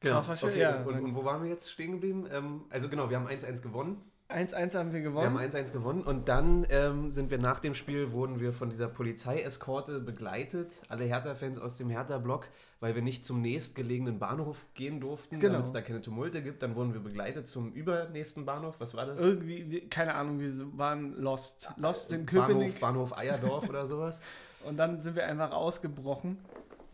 Genau. 0.02 0.18
Das 0.18 0.28
war 0.28 0.36
schön, 0.36 0.50
okay. 0.50 0.60
ja. 0.60 0.84
und, 0.84 1.00
und 1.00 1.16
wo 1.16 1.24
waren 1.24 1.42
wir 1.42 1.50
jetzt 1.50 1.72
stehen 1.72 1.94
geblieben? 1.94 2.28
Ähm, 2.32 2.66
also 2.70 2.90
genau, 2.90 3.10
wir 3.10 3.18
haben 3.18 3.28
1-1 3.28 3.62
gewonnen. 3.62 4.02
1-1 4.36 4.76
haben 4.78 4.88
wir 4.92 5.00
Wir 5.00 5.10
gewonnen. 5.10 5.40
haben 5.40 5.52
1-1 5.52 5.72
gewonnen 5.72 6.02
und 6.02 6.28
dann 6.28 6.68
ähm, 6.70 7.12
sind 7.12 7.32
wir 7.32 7.38
nach 7.38 7.60
dem 7.60 7.74
Spiel, 7.74 8.12
wurden 8.12 8.40
wir 8.40 8.52
von 8.52 8.70
dieser 8.70 8.88
Polizeieskorte 8.90 10.00
begleitet, 10.00 10.82
alle 10.90 11.06
Hertha-Fans 11.06 11.58
aus 11.60 11.78
dem 11.78 11.90
Hertha-Block, 11.90 12.48
weil 12.82 12.96
wir 12.96 13.02
nicht 13.02 13.24
zum 13.26 13.42
nächstgelegenen 13.42 14.20
Bahnhof 14.20 14.66
gehen 14.74 15.00
durften, 15.00 15.40
Genau. 15.40 15.54
damit 15.54 15.68
es 15.68 15.72
da 15.74 15.82
keine 15.82 16.02
Tumulte 16.02 16.42
gibt. 16.44 16.62
Dann 16.64 16.76
wurden 16.76 16.94
wir 16.94 17.00
begleitet 17.02 17.48
zum 17.48 17.72
übernächsten 17.72 18.46
Bahnhof. 18.46 18.76
Was 18.80 18.94
war 18.94 19.06
das? 19.06 19.22
Irgendwie, 19.22 19.72
wir- 19.72 19.90
keine 19.90 20.14
Ahnung, 20.16 20.40
wir 20.40 20.52
waren 20.78 21.14
lost. 21.16 21.70
Lost 21.78 22.12
in 22.12 22.26
Bahnhof, 22.26 22.48
Köpenick. 22.48 22.80
Bahnhof 22.82 23.18
Eierdorf 23.18 23.70
oder 23.70 23.86
sowas. 23.86 24.20
Und 24.66 24.78
dann 24.78 25.00
sind 25.00 25.16
wir 25.16 25.26
einfach 25.28 25.52
ausgebrochen, 25.52 26.40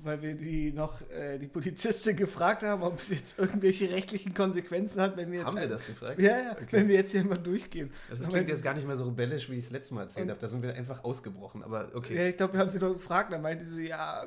weil 0.04 0.22
wir 0.22 0.36
die 0.36 0.72
noch 0.72 1.02
äh, 1.10 1.38
die 1.38 1.48
Polizistin 1.48 2.16
gefragt 2.16 2.64
haben, 2.64 2.84
ob 2.84 3.00
es 3.00 3.10
jetzt 3.10 3.38
irgendwelche 3.40 3.90
rechtlichen 3.90 4.34
Konsequenzen 4.34 5.02
hat, 5.02 5.18
wenn 5.18 5.32
wir 5.32 5.40
jetzt 5.40 5.48
Haben 5.48 5.58
wir 5.58 5.68
das 5.68 5.86
gefragt? 5.88 6.20
Ja, 6.20 6.38
ja, 6.38 6.52
Okay. 6.54 6.68
wenn 6.72 6.88
wir 6.88 6.96
jetzt 6.96 7.12
hier 7.12 7.24
mal 7.24 7.38
durchgehen. 7.38 7.90
Das 8.10 8.20
Dann 8.20 8.30
klingt 8.30 8.34
meinte 8.34 8.52
jetzt 8.54 8.64
gar 8.64 8.74
nicht 8.74 8.88
mehr 8.88 8.96
so 8.96 9.06
rebellisch, 9.06 9.50
wie 9.50 9.56
ich 9.56 9.66
es 9.66 9.72
letztes 9.72 9.92
Mal 9.92 10.04
erzählt 10.04 10.30
habe. 10.30 10.40
Da 10.40 10.48
sind 10.48 10.64
wir 10.64 10.74
einfach 10.76 11.04
ausgebrochen. 11.04 11.64
Aber 11.64 11.90
okay. 11.94 12.16
Ja, 12.16 12.26
ich 12.28 12.38
glaube, 12.38 12.54
wir 12.54 12.60
haben 12.60 12.70
sie 12.70 12.80
doch 12.80 12.94
gefragt, 12.94 13.32
dann 13.34 13.42
meinte 13.42 13.66
sie, 13.66 13.88
ja, 13.88 14.26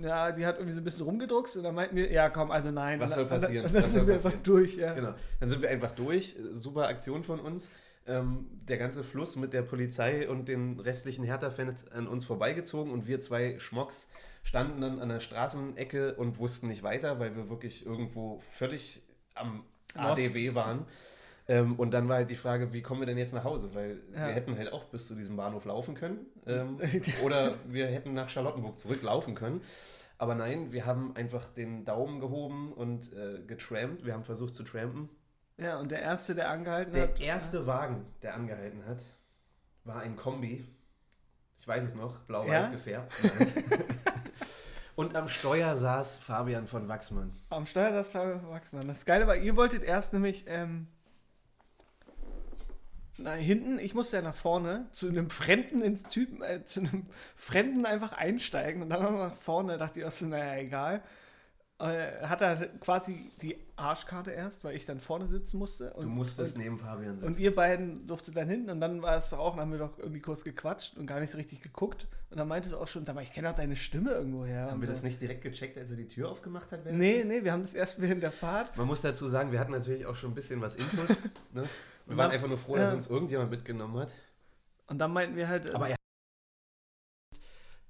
ja, 0.00 0.32
die 0.32 0.46
hat 0.46 0.56
irgendwie 0.56 0.74
so 0.74 0.80
ein 0.80 0.84
bisschen 0.84 1.04
rumgedruckst 1.04 1.56
und 1.58 1.64
dann 1.64 1.74
meinten 1.74 1.96
wir, 1.96 2.10
ja, 2.10 2.30
komm, 2.30 2.50
also 2.50 2.70
nein. 2.70 2.98
Was 3.00 3.14
soll 3.14 3.26
dann, 3.26 3.40
passieren? 3.40 3.66
Und 3.66 3.74
dann 3.74 3.82
Was 3.84 3.92
sind 3.92 4.06
wir 4.06 4.14
einfach 4.14 4.24
passieren? 4.30 4.44
durch, 4.44 4.76
ja. 4.76 4.94
Genau. 4.94 5.14
Dann 5.40 5.48
sind 5.50 5.60
wir 5.62 5.68
einfach 5.68 5.92
durch. 5.92 6.36
Super 6.40 6.88
Aktion 6.88 7.22
von 7.24 7.38
uns. 7.40 7.70
Ähm, 8.06 8.46
der 8.66 8.78
ganze 8.78 9.04
Fluss 9.04 9.36
mit 9.36 9.52
der 9.52 9.60
Polizei 9.62 10.26
und 10.28 10.48
den 10.48 10.80
restlichen 10.80 11.22
Hertha-Fans 11.24 11.92
an 11.92 12.08
uns 12.08 12.24
vorbeigezogen 12.24 12.92
und 12.92 13.06
wir 13.06 13.20
zwei 13.20 13.58
Schmocks 13.58 14.08
standen 14.50 14.80
dann 14.80 14.98
an 14.98 15.08
der 15.08 15.20
Straßenecke 15.20 16.14
und 16.16 16.38
wussten 16.40 16.66
nicht 16.66 16.82
weiter, 16.82 17.20
weil 17.20 17.36
wir 17.36 17.48
wirklich 17.50 17.86
irgendwo 17.86 18.40
völlig 18.50 19.00
am 19.36 19.62
Lost. 19.94 20.26
ADW 20.26 20.56
waren. 20.56 20.86
Ähm, 21.46 21.76
und 21.78 21.92
dann 21.92 22.08
war 22.08 22.16
halt 22.16 22.30
die 22.30 22.36
Frage, 22.36 22.72
wie 22.72 22.82
kommen 22.82 23.00
wir 23.00 23.06
denn 23.06 23.16
jetzt 23.16 23.32
nach 23.32 23.44
Hause? 23.44 23.72
Weil 23.76 24.00
Ja. 24.12 24.26
wir 24.26 24.32
hätten 24.34 24.56
halt 24.58 24.72
auch 24.72 24.86
bis 24.86 25.06
zu 25.06 25.14
diesem 25.14 25.36
Bahnhof 25.36 25.64
laufen 25.66 25.94
können. 25.94 26.26
Ähm, 26.48 26.80
oder 27.22 27.54
wir 27.68 27.86
hätten 27.86 28.12
nach 28.12 28.28
Charlottenburg 28.28 28.76
zurücklaufen 28.76 29.36
können. 29.36 29.60
Aber 30.18 30.34
nein, 30.34 30.72
wir 30.72 30.84
haben 30.84 31.14
einfach 31.14 31.46
den 31.46 31.84
Daumen 31.84 32.18
gehoben 32.18 32.72
und 32.72 33.12
äh, 33.12 33.42
getrampt. 33.46 34.04
Wir 34.04 34.14
haben 34.14 34.24
versucht 34.24 34.54
zu 34.56 34.64
trampen. 34.64 35.08
Ja, 35.58 35.78
und 35.78 35.92
der 35.92 36.00
Erste, 36.02 36.34
der 36.34 36.50
angehalten 36.50 36.92
Der 36.92 37.02
hat. 37.04 37.20
erste 37.20 37.66
Wagen, 37.68 38.04
der 38.22 38.34
angehalten 38.34 38.84
hat, 38.86 39.04
war 39.84 40.00
ein 40.00 40.16
Kombi. 40.16 40.64
Ich 41.58 41.68
weiß 41.68 41.84
es 41.84 41.94
noch, 41.94 42.18
blau-weiß 42.20 42.66
Ja? 42.66 42.72
gefärbt. 42.72 43.12
Und 45.00 45.16
am 45.16 45.28
Steuer 45.28 45.78
saß 45.78 46.18
Fabian 46.18 46.66
von 46.66 46.86
Wachsmann. 46.86 47.32
Am 47.48 47.64
Steuer 47.64 47.90
das 47.90 48.14
war 48.14 48.50
Wachsmann. 48.50 48.86
Das 48.86 49.06
Geile 49.06 49.26
war, 49.26 49.34
ihr 49.34 49.56
wolltet 49.56 49.82
erst 49.82 50.12
nämlich 50.12 50.44
ähm, 50.46 50.88
nach 53.16 53.36
hinten, 53.36 53.78
ich 53.78 53.94
musste 53.94 54.16
ja 54.16 54.22
nach 54.22 54.34
vorne, 54.34 54.90
zu 54.92 55.08
einem 55.08 55.30
Fremden 55.30 55.80
ins 55.80 56.02
Typen, 56.02 56.42
äh, 56.42 56.66
zu 56.66 56.80
einem 56.80 57.06
Fremden 57.34 57.86
einfach 57.86 58.12
einsteigen 58.12 58.82
und 58.82 58.90
dann 58.90 59.16
nach 59.16 59.36
vorne, 59.36 59.78
dachte 59.78 60.00
ich 60.00 60.04
auch 60.04 60.10
so, 60.10 60.26
naja, 60.26 60.60
egal. 60.60 61.02
Äh, 61.80 62.26
hat 62.26 62.42
er 62.42 62.66
quasi 62.80 63.30
die 63.40 63.56
Arschkarte 63.76 64.30
erst, 64.32 64.64
weil 64.64 64.76
ich 64.76 64.84
dann 64.84 65.00
vorne 65.00 65.26
sitzen 65.28 65.56
musste. 65.58 65.94
Und, 65.94 66.04
Du 66.04 66.10
musstest 66.10 66.56
und, 66.56 66.62
neben 66.62 66.78
Fabian 66.78 67.16
sitzen. 67.16 67.26
und 67.26 67.40
ihr 67.40 67.54
beiden 67.54 68.06
durftet 68.06 68.36
dann 68.36 68.50
hinten 68.50 68.68
und 68.68 68.80
dann 68.82 69.00
war 69.00 69.16
es 69.16 69.30
doch 69.30 69.38
auch, 69.38 69.52
dann 69.52 69.62
haben 69.62 69.72
wir 69.72 69.78
doch 69.78 69.98
irgendwie 69.98 70.20
kurz 70.20 70.44
gequatscht 70.44 70.98
und 70.98 71.06
gar 71.06 71.20
nicht 71.20 71.30
so 71.30 71.38
richtig 71.38 71.62
geguckt. 71.62 72.06
Und 72.28 72.38
dann 72.38 72.48
meintest 72.48 72.74
du 72.74 72.78
auch 72.78 72.86
schon, 72.86 73.06
sag 73.06 73.14
mal, 73.14 73.22
ich 73.22 73.32
kenne 73.32 73.48
doch 73.48 73.56
deine 73.56 73.76
Stimme 73.76 74.10
irgendwo 74.10 74.44
her. 74.44 74.70
haben 74.70 74.82
wir 74.82 74.88
so. 74.88 74.92
das 74.92 75.02
nicht 75.02 75.22
direkt 75.22 75.40
gecheckt, 75.40 75.78
als 75.78 75.90
er 75.90 75.96
die 75.96 76.06
Tür 76.06 76.28
aufgemacht 76.28 76.70
hat? 76.70 76.84
Nee, 76.84 77.24
nee, 77.24 77.42
wir 77.44 77.50
haben 77.50 77.62
das 77.62 77.72
erst 77.72 77.98
während 77.98 78.22
der 78.22 78.32
Fahrt. 78.32 78.76
Man 78.76 78.86
muss 78.86 79.00
dazu 79.00 79.26
sagen, 79.26 79.50
wir 79.50 79.58
hatten 79.58 79.72
natürlich 79.72 80.04
auch 80.04 80.14
schon 80.14 80.32
ein 80.32 80.34
bisschen 80.34 80.60
was 80.60 80.76
Intus. 80.76 81.22
ne? 81.54 81.64
Wir 82.04 82.16
waren 82.16 82.30
einfach 82.30 82.48
nur 82.48 82.58
froh, 82.58 82.76
ja. 82.76 82.82
dass 82.82 82.94
uns 82.94 83.06
irgendjemand 83.06 83.50
mitgenommen 83.50 84.00
hat. 84.00 84.12
Und 84.86 84.98
dann 84.98 85.12
meinten 85.12 85.34
wir 85.34 85.48
halt, 85.48 85.74
Aber 85.74 85.88
er 85.88 85.96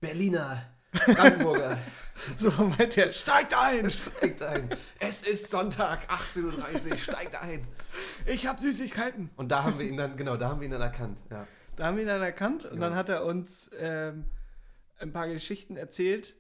Berliner, 0.01 0.63
Brandenburger, 0.93 1.79
so 2.37 2.51
meint 2.51 2.97
er, 2.99 3.13
steigt 3.13 3.55
ein! 3.55 3.91
steigt 4.19 4.43
ein. 4.43 4.69
Es 4.99 5.23
ist 5.23 5.51
Sonntag, 5.51 6.11
18.30 6.11 6.91
Uhr, 6.91 6.99
steigt 6.99 7.37
ein. 7.41 7.67
Ich 8.27 8.47
habe 8.47 8.61
Süßigkeiten. 8.61 9.31
Und 9.37 9.51
da 9.51 9.63
haben 9.65 9.79
wir 9.79 9.87
ihn 9.87 9.97
dann, 9.97 10.17
genau, 10.17 10.37
da 10.37 10.49
haben 10.49 10.61
wir 10.61 10.67
ihn 10.67 10.73
dann 10.73 10.81
erkannt. 10.83 11.19
Ja. 11.31 11.47
Da 11.77 11.87
haben 11.87 11.97
wir 11.97 12.03
ihn 12.03 12.09
dann 12.09 12.23
erkannt 12.23 12.65
und 12.67 12.75
Ja. 12.75 12.81
dann 12.89 12.97
hat 12.97 13.09
er 13.09 13.25
uns 13.25 13.71
ähm, 13.79 14.25
ein 14.99 15.13
paar 15.13 15.29
Geschichten 15.29 15.77
erzählt. 15.77 16.35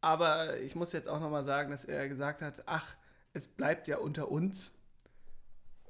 Aber 0.00 0.58
ich 0.58 0.76
muss 0.76 0.92
jetzt 0.92 1.08
auch 1.08 1.18
nochmal 1.20 1.44
sagen, 1.44 1.70
dass 1.70 1.84
er 1.84 2.06
gesagt 2.08 2.42
hat, 2.42 2.62
ach, 2.66 2.94
es 3.32 3.48
bleibt 3.48 3.88
ja 3.88 3.96
unter 3.98 4.30
uns. 4.30 4.72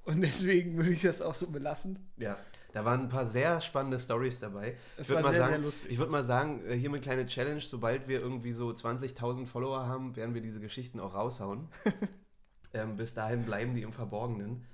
Und 0.07 0.23
deswegen 0.23 0.77
würde 0.77 0.91
ich 0.91 1.03
das 1.03 1.21
auch 1.21 1.35
so 1.35 1.49
belassen. 1.49 1.99
ja, 2.17 2.39
da 2.73 2.85
waren 2.85 3.03
ein 3.03 3.09
paar 3.09 3.27
sehr 3.27 3.61
spannende 3.61 3.99
Stories 3.99 4.39
dabei. 4.39 4.77
Es 4.97 5.05
Ich 5.05 5.09
würde 5.09 5.23
mal, 5.23 5.31
sehr, 5.31 5.41
sagen, 5.41 5.53
sehr 5.55 5.63
lustig. 5.63 5.91
ich 5.91 5.99
würd 5.99 6.11
mal 6.11 6.25
sagen, 6.25 6.63
äh, 6.67 6.75
hier 6.77 6.91
eine 6.91 7.01
kleine 7.01 7.27
Challenge, 7.27 7.61
sobald 7.61 8.07
wir 8.07 8.21
irgendwie 8.21 8.53
so 8.53 8.69
20.000 8.69 9.47
Follower 9.47 9.87
haben, 9.87 10.15
werden 10.15 10.35
wir 10.35 10.43
diese 10.43 10.61
Geschichten 10.61 11.01
auch 11.01 11.15
raushauen. 11.15 11.69
ähm, 12.75 12.97
bis 12.97 13.15
dahin 13.15 13.45
bleiben 13.45 13.75
die 13.75 13.83
im 13.83 13.93
Verborgenen. 13.93 14.65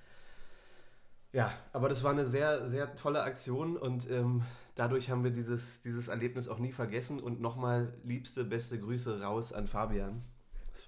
Ja, 1.33 1.51
aber 1.73 1.89
das 1.89 2.05
war 2.05 2.11
eine 2.11 2.27
sehr, 2.27 2.67
sehr 2.67 2.95
tolle 2.95 3.23
Aktion 3.23 3.79
und 3.79 4.11
ähm, 4.11 4.43
dadurch 4.75 5.09
haben 5.09 5.25
wir 5.25 5.31
dieses, 5.31 5.81
dieses 5.81 6.09
Erlebnis 6.09 6.49
auch 6.49 6.59
nie 6.59 6.73
vergessen 6.73 7.21
und 7.21 7.41
nochmal 7.41 7.95
liebste, 8.05 8.45
beste 8.45 8.79
Grüße 8.79 9.23
raus 9.23 9.55
an 9.55 9.67
Fabian. 9.67 10.23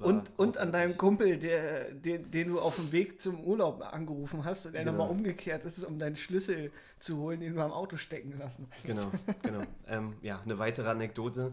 Und, 0.01 0.33
und 0.39 0.59
an 0.59 0.73
deinem 0.73 0.97
Kumpel, 0.97 1.39
der, 1.39 1.93
den, 1.93 2.31
den 2.31 2.49
du 2.49 2.61
auf 2.61 2.77
dem 2.77 2.91
Weg 2.91 3.21
zum 3.21 3.41
Urlaub 3.45 3.81
angerufen 3.83 4.45
hast 4.45 4.67
und 4.67 4.73
der 4.73 4.83
Genau. 4.83 4.93
nochmal 4.97 5.11
umgekehrt 5.11 5.65
ist, 5.65 5.85
um 5.85 5.99
deinen 5.99 6.17
Schlüssel 6.17 6.73
zu 6.99 7.19
holen, 7.19 7.41
den 7.41 7.55
du 7.55 7.61
am 7.63 7.71
Auto 7.73 7.97
stecken 7.97 8.37
lassen 8.39 8.67
hast. 8.71 8.85
Genau, 8.87 9.11
genau. 9.43 9.63
ähm, 9.87 10.15
ja, 10.23 10.41
eine 10.45 10.59
weitere 10.59 10.89
Anekdote. 10.89 11.53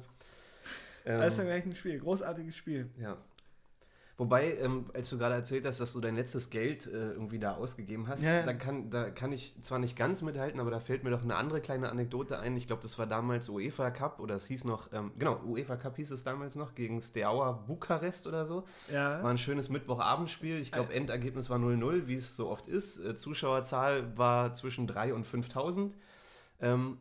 Ähm, 1.06 1.20
Das 1.20 1.34
ist 1.34 1.40
dann 1.40 1.48
gleich 1.48 1.66
ein 1.66 1.76
Spiel. 1.76 2.00
Großartiges 2.00 2.56
Spiel. 2.56 2.90
Ja. 3.00 3.18
Wobei, 4.18 4.56
ähm, 4.58 4.86
als 4.94 5.10
du 5.10 5.18
gerade 5.18 5.36
erzählt 5.36 5.66
hast, 5.66 5.80
dass 5.80 5.94
du 5.94 6.02
dein 6.02 6.16
letztes 6.16 6.50
Geld 6.50 6.86
äh, 6.86 7.12
irgendwie 7.12 7.40
da 7.40 7.56
ausgegeben 7.56 8.08
hast, 8.08 8.24
Ja, 8.24 8.34
ja. 8.36 8.44
Da, 8.44 8.54
kann, 8.54 8.90
da 8.90 9.10
kann 9.10 9.32
ich 9.32 9.56
zwar 9.64 9.80
nicht 9.80 9.98
ganz 9.98 10.22
mithalten, 10.22 10.60
aber 10.60 10.70
da 10.70 10.80
fällt 10.80 11.04
mir 11.04 11.10
doch 11.10 11.24
eine 11.24 11.36
andere 11.36 11.62
kleine 11.62 11.90
Anekdote 11.90 12.40
ein. 12.40 12.56
Ich 12.58 12.68
glaube, 12.68 12.84
das 12.84 13.00
war 13.00 13.08
damals 13.08 13.50
UEFA 13.50 13.90
Cup 13.90 14.20
oder 14.20 14.36
es 14.36 14.46
hieß 14.48 14.66
noch, 14.66 14.92
ähm, 14.94 15.12
genau, 15.18 15.42
UEFA 15.46 15.76
Cup 15.78 15.96
hieß 15.96 16.12
es 16.12 16.24
damals 16.24 16.56
noch, 16.56 16.76
gegen 16.76 17.02
Steaua 17.02 17.52
Bukarest 17.52 18.28
oder 18.28 18.46
so. 18.46 18.66
Ja. 18.92 19.24
War 19.24 19.32
ein 19.32 19.38
schönes 19.38 19.70
Mittwochabendspiel. 19.70 20.60
Ich 20.60 20.72
glaube, 20.72 20.94
Endergebnis 20.94 21.50
war 21.50 21.58
0-0, 21.58 22.08
wie 22.08 22.16
es 22.16 22.36
so 22.36 22.50
oft 22.50 22.68
ist. 22.68 23.00
Äh, 23.00 23.16
Zuschauerzahl 23.16 24.18
war 24.18 24.54
zwischen 24.54 24.88
3.000 24.88 25.14
und 25.14 25.26
5.000. 25.26 25.94
Ähm, 26.60 26.98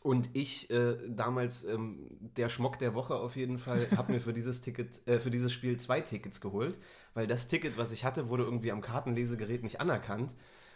und 0.00 0.30
ich 0.32 0.70
äh, 0.70 0.96
damals 1.08 1.64
ähm, 1.64 2.06
der 2.36 2.48
Schmock 2.48 2.78
der 2.78 2.94
Woche 2.94 3.16
auf 3.16 3.36
jeden 3.36 3.58
Fall 3.58 3.86
habe 3.96 4.12
mir 4.12 4.20
für 4.20 4.32
dieses 4.32 4.60
Ticket, 4.60 5.06
äh, 5.08 5.18
für 5.18 5.30
dieses 5.30 5.52
Spiel 5.52 5.76
zwei 5.78 6.00
Tickets 6.00 6.40
geholt, 6.40 6.78
weil 7.14 7.26
das 7.26 7.48
Ticket, 7.48 7.76
was 7.78 7.92
ich 7.92 8.04
hatte, 8.04 8.28
wurde 8.28 8.44
irgendwie 8.44 8.72
am 8.72 8.80
Kartenlesegerät 8.80 9.62
nicht 9.62 9.80
anerkannt. 9.80 10.34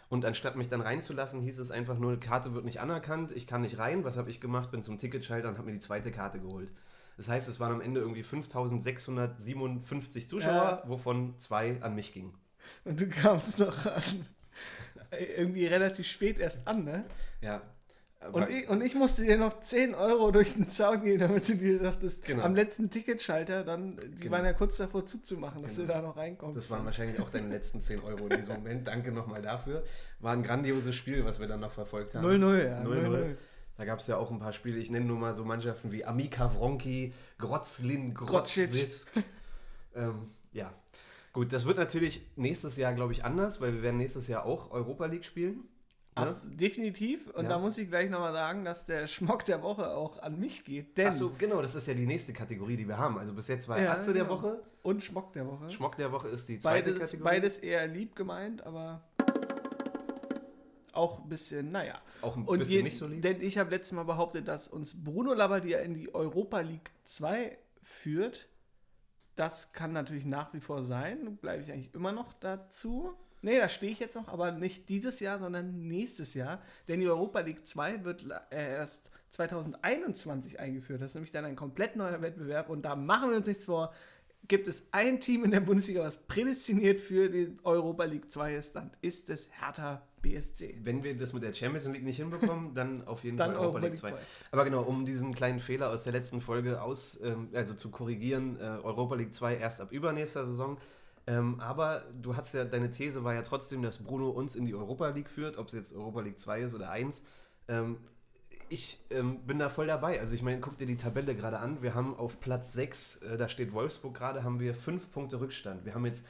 Und 0.09 0.25
anstatt 0.25 0.57
mich 0.57 0.69
dann 0.69 0.81
reinzulassen, 0.81 1.41
hieß 1.41 1.57
es 1.59 1.71
einfach 1.71 1.97
nur, 1.97 2.19
Karte 2.19 2.53
wird 2.53 2.65
nicht 2.65 2.81
anerkannt, 2.81 3.31
ich 3.31 3.47
kann 3.47 3.61
nicht 3.61 3.79
rein. 3.79 4.03
Was 4.03 4.17
habe 4.17 4.29
ich 4.29 4.41
gemacht? 4.41 4.69
Bin 4.69 4.81
zum 4.83 4.99
Ticketschalter 4.99 5.49
und 5.49 5.57
habe 5.57 5.67
mir 5.67 5.73
die 5.73 5.79
zweite 5.79 6.11
Karte 6.11 6.39
geholt. 6.39 6.71
Das 7.17 7.29
heißt, 7.29 7.47
es 7.47 7.59
waren 7.59 7.71
am 7.71 7.81
Ende 7.81 8.01
irgendwie 8.01 8.23
5657 8.23 10.27
Zuschauer, 10.27 10.51
Ja. 10.51 10.83
wovon 10.87 11.39
zwei 11.39 11.81
an 11.81 11.95
mich 11.95 12.13
gingen. 12.13 12.33
Und 12.85 12.99
du 12.99 13.07
kamst 13.07 13.59
noch 13.59 13.85
an, 13.85 14.03
irgendwie 15.35 15.65
relativ 15.65 16.07
spät 16.07 16.39
erst 16.39 16.67
an, 16.67 16.83
ne? 16.83 17.05
Ja. 17.41 17.61
Und 18.31 18.43
Aber- 18.43 18.49
ich, 18.49 18.69
und 18.69 18.81
ich 18.81 18.95
musste 18.95 19.23
dir 19.23 19.37
noch 19.37 19.61
10 19.61 19.93
Euro 19.95 20.31
durch 20.31 20.53
den 20.53 20.67
Zaun 20.69 21.03
gehen, 21.03 21.19
damit 21.19 21.47
du 21.49 21.55
dir 21.55 21.79
dachtest, 21.79 22.25
Genau. 22.25 22.43
am 22.43 22.55
letzten 22.55 22.89
Ticketschalter, 22.89 23.63
dann, 23.63 23.97
die 23.97 24.17
Genau. 24.19 24.31
waren 24.31 24.45
ja 24.45 24.53
kurz 24.53 24.77
davor 24.77 25.05
zuzumachen, 25.05 25.61
dass 25.63 25.75
Genau. 25.75 25.87
du 25.87 25.93
da 25.93 26.01
noch 26.01 26.17
reinkommst. 26.17 26.57
Das 26.57 26.69
waren 26.71 26.85
wahrscheinlich 26.85 27.19
auch 27.19 27.29
deine 27.29 27.49
letzten 27.49 27.81
10 27.81 27.99
Euro 28.01 28.27
in 28.27 28.37
diesem 28.37 28.55
Moment. 28.55 28.87
Danke 28.87 29.11
nochmal 29.11 29.41
dafür. 29.41 29.83
War 30.19 30.33
ein 30.33 30.43
grandioses 30.43 30.95
Spiel, 30.95 31.25
was 31.25 31.39
wir 31.39 31.47
dann 31.47 31.59
noch 31.59 31.71
verfolgt 31.71 32.15
haben. 32.15 32.23
0-0, 32.25 32.63
ja. 32.65 32.81
0-0. 32.81 33.07
0-0. 33.09 33.37
Da 33.75 33.85
gab 33.85 33.99
es 33.99 34.07
ja 34.07 34.17
auch 34.17 34.31
ein 34.31 34.39
paar 34.39 34.53
Spiele. 34.53 34.77
Ich 34.77 34.91
nenne 34.91 35.05
nur 35.05 35.17
mal 35.17 35.33
so 35.33 35.43
Mannschaften 35.43 35.91
wie 35.91 36.05
Amika 36.05 36.53
Wronki, 36.55 37.11
Grotzlin, 37.39 38.13
Grocic. 38.13 38.69
Grozisk. 38.69 39.09
ähm, 39.95 40.27
ja. 40.53 40.71
Gut, 41.33 41.51
das 41.51 41.65
wird 41.65 41.77
natürlich 41.77 42.25
nächstes 42.35 42.77
Jahr, 42.77 42.93
glaube 42.93 43.11
ich, 43.13 43.25
anders, 43.25 43.59
weil 43.59 43.73
wir 43.73 43.81
werden 43.81 43.97
nächstes 43.97 44.27
Jahr 44.27 44.45
auch 44.45 44.69
Europa 44.71 45.07
League 45.07 45.25
spielen. 45.25 45.63
Ne? 46.15 46.21
Abs- 46.27 46.45
Definitiv. 46.49 47.27
Und 47.31 47.43
Ja. 47.43 47.49
da 47.49 47.59
muss 47.59 47.77
ich 47.77 47.89
gleich 47.89 48.09
nochmal 48.09 48.33
sagen, 48.33 48.63
dass 48.65 48.85
der 48.85 49.07
Schmock 49.07 49.45
der 49.45 49.63
Woche 49.63 49.89
auch 49.95 50.21
an 50.21 50.39
mich 50.39 50.63
geht. 50.63 50.97
Denn 50.97 51.07
Achso, 51.07 51.31
genau, 51.37 51.61
das 51.61 51.73
ist 51.75 51.87
ja 51.87 51.93
die 51.93 52.05
nächste 52.05 52.33
Kategorie, 52.33 52.77
die 52.77 52.87
wir 52.87 52.97
haben. 52.97 53.17
Also 53.17 53.33
bis 53.33 53.47
jetzt 53.47 53.67
war 53.67 53.79
Ja, 53.81 53.93
Atze 53.93 54.13
der 54.13 54.23
genau. 54.25 54.35
Woche, 54.35 54.61
und 54.83 55.03
Schmock 55.03 55.33
der 55.33 55.47
Woche. 55.47 55.71
Schmock 55.71 55.95
der 55.97 56.11
Woche 56.11 56.27
ist 56.27 56.47
die 56.49 56.59
zweite 56.59 56.91
Beides, 56.91 56.99
Kategorie. 56.99 57.23
beides 57.29 57.57
eher 57.57 57.87
lieb 57.87 58.15
gemeint, 58.15 58.63
aber 58.63 59.01
auch 60.93 61.19
ein 61.23 61.29
bisschen, 61.29 61.71
naja. 61.71 61.99
Auch 62.21 62.35
ein 62.37 62.45
bisschen 62.45 62.71
je, 62.77 62.83
nicht 62.83 62.97
so 62.97 63.07
lieb. 63.07 63.21
Denn 63.23 63.41
ich 63.41 63.57
habe 63.57 63.71
letztes 63.71 63.93
Mal 63.93 64.03
behauptet, 64.03 64.47
dass 64.47 64.67
uns 64.67 64.93
Bruno 65.03 65.33
Labbadia 65.33 65.79
in 65.79 65.95
die 65.95 66.13
Europa 66.13 66.59
League 66.59 66.91
2 67.05 67.57
führt. 67.81 68.47
Das 69.35 69.73
kann 69.73 69.93
natürlich 69.93 70.25
nach 70.25 70.53
wie 70.53 70.59
vor 70.59 70.83
sein. 70.83 71.37
Bleibe 71.37 71.63
ich 71.63 71.71
eigentlich 71.71 71.93
immer 71.95 72.11
noch 72.11 72.33
dazu. 72.33 73.13
Nee, 73.43 73.59
da 73.59 73.67
stehe 73.67 73.91
ich 73.91 73.99
jetzt 73.99 74.15
noch, 74.15 74.29
aber 74.29 74.53
nicht 74.53 74.87
dieses 74.87 75.19
Jahr, 75.19 75.37
sondern 75.37 75.85
nächstes 75.87 76.33
Jahr. 76.33 76.61
Denn 76.87 77.01
die 77.01 77.07
Europa 77.07 77.41
League 77.41 77.67
2 77.67 78.05
wird 78.05 78.25
äh, 78.49 78.75
erst 78.75 79.11
2021 79.31 80.59
eingeführt. 80.59 81.01
Das 81.01 81.11
ist 81.11 81.15
nämlich 81.15 81.33
dann 81.33 81.43
ein 81.43 81.57
komplett 81.57 81.97
neuer 81.97 82.21
Wettbewerb 82.21 82.69
und 82.69 82.83
da 82.83 82.95
machen 82.95 83.31
wir 83.31 83.37
uns 83.37 83.47
nichts 83.47 83.65
vor. 83.65 83.93
Gibt 84.47 84.67
es 84.67 84.83
ein 84.91 85.19
Team 85.19 85.43
in 85.43 85.51
der 85.51 85.59
Bundesliga, 85.59 86.01
was 86.01 86.17
prädestiniert 86.17 86.99
für 86.99 87.29
die 87.29 87.57
Europa 87.63 88.05
League 88.05 88.31
2 88.31 88.55
ist, 88.55 88.75
dann 88.75 88.91
ist 89.01 89.29
es 89.29 89.49
Hertha 89.59 90.01
BSC. 90.21 90.79
Wenn 90.83 91.03
wir 91.03 91.17
das 91.17 91.33
mit 91.33 91.43
der 91.43 91.53
Champions 91.53 91.87
League 91.87 92.03
nicht 92.03 92.17
hinbekommen, 92.17 92.73
dann 92.73 93.05
auf 93.05 93.25
jeden 93.25 93.35
Dann 93.37 93.53
Fall 93.53 93.61
Europa 93.61 93.77
Europa 93.77 93.87
League 93.87 94.01
League 94.03 94.11
2. 94.11 94.11
2. 94.11 94.17
Aber 94.51 94.63
genau, 94.63 94.83
um 94.83 95.05
diesen 95.05 95.35
kleinen 95.35 95.59
Fehler 95.59 95.89
aus 95.89 96.03
der 96.03 96.13
letzten 96.13 96.39
Folge 96.39 96.81
aus, 96.81 97.19
ähm, 97.23 97.49
also 97.53 97.73
zu 97.73 97.91
korrigieren, 97.91 98.57
äh, 98.57 98.63
Europa 98.63 99.15
League 99.15 99.33
2 99.33 99.57
erst 99.57 99.81
ab 99.81 99.91
übernächster 99.91 100.45
Saison. 100.45 100.77
Ähm, 101.25 101.59
aber 101.59 102.03
du 102.21 102.35
hast 102.35 102.53
ja, 102.53 102.65
deine 102.65 102.91
These 102.91 103.23
war 103.23 103.33
ja 103.33 103.41
trotzdem, 103.41 103.81
dass 103.81 104.03
Bruno 104.03 104.29
uns 104.29 104.55
in 104.55 104.65
die 104.65 104.75
Europa 104.75 105.07
League 105.09 105.29
führt, 105.29 105.57
ob 105.57 105.67
es 105.67 105.73
jetzt 105.73 105.93
Europa 105.93 106.21
League 106.21 106.39
2 106.39 106.61
ist 106.61 106.75
oder 106.75 106.89
1. 106.89 107.21
Ähm, 107.69 107.97
ich 108.69 108.99
ähm, 109.11 109.45
bin 109.45 109.59
da 109.59 109.69
voll 109.69 109.87
dabei. 109.87 110.19
Also 110.19 110.33
ich 110.33 110.41
meine, 110.41 110.59
guck 110.59 110.77
dir 110.77 110.87
die 110.87 110.97
Tabelle 110.97 111.35
gerade 111.35 111.59
an. 111.59 111.81
Wir 111.81 111.93
haben 111.93 112.15
auf 112.15 112.39
Platz 112.39 112.73
6, 112.73 113.17
äh, 113.17 113.37
da 113.37 113.47
steht 113.47 113.73
Wolfsburg 113.73 114.15
gerade, 114.15 114.43
haben 114.43 114.59
wir 114.59 114.73
5 114.75 115.11
Punkte 115.11 115.39
Rückstand. 115.39 115.85
Wir 115.85 115.93
haben 115.93 116.05
jetzt 116.05 116.23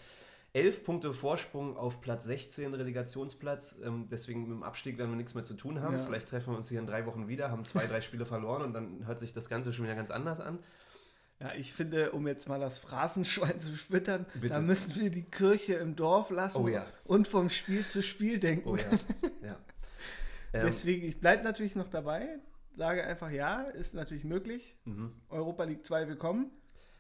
11 0.54 0.84
Punkte 0.84 1.14
Vorsprung 1.14 1.78
auf 1.78 2.00
Platz 2.00 2.26
16 2.26 2.74
Relegationsplatz. 2.74 3.76
Ähm, 3.84 4.08
deswegen 4.12 4.42
mit 4.42 4.52
dem 4.52 4.64
Abstieg 4.64 5.00
werden 5.00 5.10
wir 5.10 5.16
nichts 5.16 5.34
mehr 5.34 5.44
zu 5.44 5.56
tun 5.56 5.82
haben. 5.82 5.98
Ja. 5.98 6.04
Vielleicht 6.04 6.30
treffen 6.30 6.54
wir 6.54 6.58
uns 6.58 6.70
hier 6.70 6.80
in 6.80 6.86
drei 6.86 7.08
Wochen 7.08 7.28
wieder, 7.28 7.50
haben 7.50 7.66
zwei, 7.66 7.88
drei 7.88 8.02
Spiele 8.02 8.26
verloren 8.26 8.62
und 8.62 8.74
dann 8.74 9.08
hört 9.08 9.20
sich 9.20 9.34
das 9.34 9.50
Ganze 9.50 9.74
schon 9.74 9.86
wieder 9.86 9.96
ganz 9.96 10.12
anders 10.12 10.40
an. 10.40 10.60
Ja, 11.44 11.52
ich 11.58 11.74
finde, 11.74 12.12
um 12.14 12.26
jetzt 12.26 12.48
mal 12.48 12.58
das 12.60 12.80
Phrasenschwein 12.80 13.60
zu 13.60 13.76
schwittern, 13.76 14.26
Bitte. 14.36 14.54
da 14.54 14.60
müssen 14.62 14.96
wir 15.02 15.10
die 15.10 15.24
Kirche 15.24 15.74
im 15.74 15.98
Dorf 15.98 16.30
lassen 16.30 16.62
Oh 16.64 16.68
ja. 16.70 16.86
und 17.04 17.28
vom 17.28 17.50
Spiel 17.50 17.86
zu 17.86 18.02
Spiel 18.02 18.40
denken. 18.40 18.70
Oh 18.70 18.78
ja. 18.78 18.84
ja. 19.48 19.58
Ähm, 20.54 20.66
Deswegen, 20.68 21.06
ich 21.06 21.20
bleibe 21.20 21.44
natürlich 21.44 21.76
noch 21.76 21.90
dabei, 21.90 22.40
sage 22.78 23.04
einfach 23.04 23.30
ja, 23.30 23.64
ist 23.64 23.94
natürlich 23.94 24.24
möglich. 24.24 24.78
mhm. 24.86 25.12
Europa 25.28 25.66
League 25.66 25.86
2 25.86 26.08
willkommen. 26.08 26.50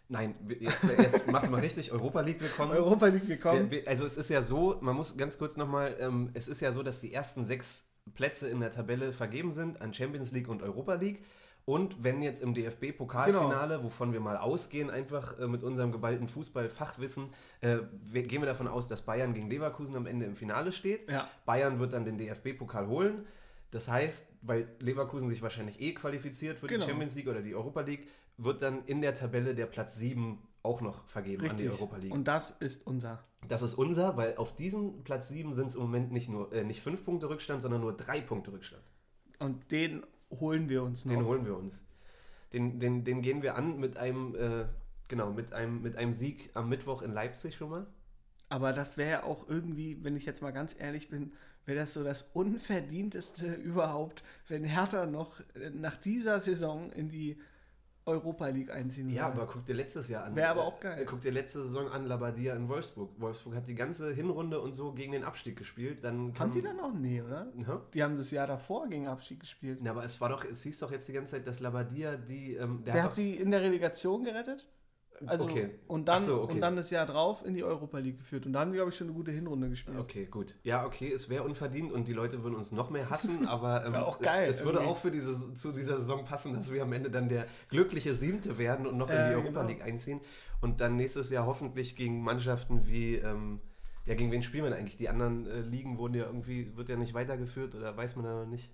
Nein, 0.09 0.35
jetzt, 0.59 0.77
jetzt 0.97 1.27
mach 1.31 1.49
mal 1.49 1.61
richtig. 1.61 1.93
Europa 1.93 2.19
League 2.19 2.41
willkommen. 2.41 2.71
Europa 2.73 3.05
League 3.07 3.27
willkommen. 3.29 3.71
Also 3.85 4.05
es 4.05 4.17
ist 4.17 4.29
ja 4.29 4.41
so, 4.41 4.77
man 4.81 4.95
muss 4.97 5.15
ganz 5.15 5.37
kurz 5.37 5.55
nochmal, 5.55 5.95
ähm, 6.01 6.31
es 6.33 6.49
ist 6.49 6.59
ja 6.59 6.73
so, 6.73 6.83
dass 6.83 6.99
die 6.99 7.13
ersten 7.13 7.45
sechs 7.45 7.85
Plätze 8.13 8.49
in 8.49 8.59
der 8.59 8.71
Tabelle 8.71 9.13
vergeben 9.13 9.53
sind 9.53 9.81
an 9.81 9.93
Champions 9.93 10.33
League 10.33 10.49
und 10.49 10.61
Europa 10.61 10.95
League. 10.95 11.23
Und 11.65 12.03
wenn 12.03 12.21
jetzt 12.21 12.41
im 12.41 12.53
DFB-Pokalfinale, 12.53 13.75
Genau. 13.75 13.85
wovon 13.85 14.11
wir 14.11 14.19
mal 14.19 14.35
ausgehen, 14.37 14.89
einfach 14.89 15.39
äh, 15.39 15.47
mit 15.47 15.63
unserem 15.63 15.91
geballten 15.93 16.27
Fußball-Fachwissen, 16.27 17.29
äh, 17.61 17.77
wir, 18.05 18.23
gehen 18.23 18.41
wir 18.41 18.47
davon 18.47 18.67
aus, 18.67 18.87
dass 18.87 19.01
Bayern 19.01 19.33
gegen 19.33 19.49
Leverkusen 19.49 19.95
am 19.95 20.05
Ende 20.05 20.25
im 20.25 20.35
Finale 20.35 20.71
steht. 20.73 21.09
Ja. 21.09 21.29
Bayern 21.45 21.79
wird 21.79 21.93
dann 21.93 22.03
den 22.05 22.17
DFB-Pokal 22.17 22.87
holen. 22.87 23.25
Das 23.71 23.87
heißt, 23.89 24.27
weil 24.41 24.67
Leverkusen 24.79 25.29
sich 25.29 25.41
wahrscheinlich 25.41 25.79
eh 25.81 25.93
qualifiziert 25.93 26.59
für 26.59 26.67
Genau. 26.67 26.83
die 26.83 26.89
Champions 26.91 27.15
League 27.15 27.27
oder 27.27 27.41
die 27.41 27.55
Europa 27.55 27.81
League, 27.81 28.07
wird 28.37 28.61
dann 28.61 28.83
in 28.85 29.01
der 29.01 29.15
Tabelle 29.15 29.55
der 29.55 29.65
Platz 29.67 29.95
7 29.95 30.37
auch 30.63 30.81
noch 30.81 31.07
vergeben 31.07 31.49
an 31.49 31.57
die 31.57 31.63
Richtig. 31.67 31.81
Europa 31.81 31.97
League. 31.97 32.13
Und 32.13 32.25
das 32.27 32.51
ist 32.51 32.85
unser. 32.85 33.23
Das 33.47 33.61
ist 33.61 33.73
unser, 33.75 34.15
weil 34.17 34.35
auf 34.37 34.55
diesem 34.55 35.03
Platz 35.03 35.29
7 35.29 35.53
sind 35.53 35.67
es 35.67 35.75
im 35.75 35.81
Moment 35.81 36.11
nicht 36.11 36.29
nur 36.29 36.51
äh, 36.53 36.63
nicht 36.63 36.81
5 36.81 37.03
Punkte 37.03 37.29
Rückstand, 37.29 37.61
sondern 37.61 37.81
nur 37.81 37.95
3 37.95 38.21
Punkte 38.21 38.51
Rückstand. 38.51 38.83
Und 39.39 39.71
den 39.71 40.03
holen 40.39 40.69
wir 40.69 40.83
uns 40.83 41.05
noch. 41.05 41.13
Den 41.13 41.25
holen 41.25 41.45
wir 41.45 41.57
uns. 41.57 41.83
Den, 42.51 42.79
den, 42.79 43.03
den 43.03 43.21
gehen 43.21 43.41
wir 43.41 43.55
an 43.55 43.79
mit 43.79 43.97
einem, 43.97 44.35
äh, 44.35 44.65
genau, 45.07 45.31
mit 45.31 45.53
einem, 45.53 45.81
mit 45.81 45.97
einem 45.97 46.13
Sieg 46.13 46.51
am 46.53 46.69
Mittwoch 46.69 47.01
in 47.01 47.11
Leipzig 47.11 47.55
schon 47.55 47.69
mal. 47.69 47.87
Aber 48.49 48.73
das 48.73 48.97
wäre 48.97 49.09
ja 49.09 49.23
auch 49.23 49.49
irgendwie, 49.49 50.03
wenn 50.03 50.15
ich 50.15 50.25
jetzt 50.25 50.43
mal 50.43 50.51
ganz 50.51 50.75
ehrlich 50.79 51.09
bin, 51.09 51.33
wäre 51.65 51.79
das 51.79 51.93
so 51.93 52.03
das 52.03 52.25
Unverdienteste 52.33 53.53
überhaupt, 53.63 54.23
wenn 54.47 54.63
Hertha 54.63 55.05
noch 55.05 55.39
nach 55.73 55.97
dieser 55.97 56.39
Saison 56.39 56.91
in 56.91 57.09
die 57.09 57.37
Europa 58.05 58.47
League 58.47 58.69
einziehen 58.71 59.09
Ja, 59.09 59.27
aber 59.27 59.47
guck 59.47 59.65
dir 59.65 59.73
letztes 59.75 60.09
Jahr 60.09 60.25
an. 60.25 60.35
Wäre 60.35 60.49
aber 60.49 60.61
Äh, 60.61 60.65
auch 60.65 60.79
geil. 60.79 61.05
Guck 61.07 61.21
dir 61.21 61.31
letzte 61.31 61.63
Saison 61.63 61.87
an, 61.89 62.05
Labadia 62.05 62.55
in 62.55 62.67
Wolfsburg. 62.67 63.11
Wolfsburg 63.19 63.55
hat 63.55 63.67
die 63.67 63.75
ganze 63.75 64.13
Hinrunde 64.13 64.59
und 64.59 64.73
so 64.73 64.91
gegen 64.93 65.11
den 65.13 65.23
Abstieg 65.23 65.57
gespielt. 65.57 66.03
Dann 66.03 66.33
Haben 66.37 66.53
die 66.53 66.61
dann 66.61 66.79
auch? 66.79 66.93
Nee, 66.93 67.21
oder? 67.21 67.51
Ja? 67.55 67.81
Die 67.93 68.03
haben 68.03 68.17
das 68.17 68.31
Jahr 68.31 68.47
davor 68.47 68.87
gegen 68.89 69.07
Abstieg 69.07 69.39
gespielt. 69.39 69.79
Na, 69.81 69.91
aber 69.91 70.03
es 70.03 70.19
war 70.21 70.29
doch, 70.29 70.43
es 70.43 70.63
hieß 70.63 70.79
doch 70.79 70.91
jetzt 70.91 71.07
die 71.07 71.13
ganze 71.13 71.31
Zeit, 71.35 71.47
dass 71.47 71.59
Labadia 71.59 72.17
die, 72.17 72.55
ähm, 72.55 72.83
Der, 72.85 73.03
hat 73.03 73.15
sie 73.15 73.35
in 73.35 73.51
der 73.51 73.61
Relegation 73.61 74.23
gerettet. 74.23 74.67
Also, 75.25 75.45
Okay. 75.45 75.69
und, 75.87 76.07
dann, 76.07 76.19
so, 76.21 76.41
okay. 76.41 76.53
und 76.55 76.61
dann 76.61 76.75
das 76.75 76.89
Jahr 76.89 77.05
drauf 77.05 77.45
in 77.45 77.53
die 77.53 77.63
Europa 77.63 77.97
League 77.99 78.17
geführt. 78.17 78.45
Und 78.45 78.53
da 78.53 78.59
haben 78.61 78.71
die, 78.71 78.75
glaube 78.77 78.89
ich, 78.91 78.97
schon 78.97 79.07
eine 79.07 79.15
gute 79.15 79.31
Hinrunde 79.31 79.69
gespielt. 79.69 79.97
Okay, 79.97 80.25
gut. 80.25 80.55
Ja, 80.63 80.85
okay, 80.85 81.11
es 81.11 81.29
wäre 81.29 81.43
unverdient 81.43 81.91
und 81.93 82.07
die 82.07 82.13
Leute 82.13 82.43
würden 82.43 82.55
uns 82.55 82.71
noch 82.71 82.89
mehr 82.89 83.09
hassen, 83.09 83.47
aber 83.47 83.85
ähm, 83.85 83.95
auch 83.95 84.19
geil, 84.19 84.49
es, 84.49 84.57
es 84.59 84.65
würde 84.65 84.81
auch 84.81 84.97
für 84.97 85.11
diese, 85.11 85.55
zu 85.55 85.71
dieser 85.71 85.99
Saison 85.99 86.25
passen, 86.25 86.53
dass 86.53 86.71
wir 86.73 86.81
am 86.83 86.91
Ende 86.91 87.09
dann 87.09 87.29
der 87.29 87.47
glückliche 87.69 88.13
Siebte 88.15 88.57
werden 88.57 88.85
und 88.87 88.97
noch 88.97 89.09
in 89.09 89.15
Ja, 89.15 89.29
die 89.29 89.35
Europa 89.35 89.61
genau. 89.61 89.67
League 89.67 89.83
einziehen 89.83 90.19
und 90.61 90.81
dann 90.81 90.95
nächstes 90.97 91.29
Jahr 91.29 91.45
hoffentlich 91.45 91.95
gegen 91.95 92.21
Mannschaften 92.21 92.85
wie, 92.87 93.15
ähm, 93.15 93.61
ja, 94.05 94.15
gegen 94.15 94.31
wen 94.31 94.43
spielen 94.43 94.65
wir 94.65 94.75
eigentlich? 94.75 94.97
Die 94.97 95.07
anderen 95.09 95.45
äh, 95.45 95.61
Ligen 95.61 95.97
wurden 95.97 96.15
ja 96.15 96.25
irgendwie, 96.25 96.75
wird 96.75 96.89
ja 96.89 96.97
nicht 96.97 97.13
weitergeführt 97.13 97.75
oder 97.75 97.95
weiß 97.95 98.15
man 98.17 98.25
da 98.25 98.33
noch 98.41 98.47
nicht? 98.49 98.71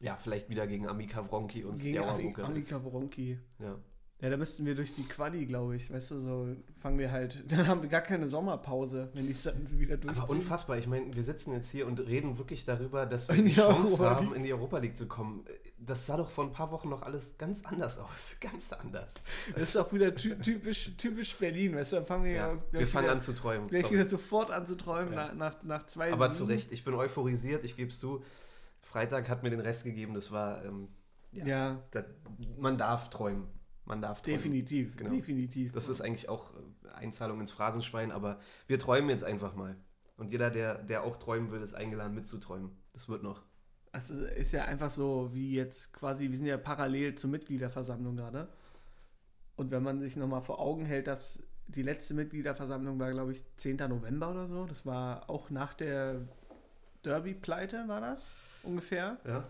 Ja, 0.00 0.16
vielleicht 0.16 0.48
wieder 0.48 0.66
gegen 0.66 0.86
Amika 0.86 1.28
Wronki 1.30 1.64
und 1.64 1.74
Ami- 1.78 1.92
Bukarest. 2.28 2.38
Annika 2.40 2.84
Woronki. 2.84 3.38
Ja. 3.58 3.78
Ja, 4.20 4.30
da 4.30 4.36
müssten 4.36 4.66
wir 4.66 4.74
durch 4.74 4.92
die 4.96 5.04
Quali, 5.04 5.46
glaube 5.46 5.76
ich. 5.76 5.92
Weißt 5.92 6.10
du, 6.10 6.20
so 6.20 6.48
fangen 6.80 6.98
wir 6.98 7.12
halt. 7.12 7.44
Dann 7.52 7.68
haben 7.68 7.82
wir 7.82 7.88
gar 7.88 8.00
keine 8.00 8.28
Sommerpause, 8.28 9.10
wenn 9.14 9.26
die 9.26 9.32
es 9.32 9.44
dann 9.44 9.78
wieder 9.78 9.96
durchziehen. 9.96 10.20
Aber 10.24 10.32
unfassbar, 10.32 10.76
ich 10.76 10.88
meine, 10.88 11.14
wir 11.14 11.22
sitzen 11.22 11.52
jetzt 11.52 11.70
hier 11.70 11.86
und 11.86 12.00
reden 12.00 12.36
wirklich 12.36 12.64
darüber, 12.64 13.06
dass 13.06 13.28
wir 13.28 13.36
In 13.36 13.44
die 13.46 13.50
die 13.52 13.60
Chance 13.60 13.98
haben, 14.10 14.34
in 14.34 14.42
die 14.42 14.52
Europa 14.52 14.78
League 14.78 14.96
zu 14.96 15.06
kommen. 15.06 15.44
das 15.78 16.04
sah 16.06 16.16
doch 16.16 16.30
vor 16.32 16.42
ein 16.44 16.50
paar 16.52 16.72
Wochen 16.72 16.88
noch 16.88 17.02
alles 17.02 17.38
ganz 17.38 17.64
anders 17.64 17.98
aus. 18.00 18.36
Ganz 18.40 18.72
anders. 18.72 19.12
Das 19.54 19.62
ist 19.62 19.76
auch 19.76 19.92
wieder 19.92 20.12
ty 20.12 20.36
typisch, 20.40 20.90
typisch 20.96 21.36
Berlin, 21.36 21.76
weißt 21.76 21.92
du, 21.92 21.96
dann 21.96 22.06
fangen 22.06 22.24
wir, 22.24 22.32
Ja, 22.32 22.52
ja, 22.54 22.60
wir 22.72 22.88
fangen 22.88 23.08
an 23.10 23.20
zu 23.20 23.32
träumen. 23.34 23.68
gleich 23.68 23.88
wieder 23.88 24.04
sofort 24.06 24.50
an 24.50 24.66
zu 24.66 24.76
träumen 24.76 25.12
Ja. 25.14 25.32
nach, 25.32 25.62
nach, 25.62 25.86
zwei 25.86 26.12
Aber 26.12 26.30
zu 26.32 26.38
Siegen. 26.44 26.54
Recht, 26.54 26.72
ich 26.72 26.82
bin 26.84 26.94
euphorisiert, 26.94 27.64
ich 27.64 27.76
gebe 27.76 27.90
es 27.90 28.00
zu. 28.00 28.24
Freitag 28.80 29.28
hat 29.28 29.44
mir 29.44 29.50
den 29.50 29.60
Rest 29.60 29.84
gegeben, 29.84 30.14
das 30.14 30.32
war, 30.32 30.64
ähm, 30.64 30.88
ja, 31.30 31.46
Ja, 31.46 31.82
da, 31.92 32.02
man 32.58 32.76
darf 32.78 33.10
träumen. 33.10 33.46
Man 33.88 34.00
darf 34.02 34.22
träumen. 34.22 34.36
definitiv, 34.38 34.96
Genau. 34.96 35.10
definitiv. 35.10 35.72
Das 35.72 35.88
ist 35.88 36.00
eigentlich 36.00 36.28
auch 36.28 36.52
äh, 36.54 36.88
Einzahlung 36.94 37.40
ins 37.40 37.50
Phrasenschwein, 37.50 38.12
aber 38.12 38.38
wir 38.66 38.78
träumen 38.78 39.08
jetzt 39.10 39.24
einfach 39.24 39.54
mal. 39.54 39.76
Und 40.16 40.30
jeder, 40.30 40.50
der, 40.50 40.82
der 40.82 41.02
auch 41.04 41.16
träumen 41.16 41.50
will, 41.50 41.62
ist 41.62 41.74
eingeladen 41.74 42.14
mitzuträumen. 42.14 42.70
Das 42.92 43.08
wird 43.08 43.22
noch. 43.22 43.42
Es 43.92 44.10
ist- 44.10 44.30
ist 44.36 44.52
ja 44.52 44.64
einfach 44.66 44.90
so, 44.90 45.30
wie 45.32 45.54
jetzt 45.54 45.92
quasi, 45.92 46.28
wir 46.30 46.36
sind 46.36 46.46
ja 46.46 46.58
parallel 46.58 47.14
zur 47.14 47.30
Mitgliederversammlung 47.30 48.16
gerade. 48.16 48.48
Und 49.56 49.70
wenn 49.70 49.82
man 49.82 50.00
sich 50.00 50.16
nochmal 50.16 50.42
vor 50.42 50.60
Augen 50.60 50.84
hält, 50.84 51.06
dass 51.06 51.38
die 51.66 51.82
letzte 51.82 52.14
Mitgliederversammlung 52.14 52.98
war, 52.98 53.10
glaube 53.12 53.32
ich, 53.32 53.42
10. 53.56 53.76
November 53.88 54.30
oder 54.30 54.46
so. 54.46 54.66
Das 54.66 54.84
war 54.86 55.28
auch 55.30 55.50
nach 55.50 55.72
der 55.74 56.20
Derby-Pleite, 57.04 57.84
war 57.88 58.00
das 58.00 58.30
ungefähr. 58.62 59.18
Ja. 59.26 59.44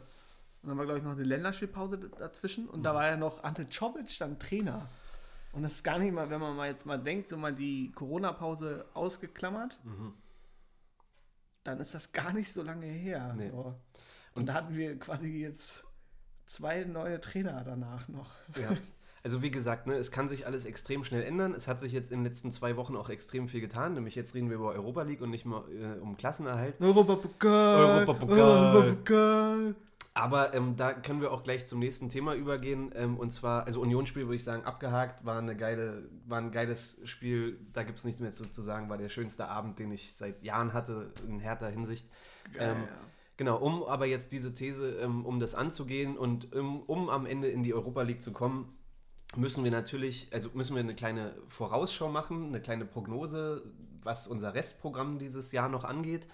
Und 0.62 0.70
dann 0.70 0.78
war, 0.78 0.84
glaube 0.84 0.98
ich, 0.98 1.04
noch 1.04 1.12
eine 1.12 1.22
Länderspielpause 1.22 1.98
dazwischen. 2.18 2.68
Und 2.68 2.82
da 2.82 2.92
Mhm. 2.92 2.96
war 2.96 3.06
ja 3.06 3.16
noch 3.16 3.44
Ante 3.44 3.68
Czovic 3.68 4.18
dann 4.18 4.38
Trainer. 4.38 4.88
Und 5.52 5.62
das 5.62 5.72
ist 5.72 5.82
gar 5.84 5.98
nicht 5.98 6.12
mal, 6.12 6.28
wenn 6.30 6.40
man 6.40 6.56
mal 6.56 6.68
jetzt 6.68 6.84
mal 6.84 6.98
denkt, 6.98 7.28
so 7.28 7.36
mal 7.36 7.54
die 7.54 7.90
Corona-Pause 7.92 8.84
ausgeklammert, 8.94 9.78
Mhm. 9.84 10.12
dann 11.64 11.80
ist 11.80 11.94
das 11.94 12.12
gar 12.12 12.32
nicht 12.32 12.52
so 12.52 12.62
lange 12.62 12.86
her. 12.86 13.34
Nee. 13.36 13.50
So. 13.50 13.74
Und 14.34 14.46
da 14.46 14.54
hatten 14.54 14.76
wir 14.76 14.98
quasi 14.98 15.28
jetzt 15.28 15.84
zwei 16.46 16.84
neue 16.84 17.20
Trainer 17.20 17.62
danach 17.64 18.08
noch. 18.08 18.30
Ja. 18.60 18.76
Also 19.24 19.42
wie 19.42 19.50
gesagt, 19.50 19.86
ne, 19.86 19.94
es 19.94 20.10
kann 20.12 20.28
sich 20.28 20.46
alles 20.46 20.64
extrem 20.64 21.02
schnell 21.04 21.22
ändern. 21.22 21.52
Es 21.52 21.66
hat 21.66 21.80
sich 21.80 21.92
jetzt 21.92 22.12
in 22.12 22.20
den 22.20 22.24
letzten 22.24 22.52
zwei 22.52 22.76
Wochen 22.76 22.96
auch 22.96 23.10
extrem 23.10 23.48
viel 23.48 23.60
getan. 23.60 23.94
Nämlich 23.94 24.14
jetzt 24.14 24.34
reden 24.34 24.48
wir 24.48 24.56
über 24.56 24.70
Europa 24.72 25.02
League 25.02 25.20
und 25.20 25.30
nicht 25.30 25.44
mehr 25.44 25.64
äh, 25.68 25.98
um 25.98 26.16
Klassenerhalt. 26.16 26.80
Europapokal! 26.80 27.84
Europapokal. 27.84 28.38
Europapokal! 28.38 29.74
Aber 30.18 30.52
ähm, 30.52 30.76
da 30.76 30.92
können 30.92 31.20
wir 31.20 31.30
auch 31.30 31.44
gleich 31.44 31.64
zum 31.64 31.78
nächsten 31.78 32.08
Thema 32.08 32.34
übergehen. 32.34 32.90
Ähm, 32.96 33.16
und 33.16 33.30
zwar, 33.30 33.66
also 33.66 33.80
Unionsspiel 33.80 34.24
würde 34.24 34.34
ich 34.34 34.42
sagen, 34.42 34.64
abgehakt, 34.64 35.24
war, 35.24 35.38
eine 35.38 35.56
geile, 35.56 36.08
war 36.26 36.38
ein 36.38 36.50
geiles 36.50 36.98
Spiel. 37.04 37.60
Da 37.72 37.84
gibt 37.84 37.98
es 37.98 38.04
nichts 38.04 38.20
mehr 38.20 38.32
zu, 38.32 38.50
zu 38.50 38.60
sagen. 38.60 38.90
War 38.90 38.98
der 38.98 39.10
schönste 39.10 39.46
Abend, 39.46 39.78
den 39.78 39.92
ich 39.92 40.16
seit 40.16 40.42
Jahren 40.42 40.72
hatte, 40.72 41.12
in 41.28 41.38
härter 41.38 41.68
Hinsicht. 41.68 42.10
Geil, 42.52 42.72
Ähm, 42.76 42.82
ja. 42.82 42.88
Genau, 43.36 43.58
um 43.58 43.84
aber 43.84 44.06
jetzt 44.06 44.32
diese 44.32 44.52
These, 44.52 44.98
ähm, 45.00 45.24
um 45.24 45.38
das 45.38 45.54
anzugehen 45.54 46.18
und 46.18 46.52
um, 46.52 46.82
um 46.82 47.08
am 47.08 47.24
Ende 47.24 47.46
in 47.46 47.62
die 47.62 47.72
Europa 47.72 48.02
League 48.02 48.20
zu 48.20 48.32
kommen, 48.32 48.76
müssen 49.36 49.62
wir 49.62 49.70
natürlich, 49.70 50.30
also 50.32 50.50
müssen 50.54 50.74
wir 50.74 50.80
eine 50.80 50.96
kleine 50.96 51.36
Vorausschau 51.46 52.08
machen, 52.08 52.46
eine 52.46 52.60
kleine 52.60 52.86
Prognose, 52.86 53.62
was 54.02 54.26
unser 54.26 54.54
Restprogramm 54.54 55.20
dieses 55.20 55.52
Jahr 55.52 55.68
noch 55.68 55.84
angeht. 55.84 56.26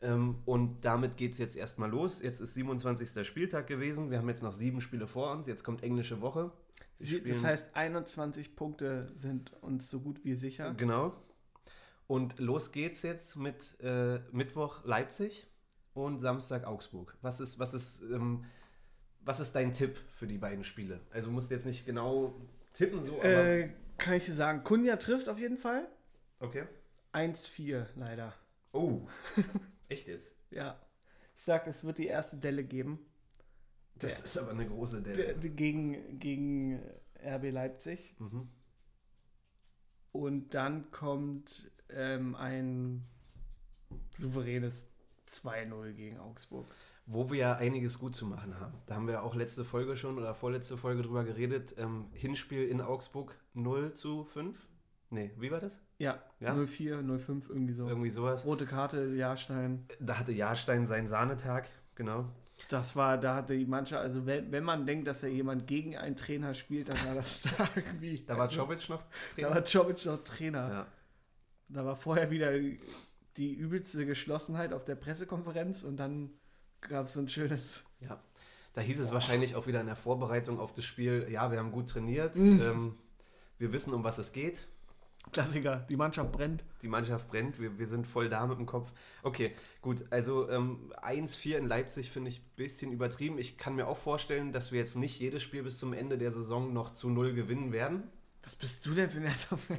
Ähm, 0.00 0.36
und 0.44 0.84
damit 0.84 1.16
geht 1.16 1.32
es 1.32 1.38
jetzt 1.38 1.56
erstmal 1.56 1.90
los. 1.90 2.22
Jetzt 2.22 2.40
ist 2.40 2.54
27. 2.54 3.26
Spieltag 3.26 3.66
gewesen. 3.66 4.10
Wir 4.10 4.18
haben 4.18 4.28
jetzt 4.28 4.42
noch 4.42 4.52
sieben 4.52 4.80
Spiele 4.80 5.06
vor 5.06 5.32
uns. 5.32 5.46
Jetzt 5.46 5.64
kommt 5.64 5.82
englische 5.82 6.20
Woche. 6.20 6.52
Sie- 7.00 7.22
Das 7.22 7.42
heißt, 7.44 7.74
21 7.74 8.54
Punkte 8.56 9.12
sind 9.16 9.52
uns 9.62 9.88
so 9.90 10.00
gut 10.00 10.24
wie 10.24 10.34
sicher. 10.34 10.74
Genau. 10.74 11.14
Und 12.06 12.38
los 12.38 12.72
geht's 12.72 13.02
jetzt 13.02 13.36
mit 13.36 13.78
äh, 13.80 14.20
Mittwoch 14.32 14.84
Leipzig 14.84 15.46
und 15.94 16.20
Samstag 16.20 16.64
Augsburg. 16.66 17.16
Was 17.22 17.40
ist, 17.40 17.58
was 17.58 17.74
ist, 17.74 18.00
ähm, 18.12 18.44
was 19.20 19.40
ist 19.40 19.52
dein 19.54 19.72
Tipp 19.72 19.98
für 20.14 20.26
die 20.26 20.38
beiden 20.38 20.64
Spiele? 20.64 21.00
Also 21.10 21.26
du 21.26 21.32
musst 21.32 21.50
jetzt 21.50 21.66
nicht 21.66 21.84
genau 21.86 22.34
tippen, 22.72 23.02
so, 23.02 23.16
aber. 23.18 23.26
Äh, 23.26 23.70
kann 23.98 24.14
ich 24.14 24.24
dir 24.26 24.32
sagen, 24.32 24.62
Kunja 24.62 24.96
trifft 24.96 25.28
auf 25.28 25.38
jeden 25.38 25.56
Fall. 25.58 25.88
okay. 26.40 26.64
1-4 27.12 27.86
leider. 27.96 28.32
Oh. 28.72 29.00
Echt 29.88 30.08
jetzt? 30.08 30.34
Ja. 30.50 30.78
Ich 31.36 31.44
sag, 31.44 31.66
es 31.66 31.84
wird 31.84 31.98
die 31.98 32.06
erste 32.06 32.36
Delle 32.36 32.64
geben. 32.64 32.98
Das 33.96 34.20
ist 34.20 34.38
aber 34.38 34.50
eine 34.50 34.66
große 34.66 35.02
Delle. 35.02 35.34
gegen, 35.34 36.18
gegen 36.18 36.80
RB 37.24 37.50
Leipzig. 37.50 38.14
Mhm. 38.18 38.48
Und 40.12 40.54
dann 40.54 40.90
kommt 40.90 41.70
ähm, 41.90 42.34
ein 42.34 43.06
souveränes 44.12 44.86
2-0 45.28 45.92
gegen 45.92 46.18
Augsburg. 46.18 46.66
Wo 47.06 47.30
wir 47.30 47.38
ja 47.38 47.54
einiges 47.56 47.98
gut 47.98 48.14
zu 48.14 48.26
machen 48.26 48.60
haben. 48.60 48.74
Da 48.86 48.94
haben 48.94 49.06
wir 49.06 49.14
ja 49.14 49.22
auch 49.22 49.34
letzte 49.34 49.64
Folge 49.64 49.96
schon 49.96 50.18
oder 50.18 50.34
vorletzte 50.34 50.76
Folge 50.76 51.02
drüber 51.02 51.24
geredet. 51.24 51.74
Ähm, 51.78 52.08
Hinspiel 52.12 52.66
in 52.66 52.80
Augsburg 52.80 53.38
0 53.54 53.94
zu 53.94 54.24
5. 54.24 54.67
Nee, 55.10 55.30
wie 55.38 55.50
war 55.50 55.60
das? 55.60 55.80
Ja, 55.98 56.22
Ja? 56.40 56.52
0-4, 56.54 57.00
0-5, 57.02 57.48
irgendwie 57.48 57.72
so. 57.72 57.88
Irgendwie 57.88 58.10
sowas. 58.10 58.44
Rote 58.44 58.66
Karte, 58.66 59.06
Jahrstein. 59.14 59.86
Da 60.00 60.18
hatte 60.18 60.32
Jahrstein 60.32 60.86
seinen 60.86 61.08
Sahnetag, 61.08 61.68
genau. 61.94 62.26
Das 62.68 62.96
war, 62.96 63.16
da 63.18 63.36
hatte 63.36 63.56
die 63.56 63.64
Mannschaft, 63.66 64.02
also 64.02 64.26
wenn, 64.26 64.50
wenn 64.52 64.64
man 64.64 64.84
denkt, 64.84 65.06
dass 65.06 65.20
da 65.20 65.26
jemand 65.28 65.66
gegen 65.66 65.96
einen 65.96 66.16
Trainer 66.16 66.54
spielt, 66.54 66.88
dann 66.88 66.98
war 67.06 67.14
das 67.14 67.42
da 67.56 67.68
irgendwie. 67.76 68.16
Da 68.26 68.34
war 68.36 68.42
also, 68.48 68.56
Czovic 68.56 68.88
noch 68.88 69.02
Da 69.36 69.50
war 69.50 69.62
Jovic 69.62 70.04
noch 70.04 70.24
Trainer. 70.24 70.68
Ja. 70.70 70.86
Da 71.68 71.84
war 71.84 71.94
vorher 71.96 72.30
wieder 72.30 72.50
die 73.36 73.54
übelste 73.54 74.04
Geschlossenheit 74.04 74.72
auf 74.72 74.84
der 74.84 74.96
Pressekonferenz 74.96 75.84
und 75.84 75.96
dann 75.96 76.30
gab 76.80 77.06
es 77.06 77.12
so 77.14 77.20
ein 77.20 77.28
schönes. 77.28 77.84
ja. 78.00 78.20
Da 78.74 78.82
hieß 78.82 79.00
es 79.00 79.12
wahrscheinlich 79.12 79.56
auch 79.56 79.66
wieder 79.66 79.80
in 79.80 79.86
der 79.86 79.96
Vorbereitung 79.96 80.60
auf 80.60 80.72
das 80.72 80.84
Spiel, 80.84 81.26
ja, 81.30 81.50
wir 81.50 81.58
haben 81.58 81.72
gut 81.72 81.88
trainiert, 81.88 82.36
Mhm. 82.36 82.60
ähm, 82.62 82.94
wir 83.58 83.72
wissen, 83.72 83.92
um 83.94 84.04
was 84.04 84.18
es 84.18 84.32
geht. 84.32 84.68
Klassiker, 85.32 85.86
die 85.90 85.96
Mannschaft 85.96 86.32
brennt. 86.32 86.64
Die 86.82 86.88
Mannschaft 86.88 87.28
brennt, 87.28 87.60
wir, 87.60 87.78
wir 87.78 87.86
sind 87.86 88.06
voll 88.06 88.28
da 88.28 88.46
mit 88.46 88.58
dem 88.58 88.66
Kopf. 88.66 88.92
Okay, 89.22 89.52
gut, 89.82 90.04
also 90.10 90.48
ähm, 90.50 90.92
1-4 91.02 91.56
in 91.56 91.66
Leipzig 91.66 92.10
finde 92.10 92.30
ich 92.30 92.40
ein 92.40 92.50
bisschen 92.56 92.92
übertrieben. 92.92 93.38
Ich 93.38 93.58
kann 93.58 93.74
mir 93.76 93.86
auch 93.86 93.96
vorstellen, 93.98 94.52
dass 94.52 94.72
wir 94.72 94.78
jetzt 94.78 94.96
nicht 94.96 95.18
jedes 95.20 95.42
Spiel 95.42 95.62
bis 95.62 95.78
zum 95.78 95.92
Ende 95.92 96.18
der 96.18 96.32
Saison 96.32 96.72
noch 96.72 96.92
zu 96.92 97.10
Null 97.10 97.34
gewinnen 97.34 97.72
werden. 97.72 98.04
Was 98.42 98.56
bist 98.56 98.84
du 98.86 98.94
denn 98.94 99.10
für 99.10 99.18
ein 99.18 99.26
Hertha-Fan? 99.26 99.78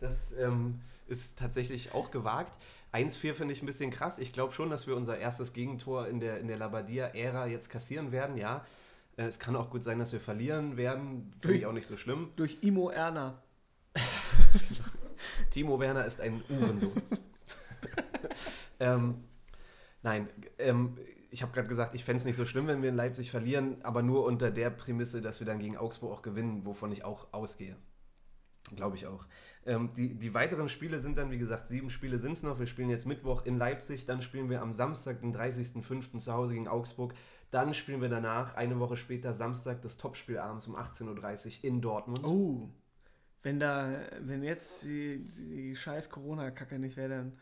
Das 0.00 0.32
ähm, 0.32 0.80
ist 1.06 1.38
tatsächlich 1.38 1.92
auch 1.94 2.10
gewagt. 2.10 2.58
1-4 2.92 3.34
finde 3.34 3.52
ich 3.54 3.62
ein 3.62 3.66
bisschen 3.66 3.90
krass. 3.90 4.18
Ich 4.18 4.32
glaube 4.32 4.52
schon, 4.52 4.70
dass 4.70 4.86
wir 4.86 4.96
unser 4.96 5.18
erstes 5.18 5.52
Gegentor 5.52 6.06
in 6.06 6.20
der, 6.20 6.38
in 6.38 6.48
der 6.48 6.58
Labadia-Ära 6.58 7.46
jetzt 7.46 7.70
kassieren 7.70 8.12
werden, 8.12 8.36
ja. 8.36 8.64
Äh, 9.16 9.24
Es 9.24 9.38
kann 9.38 9.56
auch 9.56 9.70
gut 9.70 9.84
sein, 9.84 9.98
dass 9.98 10.12
wir 10.12 10.20
verlieren 10.20 10.76
werden. 10.76 11.32
Finde 11.40 11.58
ich 11.58 11.66
auch 11.66 11.72
nicht 11.72 11.86
so 11.86 11.96
schlimm. 11.96 12.30
Durch 12.36 12.58
Imo 12.62 12.90
Erna. 12.90 13.42
Timo 15.50 15.78
Werner 15.80 16.04
ist 16.04 16.20
ein 16.20 16.42
Uhrensohn. 16.48 17.02
ähm, 18.80 19.24
nein, 20.02 20.28
ähm, 20.58 20.98
ich 21.30 21.42
habe 21.42 21.52
gerade 21.52 21.68
gesagt, 21.68 21.94
ich 21.94 22.04
fände 22.04 22.18
es 22.18 22.24
nicht 22.24 22.36
so 22.36 22.46
schlimm, 22.46 22.66
wenn 22.68 22.82
wir 22.82 22.90
in 22.90 22.96
Leipzig 22.96 23.30
verlieren, 23.30 23.76
aber 23.82 24.02
nur 24.02 24.24
unter 24.24 24.50
der 24.50 24.70
Prämisse, 24.70 25.20
dass 25.20 25.40
wir 25.40 25.46
dann 25.46 25.58
gegen 25.58 25.76
Augsburg 25.76 26.12
auch 26.12 26.22
gewinnen, 26.22 26.64
wovon 26.64 26.92
ich 26.92 27.04
auch 27.04 27.32
ausgehe. 27.32 27.76
Glaube 28.76 28.96
ich 28.96 29.06
auch. 29.06 29.26
Ähm, 29.66 29.90
die, 29.94 30.14
die 30.14 30.32
weiteren 30.32 30.68
Spiele 30.68 30.98
sind 30.98 31.18
dann, 31.18 31.30
wie 31.30 31.38
gesagt, 31.38 31.68
sieben 31.68 31.90
Spiele 31.90 32.18
sind 32.18 32.32
es 32.32 32.42
noch. 32.42 32.58
Wir 32.58 32.66
spielen 32.66 32.88
jetzt 32.88 33.06
Mittwoch 33.06 33.44
in 33.44 33.58
Leipzig, 33.58 34.06
dann 34.06 34.22
spielen 34.22 34.48
wir 34.48 34.62
am 34.62 34.72
Samstag, 34.72 35.20
den 35.20 35.34
30.05. 35.34 36.18
zu 36.18 36.32
Hause 36.32 36.54
gegen 36.54 36.68
Augsburg. 36.68 37.14
Dann 37.50 37.74
spielen 37.74 38.00
wir 38.00 38.08
danach, 38.08 38.54
eine 38.54 38.78
Woche 38.80 38.96
später, 38.96 39.34
Samstag, 39.34 39.82
das 39.82 39.96
Topspiel 39.96 40.38
abends 40.38 40.66
um 40.66 40.76
18.30 40.76 41.58
Uhr 41.58 41.64
in 41.64 41.80
Dortmund. 41.80 42.24
Oh. 42.24 42.70
Wenn 43.44 43.60
da, 43.60 43.92
wenn 44.20 44.42
jetzt 44.42 44.84
die, 44.84 45.18
die 45.18 45.76
scheiß 45.76 46.08
Corona-Kacke 46.08 46.78
nicht 46.78 46.96
wäre, 46.96 47.10
dann 47.10 47.32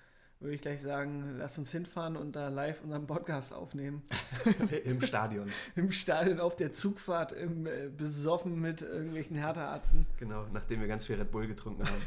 würde 0.41 0.57
ich 0.57 0.61
gleich 0.61 0.83
sagen, 0.83 1.37
lass 1.39 1.57
uns 1.59 1.71
hinfahren 1.71 2.17
und 2.17 2.35
da 2.35 2.49
live 2.49 2.83
unseren 2.83 3.07
Podcast 3.07 3.53
aufnehmen. 3.53 4.03
Im 4.85 5.01
Stadion. 5.01 5.47
Im 5.77 5.93
Stadion 5.93 6.41
auf 6.41 6.57
der 6.57 6.73
Zugfahrt, 6.73 7.31
im, 7.31 7.69
äh, 7.69 7.89
besoffen 7.97 8.61
mit 8.61 8.83
irgendwelchen 8.83 9.37
Hertha-Arzten. 9.37 10.07
Genau, 10.19 10.45
nachdem 10.53 10.81
wir 10.81 10.89
ganz 10.89 11.07
viel 11.07 11.15
Red 11.15 11.31
Bull 11.31 11.47
getrunken 11.47 11.85
haben. 11.85 12.03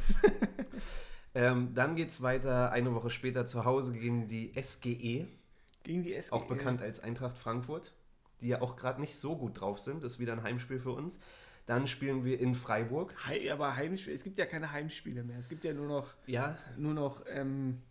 ähm, 1.34 1.74
dann 1.74 1.96
geht 1.96 2.10
es 2.10 2.22
weiter 2.22 2.74
eine 2.74 2.94
Woche 2.94 3.10
später 3.10 3.46
zu 3.46 3.64
Hause 3.64 3.94
gegen 3.94 4.28
die 4.28 4.52
SGE, 4.62 5.26
Gegen 5.84 6.04
die 6.04 6.22
SGE. 6.22 6.34
auch 6.34 6.48
bekannt 6.48 6.82
als 6.82 7.00
Eintracht 7.00 7.38
Frankfurt, 7.38 7.94
die 8.42 8.50
ja 8.50 8.62
auch 8.62 8.76
gerade 8.76 9.00
nicht 9.00 9.16
so 9.18 9.38
gut 9.38 9.62
drauf 9.62 9.80
sind. 9.80 10.04
Das 10.04 10.16
ist 10.16 10.20
wieder 10.20 10.34
ein 10.34 10.44
Heimspiel 10.44 10.82
für 10.82 10.92
uns. 10.92 11.18
Dann 11.66 11.88
spielen 11.88 12.24
wir 12.26 12.40
in 12.40 12.54
Freiburg. 12.54 13.14
Hei- 13.26 13.52
aber 13.52 13.76
Heimspiele, 13.76 14.16
es 14.16 14.24
gibt 14.24 14.38
ja 14.38 14.46
keine 14.46 14.72
Heimspiele 14.72 15.24
mehr. 15.24 15.40
Es 15.40 15.50
gibt 15.50 15.64
ja 15.64 15.74
nur 15.74 15.88
noch, 15.88 16.14
Ja, 16.28 16.58
nur 16.78 16.94
noch, 16.94 17.24
ähm, 17.28 17.82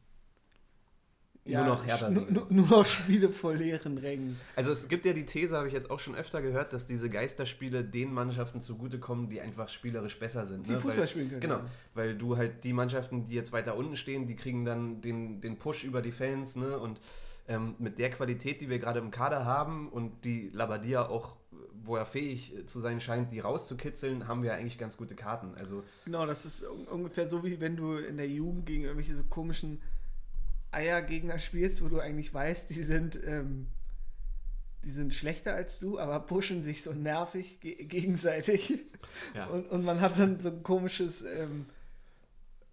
Nur 1.47 1.63
noch 1.65 1.85
nur, 2.31 2.47
nur, 2.49 2.67
noch 2.69 2.87
Spiele 2.87 3.31
vor 3.31 3.55
leeren 3.55 3.99
Rängen. 3.99 4.39
also 4.57 4.73
es 4.73 4.89
gibt 4.89 5.05
ja 5.05 5.13
die 5.13 5.27
These, 5.27 5.55
habe 5.59 5.67
ich 5.69 5.75
jetzt 5.75 5.91
auch 5.91 6.01
schon 6.01 6.15
öfter 6.15 6.41
gehört, 6.41 6.73
dass 6.73 6.87
diese 6.87 7.11
Geisterspiele 7.11 7.85
den 7.85 8.15
Mannschaften 8.15 8.63
zugutekommen, 8.63 9.29
die 9.29 9.43
einfach 9.43 9.69
spielerisch 9.69 10.19
besser 10.19 10.47
sind. 10.47 10.67
Die 10.67 10.73
ne? 10.73 10.79
Fußball 10.79 11.01
Weil- 11.03 11.09
spielen 11.09 11.29
können. 11.29 11.41
Genau, 11.43 11.57
ja. 11.57 11.67
weil 11.93 12.17
du 12.17 12.39
halt 12.39 12.65
die 12.65 12.73
Mannschaften, 12.73 13.27
die 13.27 13.35
jetzt 13.35 13.53
weiter 13.53 13.77
unten 13.77 13.97
stehen, 13.97 14.27
die 14.27 14.37
kriegen 14.37 14.65
dann 14.65 15.03
den, 15.03 15.43
den 15.43 15.59
Push 15.59 15.85
über 15.85 16.01
die 16.01 16.13
Fans, 16.13 16.57
ne? 16.57 16.79
Und 16.79 16.99
ähm, 17.47 17.75
mit 17.79 17.99
der 17.99 18.11
Qualität, 18.11 18.63
die 18.63 18.71
wir 18.71 18.79
gerade 18.79 19.01
im 19.01 19.11
Kader 19.11 19.45
haben 19.45 19.91
und 19.91 20.25
die 20.25 20.49
Labadia 20.49 21.07
auch, 21.07 21.37
wo 21.83 21.97
er 21.97 22.07
fähig 22.07 22.55
zu 22.67 22.79
sein 22.81 23.01
scheint, 23.01 23.33
die 23.33 23.41
rauszukitzeln, 23.41 24.29
haben 24.29 24.43
wir 24.43 24.55
eigentlich 24.55 24.79
ganz 24.79 24.97
gute 24.97 25.15
Karten. 25.15 25.55
Also 25.57 25.83
Genau, 26.05 26.25
das 26.27 26.45
ist 26.47 26.63
un- 26.65 26.87
ungefähr 26.87 27.29
so, 27.29 27.45
wie 27.45 27.61
wenn 27.61 27.77
du 27.77 27.97
in 27.97 28.17
der 28.17 28.29
Jugend 28.29 28.67
gegen 28.67 28.85
irgendwelche 28.85 29.15
so 29.15 29.25
komischen 29.25 29.81
Eiergegner 30.71 31.39
spielst, 31.39 31.83
wo 31.85 31.89
du 31.89 32.01
eigentlich 32.01 32.33
weißt, 32.33 32.71
die 32.71 32.83
sind, 32.83 33.19
ähm, 33.27 33.67
die 34.85 34.91
sind 34.91 35.15
schlechter 35.15 35.55
als 35.55 35.79
du, 35.79 35.99
aber 35.99 36.21
pushen 36.21 36.63
sich 36.63 36.83
so 36.83 36.93
nervig 36.93 37.61
ge 37.61 37.85
gegenseitig. 37.85 38.81
ja. 39.35 39.47
Und, 39.47 39.71
und 39.71 39.85
man 39.85 40.01
hat 40.01 40.19
dann 40.19 40.41
so 40.41 40.49
ein 40.51 40.63
komisches, 40.63 41.23
ähm, 41.23 41.67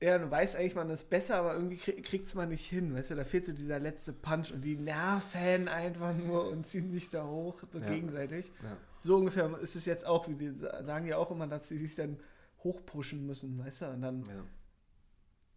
ja, 0.02 0.18
du 0.18 0.32
weißt 0.32 0.56
eigentlich, 0.56 0.74
man 0.76 0.90
ist 0.90 1.10
besser, 1.12 1.36
aber 1.38 1.54
irgendwie 1.54 1.78
krieg, 1.78 2.04
kriegt 2.04 2.28
es 2.28 2.34
man 2.34 2.50
nicht 2.50 2.68
hin. 2.68 2.96
Weißt 2.96 3.12
du, 3.12 3.16
da 3.16 3.24
fehlt 3.24 3.46
so 3.46 3.52
dieser 3.54 3.80
letzte 3.80 4.14
Punch 4.14 4.52
und 4.52 4.62
die 4.62 4.76
nerven 4.76 5.68
einfach 5.68 6.16
nur 6.16 6.50
und 6.50 6.66
ziehen 6.66 6.92
sich 6.92 7.10
da 7.12 7.24
hoch, 7.26 7.62
so 7.72 7.78
Ja. 7.80 7.88
gegenseitig. 7.88 8.52
ja. 8.64 8.78
So 9.02 9.18
ungefähr 9.18 9.58
ist 9.60 9.76
es 9.76 9.86
jetzt 9.86 10.06
auch, 10.06 10.28
wie 10.28 10.36
die 10.36 10.52
sa- 10.52 10.84
sagen 10.84 11.08
ja 11.08 11.18
auch 11.18 11.32
immer, 11.32 11.48
dass 11.48 11.68
sie 11.68 11.78
sich 11.78 11.96
dann 11.96 12.20
hochpushen 12.64 13.26
müssen, 13.26 13.58
weißt 13.58 13.82
du? 13.82 13.86
Und 13.88 14.02
dann 14.02 14.24
ja. 14.26 14.44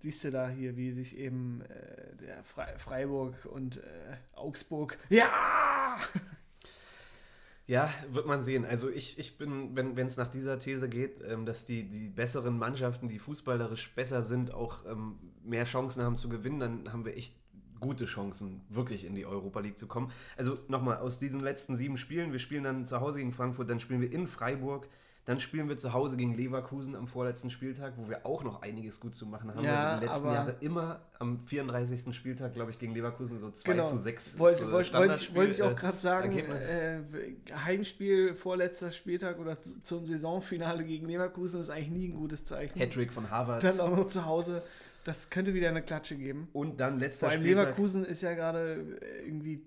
siehst 0.00 0.24
du 0.24 0.30
da 0.30 0.48
hier, 0.48 0.76
wie 0.76 0.92
sich 0.92 1.16
eben 1.16 1.60
äh, 1.62 2.16
der 2.16 2.42
Fre 2.42 2.66
Freiburg 2.78 3.34
und 3.44 3.76
äh, 3.76 4.16
Augsburg. 4.32 4.98
Ja! 5.10 5.98
Ja, 7.66 7.90
wird 8.10 8.26
man 8.26 8.42
sehen. 8.42 8.66
Also 8.66 8.90
ich, 8.90 9.18
ich 9.18 9.38
bin, 9.38 9.74
wenn 9.74 9.96
es 10.06 10.18
nach 10.18 10.28
dieser 10.28 10.58
These 10.58 10.88
geht, 10.88 11.22
ähm, 11.26 11.46
dass 11.46 11.64
die, 11.64 11.88
die 11.88 12.10
besseren 12.10 12.58
Mannschaften, 12.58 13.08
die 13.08 13.18
fußballerisch 13.18 13.94
besser 13.94 14.22
sind, 14.22 14.52
auch 14.52 14.84
ähm, 14.84 15.18
mehr 15.42 15.64
Chancen 15.64 16.02
haben 16.02 16.18
zu 16.18 16.28
gewinnen, 16.28 16.60
dann 16.60 16.92
haben 16.92 17.06
wir 17.06 17.16
echt 17.16 17.34
gute 17.84 18.06
Chancen, 18.06 18.62
wirklich 18.70 19.04
in 19.04 19.14
die 19.14 19.26
Europa 19.26 19.60
League 19.60 19.76
zu 19.78 19.86
kommen. 19.86 20.10
Also 20.38 20.58
nochmal, 20.68 20.96
aus 20.96 21.18
diesen 21.18 21.40
letzten 21.40 21.76
sieben 21.76 21.98
Spielen, 21.98 22.32
wir 22.32 22.38
spielen 22.38 22.64
dann 22.64 22.86
zu 22.86 23.00
Hause 23.00 23.18
gegen 23.18 23.32
Frankfurt, 23.32 23.68
dann 23.68 23.78
spielen 23.78 24.00
wir 24.00 24.10
in 24.10 24.26
Freiburg, 24.26 24.88
dann 25.26 25.40
spielen 25.40 25.68
wir 25.70 25.78
zu 25.78 25.92
Hause 25.94 26.16
gegen 26.18 26.34
Leverkusen 26.34 26.94
am 26.94 27.06
vorletzten 27.06 27.50
Spieltag, 27.50 27.94
wo 27.96 28.08
wir 28.10 28.26
auch 28.26 28.44
noch 28.44 28.60
einiges 28.62 29.00
gut 29.00 29.14
zu 29.14 29.24
machen 29.26 29.54
haben. 29.54 29.64
Ja, 29.64 29.94
wir 29.94 30.00
die 30.00 30.06
letzten 30.06 30.26
Jahre 30.26 30.56
immer 30.60 31.00
am 31.18 31.40
34. 31.46 32.14
Spieltag, 32.14 32.52
glaube 32.52 32.70
ich, 32.70 32.78
gegen 32.78 32.94
Leverkusen 32.94 33.38
so 33.38 33.50
2 33.50 33.72
Genau. 33.72 33.84
zu 33.86 33.96
6. 33.96 34.38
Wollte 34.38 34.66
so 34.66 34.72
wollt, 34.72 34.92
wollt, 34.92 35.34
wollte 35.34 35.54
ich 35.54 35.62
auch 35.62 35.72
äh, 35.72 35.74
gerade 35.74 35.98
sagen, 35.98 36.38
äh, 36.38 37.00
Heimspiel, 37.54 38.34
vorletzter 38.34 38.92
Spieltag 38.92 39.38
oder 39.38 39.56
zum 39.82 40.04
Saisonfinale 40.04 40.84
gegen 40.84 41.06
Leverkusen 41.06 41.60
ist 41.60 41.70
eigentlich 41.70 41.90
nie 41.90 42.08
ein 42.08 42.14
gutes 42.14 42.44
Zeichen. 42.44 42.78
Hattrick 42.78 43.10
von 43.10 43.30
Harvard. 43.30 43.64
Dann 43.64 43.80
auch 43.80 43.96
noch 43.96 44.06
zu 44.06 44.26
Hause. 44.26 44.62
Das 45.04 45.30
könnte 45.30 45.54
wieder 45.54 45.68
eine 45.68 45.82
Klatsche 45.82 46.16
geben. 46.16 46.48
Und 46.52 46.80
dann 46.80 46.98
letzter 46.98 47.26
Vor 47.26 47.32
allem 47.32 47.42
Spieltag. 47.42 47.64
Leverkusen 47.66 48.04
ist 48.04 48.22
ja 48.22 48.34
gerade 48.34 48.98
äh, 49.00 49.26
irgendwie 49.26 49.66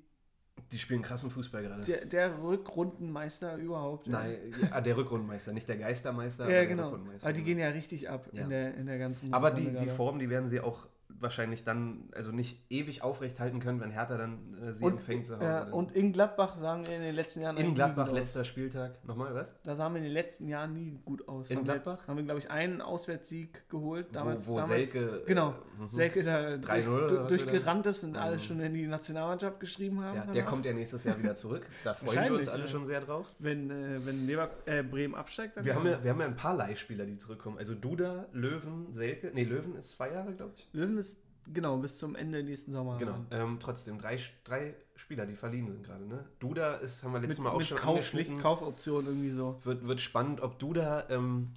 Die 0.72 0.80
spielen 0.80 1.02
krassen 1.04 1.30
Fußball 1.30 1.62
gerade. 1.64 1.84
der, 1.84 2.06
der 2.06 2.42
Rückrundenmeister 2.42 3.56
überhaupt. 3.58 4.08
Nein, 4.08 4.36
ja, 4.72 4.82
der 4.82 4.98
Rückrundenmeister, 4.98 5.54
nicht 5.54 5.70
der 5.70 5.78
Geistermeister, 5.78 6.50
Ja, 6.50 6.66
genau. 6.66 6.86
Rückrundenmeister. 6.86 7.26
Aber 7.28 7.34
die 7.34 7.44
gehen 7.44 7.60
ja 7.60 7.70
richtig 7.70 8.10
ab 8.10 8.28
Ja. 8.34 8.44
in, 8.44 8.50
der, 8.50 8.74
in 8.76 8.86
der 8.88 8.98
ganzen 8.98 9.34
aber 9.34 9.52
die, 9.52 9.74
die. 9.74 9.88
Form, 9.88 10.20
die 10.20 10.30
werden 10.30 10.48
sie 10.50 10.60
auch 10.60 10.88
wahrscheinlich 11.10 11.64
dann, 11.64 12.10
also 12.14 12.32
nicht 12.32 12.66
ewig 12.70 13.02
aufrecht 13.02 13.40
halten 13.40 13.60
können, 13.60 13.80
wenn 13.80 13.90
Hertha 13.92 14.18
dann 14.18 14.54
äh, 14.62 14.74
sie 14.74 14.84
und, 14.84 14.92
empfängt 14.94 15.26
zu 15.26 15.36
Hause. 15.36 15.46
ja, 15.46 15.64
und 15.72 15.92
in 15.94 16.14
Gladbach 16.14 16.56
sahen 16.58 16.86
wir 16.86 16.96
in 16.96 17.02
den 17.02 17.16
letzten 17.16 17.42
Jahren 17.42 17.58
in 17.58 17.74
Gladbach 17.74 18.06
gut 18.06 18.14
aus. 18.14 18.20
letzter 18.20 18.44
Spieltag. 18.44 19.04
Nochmal, 19.06 19.34
was? 19.34 19.52
Da 19.64 19.76
sahen 19.76 19.94
wir 19.94 19.98
in 19.98 20.04
den 20.04 20.14
letzten 20.14 20.48
Jahren 20.48 20.74
nie 20.74 21.00
gut 21.06 21.28
aus. 21.28 21.50
In 21.50 21.58
haben 21.58 21.66
wir 21.66 21.74
Gladbach? 21.74 21.98
Jetzt, 22.00 22.08
haben 22.08 22.18
wir, 22.18 22.24
glaube 22.24 22.40
ich, 22.40 22.52
einen 22.52 22.82
Auswärtssieg 22.82 23.70
geholt. 23.70 24.08
Damals, 24.14 24.46
wo 24.46 24.54
wo 24.54 24.60
damals, 24.60 24.92
Selke. 24.92 25.24
Genau. 25.26 25.50
Äh, 25.50 25.82
mhm. 25.82 25.90
Selke 25.90 26.24
da 26.24 26.40
3-0 26.56 27.08
durch, 27.08 27.28
durchgerannt 27.28 27.86
ist 27.86 28.04
und 28.04 28.12
Mhm. 28.12 28.18
alles 28.18 28.46
schon 28.46 28.60
in 28.60 28.74
die 28.74 28.88
Nationalmannschaft 28.88 29.60
geschrieben 29.60 30.02
haben. 30.02 30.18
Ja, 30.18 30.26
der 30.26 30.46
kommt 30.46 30.66
ja 30.66 30.74
nächstes 30.74 31.04
Jahr 31.04 31.18
wieder 31.20 31.36
zurück. 31.36 31.68
Da 31.84 31.94
freuen 31.94 32.32
wir 32.32 32.38
uns 32.40 32.48
alle 32.48 32.64
ja. 32.64 32.68
schon 32.68 32.86
sehr 32.86 33.02
drauf. 33.02 33.28
Wenn, 33.40 33.70
äh, 33.70 34.00
wenn 34.06 34.26
Lever 34.28 34.50
äh, 34.66 34.84
Bremen 34.84 35.16
absteigt, 35.16 35.58
dann 35.58 35.66
Wir 35.66 35.76
haben, 35.76 35.86
ja, 35.88 36.04
wir 36.04 36.12
haben 36.12 36.20
ja 36.20 36.26
ein 36.28 36.36
paar 36.36 36.56
Leihspieler, 36.56 37.06
die 37.06 37.18
zurückkommen. 37.18 37.58
Also 37.58 37.74
Duda, 37.76 38.26
Löwen, 38.34 38.92
Selke. 38.92 39.32
Nee, 39.34 39.44
Löwen 39.44 39.76
ist 39.76 39.92
zwei 39.92 40.12
Jahre, 40.12 40.34
glaube 40.34 40.54
ich. 40.56 40.68
Löwen 40.74 40.97
ist, 40.98 41.20
genau, 41.54 41.78
bis 41.78 41.98
zum 41.98 42.16
Ende 42.16 42.44
nächsten 42.44 42.72
Sommer. 42.74 42.98
Genau. 42.98 43.16
Ähm, 43.32 43.58
trotzdem, 43.60 43.98
drei, 43.98 44.20
drei 44.44 44.76
Spieler, 44.96 45.26
die 45.26 45.36
verliehen 45.36 45.68
sind 45.68 45.84
gerade. 45.84 46.06
Ne? 46.06 46.26
Duda 46.40 46.74
ist, 46.76 47.04
haben 47.04 47.14
wir 47.14 47.20
letztes 47.20 47.40
Mit, 47.40 47.46
Mal 47.46 47.52
auch 47.52 47.58
mit 47.60 47.68
schon 47.68 47.78
angeschnitten. 47.80 48.40
Kaufoption 48.40 49.06
irgendwie 49.06 49.32
so. 49.32 49.60
Wird, 49.64 49.88
wird 49.88 50.02
spannend, 50.02 50.42
ob 50.42 50.60
Duda, 50.60 51.06
ähm, 51.10 51.54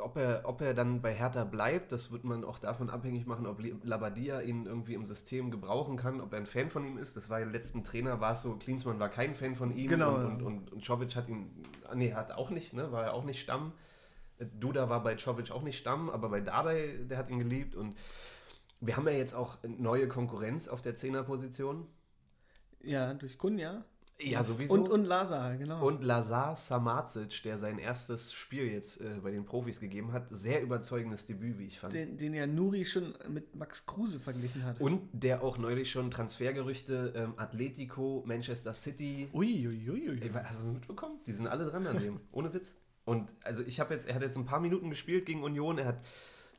ob, 0.00 0.16
er, 0.16 0.42
ob 0.44 0.60
er 0.60 0.74
dann 0.74 1.00
bei 1.00 1.12
Hertha 1.12 1.44
bleibt. 1.44 1.92
Das 1.92 2.10
wird 2.10 2.24
man 2.24 2.44
auch 2.44 2.58
davon 2.58 2.90
abhängig 2.90 3.26
machen, 3.26 3.46
ob 3.46 3.62
Labadia 3.84 4.40
ihn 4.40 4.66
irgendwie 4.66 4.94
im 4.94 5.04
System 5.04 5.50
gebrauchen 5.50 5.96
kann, 5.96 6.20
ob 6.20 6.32
er 6.32 6.38
ein 6.38 6.46
Fan 6.46 6.70
von 6.70 6.84
ihm 6.84 6.98
ist. 6.98 7.16
Das 7.16 7.30
war 7.30 7.38
ja 7.38 7.46
im 7.46 7.52
letzten 7.52 7.84
Trainer, 7.84 8.20
war 8.20 8.32
es 8.32 8.42
so, 8.42 8.56
Klinsmann 8.56 8.98
war 8.98 9.08
kein 9.08 9.34
Fan 9.34 9.54
von 9.54 9.74
ihm 9.74 9.88
Genau, 9.88 10.14
und, 10.16 10.22
ja. 10.22 10.28
und, 10.28 10.42
und, 10.42 10.72
und 10.72 10.84
Czovic 10.84 11.14
hat 11.16 11.28
ihn, 11.28 11.50
ah, 11.88 11.94
nee, 11.94 12.12
hat 12.12 12.32
auch 12.32 12.50
nicht, 12.50 12.72
ne? 12.72 12.90
war 12.92 13.04
er 13.04 13.14
auch 13.14 13.24
nicht 13.24 13.40
Stamm. 13.40 13.72
Äh, 14.38 14.46
Duda 14.58 14.88
war 14.88 15.02
bei 15.02 15.14
Czovic 15.14 15.50
auch 15.50 15.62
nicht 15.62 15.78
Stamm, 15.78 16.10
aber 16.10 16.28
bei 16.28 16.40
Dardai, 16.40 16.98
der 17.08 17.18
hat 17.18 17.30
ihn 17.30 17.38
geliebt 17.38 17.74
und 17.74 17.96
wir 18.82 18.96
haben 18.96 19.06
ja 19.06 19.14
jetzt 19.14 19.34
auch 19.34 19.58
neue 19.62 20.08
Konkurrenz 20.08 20.68
auf 20.68 20.82
der 20.82 20.96
Zehnerposition. 20.96 21.86
Ja, 22.82 23.14
durch 23.14 23.38
Kunja. 23.38 23.84
Ja, 24.20 24.42
sowieso. 24.42 24.74
Und, 24.74 24.88
und 24.88 25.04
Lazar, 25.04 25.56
genau. 25.56 25.84
Und 25.84 26.04
Lazar 26.04 26.56
Samacic, 26.56 27.42
der 27.44 27.58
sein 27.58 27.78
erstes 27.78 28.32
Spiel 28.32 28.66
jetzt 28.66 29.00
äh, 29.00 29.20
bei 29.22 29.30
den 29.30 29.44
Profis 29.44 29.80
gegeben 29.80 30.12
hat, 30.12 30.26
sehr 30.30 30.62
überzeugendes 30.62 31.26
Debüt, 31.26 31.58
wie 31.58 31.66
ich 31.66 31.78
fand. 31.78 31.94
den, 31.94 32.18
den 32.18 32.34
ja 32.34 32.46
Nuri 32.46 32.84
schon 32.84 33.14
mit 33.28 33.56
Max 33.56 33.86
Kruse 33.86 34.20
verglichen 34.20 34.64
hat. 34.64 34.80
Und 34.80 35.08
der 35.12 35.42
auch 35.42 35.58
neulich 35.58 35.90
schon 35.90 36.10
Transfergerüchte 36.10 37.14
ähm, 37.16 37.34
Atletico, 37.36 38.22
Manchester 38.26 38.74
City. 38.74 39.28
Uiuiui. 39.32 40.20
Ey, 40.20 40.30
hast 40.30 40.60
du 40.60 40.64
das 40.66 40.72
mitbekommen? 40.74 41.18
Die 41.26 41.32
sind 41.32 41.46
alle 41.46 41.64
dran 41.64 41.86
an 41.86 41.98
dem, 41.98 42.20
ohne 42.32 42.52
Witz. 42.52 42.76
Und 43.04 43.30
also 43.42 43.62
ich 43.64 43.80
habe 43.80 43.94
jetzt, 43.94 44.06
er 44.06 44.14
hat 44.14 44.22
jetzt 44.22 44.36
ein 44.36 44.44
paar 44.44 44.60
Minuten 44.60 44.90
gespielt 44.90 45.26
gegen 45.26 45.42
Union, 45.42 45.78
er 45.78 45.86
hat, 45.86 46.00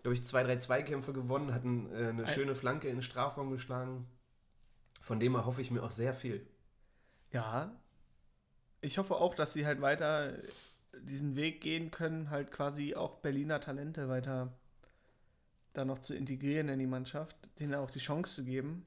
glaube 0.04 0.14
ich, 0.14 0.24
zwei, 0.24 0.44
drei 0.44 0.58
Zweikämpfe 0.58 1.14
gewonnen, 1.14 1.54
hat 1.54 1.64
ein, 1.64 1.92
äh, 1.92 2.10
eine 2.10 2.24
Ein- 2.26 2.28
schöne 2.28 2.56
Flanke 2.56 2.88
in 2.90 2.98
den 2.98 3.02
Strafraum 3.04 3.50
geschlagen. 3.52 4.06
Von 5.02 5.20
dem 5.20 5.36
erhoffe 5.36 5.62
ich 5.62 5.72
mir 5.72 5.82
auch 5.84 5.92
sehr 5.92 6.14
viel. 6.14 6.46
Ja. 7.32 7.72
Ich 8.82 8.98
hoffe 8.98 9.16
auch, 9.16 9.34
dass 9.34 9.54
sie 9.54 9.66
halt 9.66 9.82
weiter 9.82 10.34
diesen 11.02 11.36
Weg 11.36 11.62
gehen 11.62 11.90
können, 11.90 12.30
halt 12.30 12.52
quasi 12.52 12.96
auch 12.96 13.16
Berliner 13.18 13.60
Talente 13.60 14.08
weiter 14.10 14.54
da 15.74 15.86
noch 15.86 16.00
zu 16.00 16.14
integrieren 16.16 16.70
in 16.70 16.78
die 16.80 16.86
Mannschaft, 16.86 17.36
denen 17.60 17.74
auch 17.74 17.90
die 17.90 18.00
Chance 18.00 18.36
zu 18.36 18.44
geben. 18.44 18.86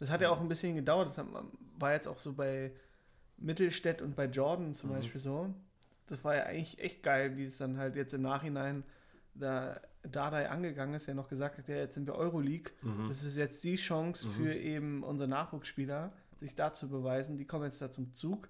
Das 0.00 0.10
hat 0.10 0.20
ja 0.20 0.30
auch 0.30 0.40
ein 0.40 0.48
bisschen 0.48 0.74
gedauert. 0.74 1.08
Das 1.08 1.18
hat, 1.18 1.26
war 1.78 1.92
jetzt 1.92 2.08
auch 2.08 2.18
so 2.18 2.32
bei 2.32 2.72
Mittelstädt 3.36 4.02
und 4.02 4.16
bei 4.16 4.24
Jordan 4.24 4.74
zum 4.74 4.90
Mhm. 4.90 4.94
Beispiel 4.94 5.20
so. 5.20 5.54
Das 6.08 6.24
war 6.24 6.34
ja 6.34 6.42
eigentlich 6.44 6.78
echt 6.80 7.02
geil, 7.04 7.36
wie 7.36 7.44
es 7.44 7.58
dann 7.58 7.78
halt 7.78 7.94
jetzt 7.96 8.14
im 8.14 8.22
Nachhinein 8.22 8.82
da 9.34 9.80
Dardai 10.02 10.48
angegangen 10.50 10.94
ist, 10.94 11.06
ja 11.06 11.14
noch 11.14 11.28
gesagt 11.28 11.58
hat, 11.58 11.68
ja, 11.68 11.76
jetzt 11.76 11.94
sind 11.94 12.06
wir 12.06 12.14
Euroleague. 12.14 12.72
Mhm. 12.82 13.08
Das 13.08 13.24
ist 13.24 13.36
jetzt 13.36 13.64
die 13.64 13.76
Chance 13.76 14.26
Mhm. 14.28 14.32
für 14.32 14.54
eben 14.54 15.02
unsere 15.02 15.28
Nachwuchsspieler, 15.28 16.12
sich 16.40 16.54
da 16.54 16.72
zu 16.72 16.88
beweisen. 16.88 17.36
Die 17.38 17.46
kommen 17.46 17.64
jetzt 17.64 17.80
da 17.80 17.90
zum 17.90 18.12
Zug 18.12 18.48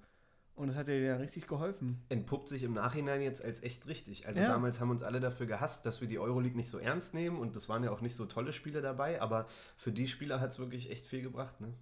und 0.57 0.69
das 0.69 0.77
hat 0.77 0.89
ja 0.89 0.95
denen 0.95 1.19
richtig 1.21 1.47
geholfen. 1.47 2.03
entpuppt 2.09 2.49
sich 2.49 2.63
im 2.65 2.73
Nachhinein 2.75 3.23
jetzt 3.23 3.45
als 3.45 3.63
echt 3.63 3.87
richtig. 3.87 4.27
Also 4.27 4.41
Ja. 4.41 4.49
damals 4.49 4.81
haben 4.81 4.91
uns 4.91 5.03
alle 5.03 5.21
dafür 5.21 5.47
gehasst, 5.47 5.87
dass 5.87 6.01
wir 6.01 6.09
die 6.09 6.19
Euroleague 6.19 6.57
nicht 6.57 6.69
so 6.69 6.79
ernst 6.79 7.15
nehmen 7.15 7.39
und 7.39 7.57
das 7.57 7.69
waren 7.69 7.83
ja 7.85 7.91
auch 7.91 8.01
nicht 8.01 8.15
so 8.17 8.27
tolle 8.27 8.53
Spiele 8.53 8.81
dabei, 8.83 9.21
aber 9.23 9.47
für 9.77 9.91
die 9.93 10.07
Spieler 10.09 10.41
hat 10.41 10.51
es 10.51 10.59
wirklich 10.59 10.91
echt 10.91 11.07
viel 11.07 11.23
gebracht. 11.23 11.61
Ne? 11.61 11.73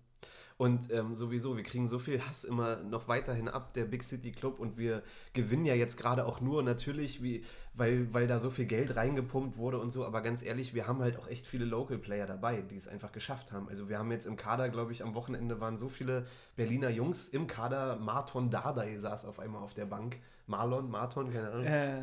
Und 0.62 0.92
ähm, 0.92 1.16
sowieso, 1.16 1.56
wir 1.56 1.64
kriegen 1.64 1.88
so 1.88 1.98
viel 1.98 2.20
Hass 2.24 2.44
immer 2.44 2.76
noch 2.84 3.08
weiterhin 3.08 3.48
ab, 3.48 3.74
der 3.74 3.84
Big 3.84 4.04
City 4.04 4.30
Club 4.30 4.60
und 4.60 4.78
wir 4.78 5.02
gewinnen 5.32 5.64
ja 5.64 5.74
jetzt 5.74 5.96
gerade 5.96 6.24
auch 6.24 6.40
nur 6.40 6.62
natürlich, 6.62 7.20
wie, 7.20 7.44
weil, 7.74 8.14
weil 8.14 8.28
da 8.28 8.38
so 8.38 8.48
viel 8.48 8.66
Geld 8.66 8.94
reingepumpt 8.94 9.56
wurde 9.56 9.80
und 9.80 9.92
so, 9.92 10.06
aber 10.06 10.20
ganz 10.20 10.40
ehrlich, 10.44 10.72
wir 10.72 10.86
haben 10.86 11.00
halt 11.00 11.18
auch 11.18 11.26
echt 11.26 11.48
viele 11.48 11.64
Local 11.64 11.98
Player 11.98 12.26
dabei, 12.26 12.60
die 12.62 12.76
es 12.76 12.86
einfach 12.86 13.10
geschafft 13.10 13.50
haben. 13.50 13.68
Also 13.68 13.88
wir 13.88 13.98
haben 13.98 14.12
jetzt 14.12 14.24
im 14.24 14.36
Kader, 14.36 14.68
glaube 14.68 14.92
ich, 14.92 15.02
am 15.02 15.16
Wochenende 15.16 15.58
waren 15.58 15.78
so 15.78 15.88
viele 15.88 16.26
Berliner 16.54 16.90
Jungs 16.90 17.28
im 17.28 17.48
Kader, 17.48 17.96
Marton 17.96 18.48
Dardai 18.48 18.96
saß 18.98 19.24
auf 19.24 19.40
einmal 19.40 19.64
auf 19.64 19.74
der 19.74 19.86
Bank, 19.86 20.18
Marlon, 20.46 20.88
Marton, 20.88 21.32
keine 21.32 21.50
Ahnung. 21.50 21.66
Äh, 21.66 22.02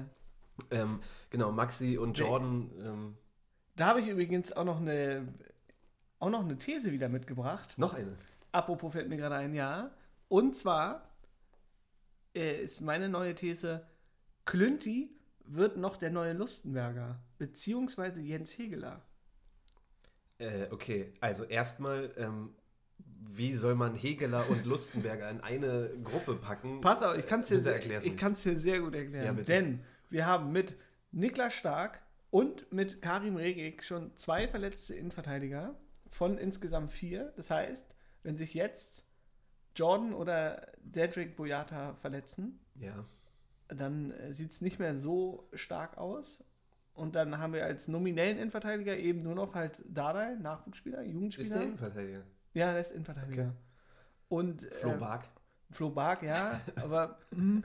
Ähm, 0.72 1.00
genau, 1.30 1.54
Maxi 1.54 1.98
und 1.98 2.18
Nee. 2.20 2.26
Jordan. 2.26 2.72
Ähm, 2.84 3.18
da 3.78 3.86
habe 3.86 4.02
ich 4.02 4.10
übrigens 4.10 4.52
auch 4.52 4.66
noch 4.66 4.82
eine 4.82 5.26
auch 6.20 6.30
noch 6.30 6.42
eine 6.42 6.58
These 6.58 6.92
wieder 6.92 7.08
mitgebracht. 7.08 7.78
noch 7.78 7.94
eine. 7.94 8.18
Apropos 8.52 8.92
fällt 8.94 9.10
mir 9.10 9.18
gerade 9.18 9.36
ein, 9.36 9.54
ja. 9.54 9.92
Und 10.28 10.56
zwar 10.56 11.10
äh, 12.36 12.64
ist 12.64 12.82
meine 12.82 13.10
neue 13.10 13.36
These, 13.36 13.86
Klünti 14.46 15.16
wird 15.46 15.78
noch 15.78 15.98
der 15.98 16.12
neue 16.12 16.34
Lustenberger, 16.34 17.20
beziehungsweise 17.38 18.20
Jens 18.20 18.58
Hegeler. 18.58 19.02
Äh, 20.38 20.68
okay, 20.72 21.14
also 21.20 21.44
erstmal, 21.44 22.12
ähm, 22.18 22.56
wie 22.98 23.54
soll 23.54 23.76
man 23.76 23.96
Hegeler 23.96 24.50
und 24.50 24.66
Lustenberger 24.66 25.30
in 25.30 25.42
eine 25.42 25.92
Gruppe 26.04 26.36
packen? 26.36 26.82
Pass 26.82 27.04
auf, 27.04 27.18
ich 27.18 27.28
kann 27.28 27.42
es 27.42 27.48
dir, 27.48 27.62
dir 27.62 28.60
sehr 28.60 28.80
gut 28.80 28.96
erklären. 28.96 29.38
Ja. 29.38 29.44
Denn 29.44 29.84
wir 30.10 30.26
haben 30.26 30.52
mit 30.52 30.78
Niklas 31.12 31.54
Stark 31.54 32.02
und 32.30 32.72
mit 32.72 33.02
Karim 33.02 33.36
Regik 33.36 33.84
schon 33.84 34.16
zwei 34.16 34.48
verletzte 34.48 34.96
Innenverteidiger 34.96 35.76
von 36.10 36.38
insgesamt 36.38 36.92
vier. 36.92 37.34
Das 37.36 37.50
heißt, 37.50 37.86
wenn 38.24 38.38
sich 38.38 38.54
jetzt 38.54 39.04
Jordan 39.76 40.14
oder 40.14 40.68
Dedrick 40.82 41.36
Boyata 41.36 41.94
verletzen, 41.96 42.60
Ja. 42.76 43.06
dann 43.68 44.14
sieht 44.32 44.52
es 44.52 44.62
nicht 44.62 44.80
mehr 44.80 44.98
so 44.98 45.48
stark 45.54 45.98
aus. 45.98 46.44
Und 46.94 47.16
dann 47.16 47.38
haben 47.38 47.54
wir 47.54 47.64
als 47.66 47.88
nominellen 47.88 48.38
Innenverteidiger 48.38 48.98
eben 48.98 49.24
nur 49.24 49.36
noch 49.36 49.56
halt 49.56 49.80
Dardai, 49.88 50.36
Nachwuchsspieler, 50.36 51.04
Ist 51.04 51.12
Jugendspieler. 51.14 51.56
der 51.56 51.64
Innenverteidiger? 51.64 52.24
ja, 52.54 52.72
der 52.74 52.82
ist 52.82 52.92
Innenverteidiger. 52.92 53.44
Okay. 53.44 53.54
Und 54.28 54.64
Flo 54.64 54.92
äh, 54.92 54.98
Bark. 54.98 55.26
Flo 55.72 55.90
Bark, 55.92 56.24
ja, 56.24 56.60
aber 56.76 57.18
mhm. 57.32 57.64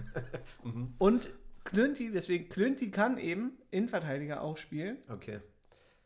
Mhm. 0.62 0.94
und 0.98 1.30
Klünti, 1.64 2.10
deswegen 2.12 2.48
Klünti 2.50 2.90
kann 2.90 3.16
eben 3.18 3.58
Innenverteidiger 3.70 4.42
auch 4.42 4.56
spielen, 4.58 4.98
Okay. 5.08 5.40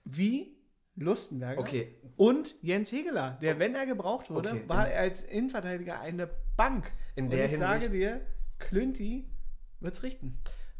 wie 0.04 0.56
Lustenberger 0.98 1.60
Okay, 1.60 1.94
und 2.16 2.56
Jens 2.62 2.90
Hegeler, 2.92 3.38
der, 3.40 3.58
wenn 3.58 3.74
er 3.74 3.86
gebraucht 3.86 4.30
wurde, 4.30 4.50
Okay, 4.50 4.64
war 4.66 4.84
als 4.86 5.22
Innenverteidiger 5.22 6.00
eine 6.00 6.28
Bank. 6.56 6.90
in 7.14 7.24
und 7.26 7.32
der 7.32 7.46
ich 7.46 7.56
sage 7.56 7.84
Hinsicht. 7.86 7.94
dir, 8.02 8.20
Klünti 8.58 9.26
wird's 9.80 10.02
richten, 10.02 10.38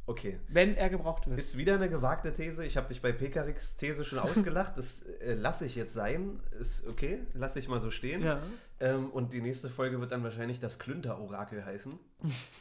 Okay. 0.09 0.39
wenn 0.49 0.75
er 0.75 0.89
gebraucht 0.89 1.29
wird. 1.29 1.39
Ist 1.39 1.59
wieder 1.59 1.75
eine 1.75 1.91
gewagte 1.91 2.33
These. 2.33 2.65
Ich 2.65 2.77
habe 2.79 2.89
dich 2.89 3.03
bei 3.03 3.13
Pekarix 3.13 3.77
These 3.77 4.05
schon 4.05 4.19
ausgelacht. 4.19 4.73
Das 4.77 5.03
äh, 5.03 5.35
lasse 5.35 5.67
ich 5.67 5.77
jetzt 5.77 5.93
sein. 5.93 6.41
Ist 6.59 6.87
okay, 6.87 7.21
lasse 7.35 7.59
ich 7.59 7.69
mal 7.69 7.79
so 7.79 7.91
stehen. 7.91 8.23
ja. 8.23 8.41
Ähm, 8.81 9.11
und 9.11 9.33
die 9.33 9.41
nächste 9.41 9.69
Folge 9.69 10.01
wird 10.01 10.13
dann 10.13 10.23
wahrscheinlich 10.23 10.61
das 10.61 10.79
Klünter-Orakel 10.79 11.65
heißen. 11.65 11.99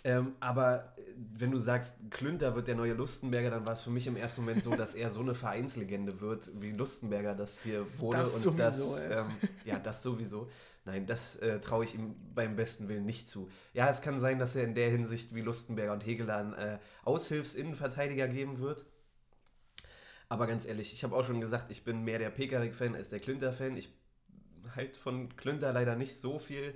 ähm, 0.03 0.33
aber 0.39 0.95
äh, 0.97 1.01
wenn 1.37 1.51
du 1.51 1.59
sagst, 1.59 1.95
Klünter 2.09 2.55
wird 2.55 2.67
der 2.67 2.75
neue 2.75 2.93
Lustenberger, 2.93 3.51
dann 3.51 3.67
war 3.67 3.73
es 3.73 3.81
für 3.81 3.91
mich 3.91 4.07
im 4.07 4.17
ersten 4.17 4.41
Moment 4.41 4.63
so, 4.63 4.75
dass 4.75 4.95
er 4.95 5.11
so 5.11 5.21
eine 5.21 5.35
Vereinslegende 5.35 6.19
wird, 6.19 6.51
wie 6.59 6.71
Lustenberger 6.71 7.35
das 7.35 7.61
hier 7.61 7.85
wurde. 7.97 8.17
Das 8.19 8.33
und 8.33 8.41
sowieso, 8.41 8.57
das, 8.57 9.05
ähm, 9.05 9.27
ja, 9.63 9.77
das 9.77 10.01
sowieso. 10.01 10.49
Nein, 10.87 11.05
das 11.05 11.35
äh, 11.35 11.59
traue 11.59 11.83
ich 11.83 11.93
ihm 11.95 12.15
beim 12.33 12.55
besten 12.55 12.87
Willen 12.87 13.03
nicht 13.03 13.27
zu. 13.27 13.51
Ja, 13.73 13.89
es 13.89 14.01
kann 14.01 14.21
sein, 14.21 14.39
dass 14.39 14.55
er 14.55 14.63
in 14.63 14.73
der 14.73 14.89
Hinsicht 14.89 15.35
wie 15.35 15.41
Lustenberger 15.41 15.91
und 15.91 16.05
Hegeler 16.05 16.37
einen 16.37 16.53
äh, 16.53 16.79
Aushilfsinnenverteidiger 17.03 18.29
geben 18.29 18.59
wird. 18.59 18.85
Aber 20.29 20.47
ganz 20.47 20.65
ehrlich, 20.65 20.93
ich 20.93 21.03
habe 21.03 21.13
auch 21.13 21.25
schon 21.25 21.41
gesagt, 21.41 21.71
ich 21.71 21.83
bin 21.83 22.05
mehr 22.05 22.19
der 22.19 22.29
Pekarik-Fan 22.29 22.95
als 22.95 23.09
der 23.09 23.19
Klünter-Fan. 23.19 23.75
Ich 23.75 23.93
halt 24.77 24.95
von 24.95 25.35
Klünter 25.35 25.73
leider 25.73 25.97
nicht 25.97 26.15
so 26.15 26.39
viel. 26.39 26.73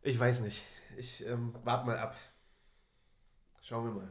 Ich 0.00 0.18
weiß 0.18 0.40
nicht. 0.40 0.62
Ich 0.96 1.26
ähm, 1.26 1.54
warte 1.64 1.84
mal 1.84 1.98
ab. 1.98 2.16
Schauen 3.60 3.84
wir 3.84 3.92
mal. 3.92 4.10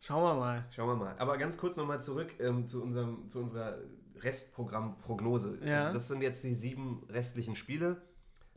Schauen 0.00 0.22
wir 0.22 0.34
mal. 0.34 0.66
Schauen 0.70 0.88
wir 0.88 0.96
mal. 0.96 1.16
Aber 1.18 1.38
ganz 1.38 1.56
kurz 1.56 1.78
nochmal 1.78 2.02
zurück 2.02 2.34
ähm, 2.40 2.68
zu, 2.68 2.82
unserem, 2.82 3.26
zu 3.30 3.40
unserer 3.40 3.78
Restprogrammprognose. 4.22 5.58
Ja. 5.64 5.78
Also 5.78 5.92
das 5.92 6.08
sind 6.08 6.22
jetzt 6.22 6.42
die 6.44 6.54
sieben 6.54 7.04
restlichen 7.08 7.56
Spiele. 7.56 8.02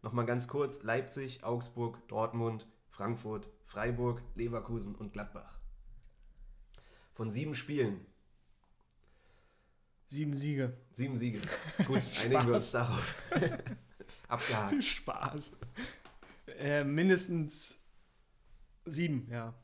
Nochmal 0.02 0.26
ganz 0.26 0.48
kurz: 0.48 0.84
Leipzig, 0.84 1.44
Augsburg, 1.44 2.08
Dortmund, 2.08 2.68
Frankfurt, 2.90 3.50
Freiburg, 3.66 4.22
Leverkusen 4.36 4.96
und 4.96 5.14
Gladbach. 5.14 5.60
Von 7.14 7.30
sieben 7.30 7.56
Spielen, 7.56 8.06
Sieben 10.14 10.36
Siege. 10.36 10.78
sieben 10.92 11.18
Siege. 11.18 11.40
Gut, 11.88 12.04
einigen 12.24 12.46
wir 12.46 12.54
uns 12.54 12.70
darauf. 12.70 13.16
Abgehakt. 14.28 14.84
Spaß. 14.84 15.52
Äh, 16.60 16.84
mindestens 16.84 17.80
sieben, 18.86 19.28
ja. 19.32 19.56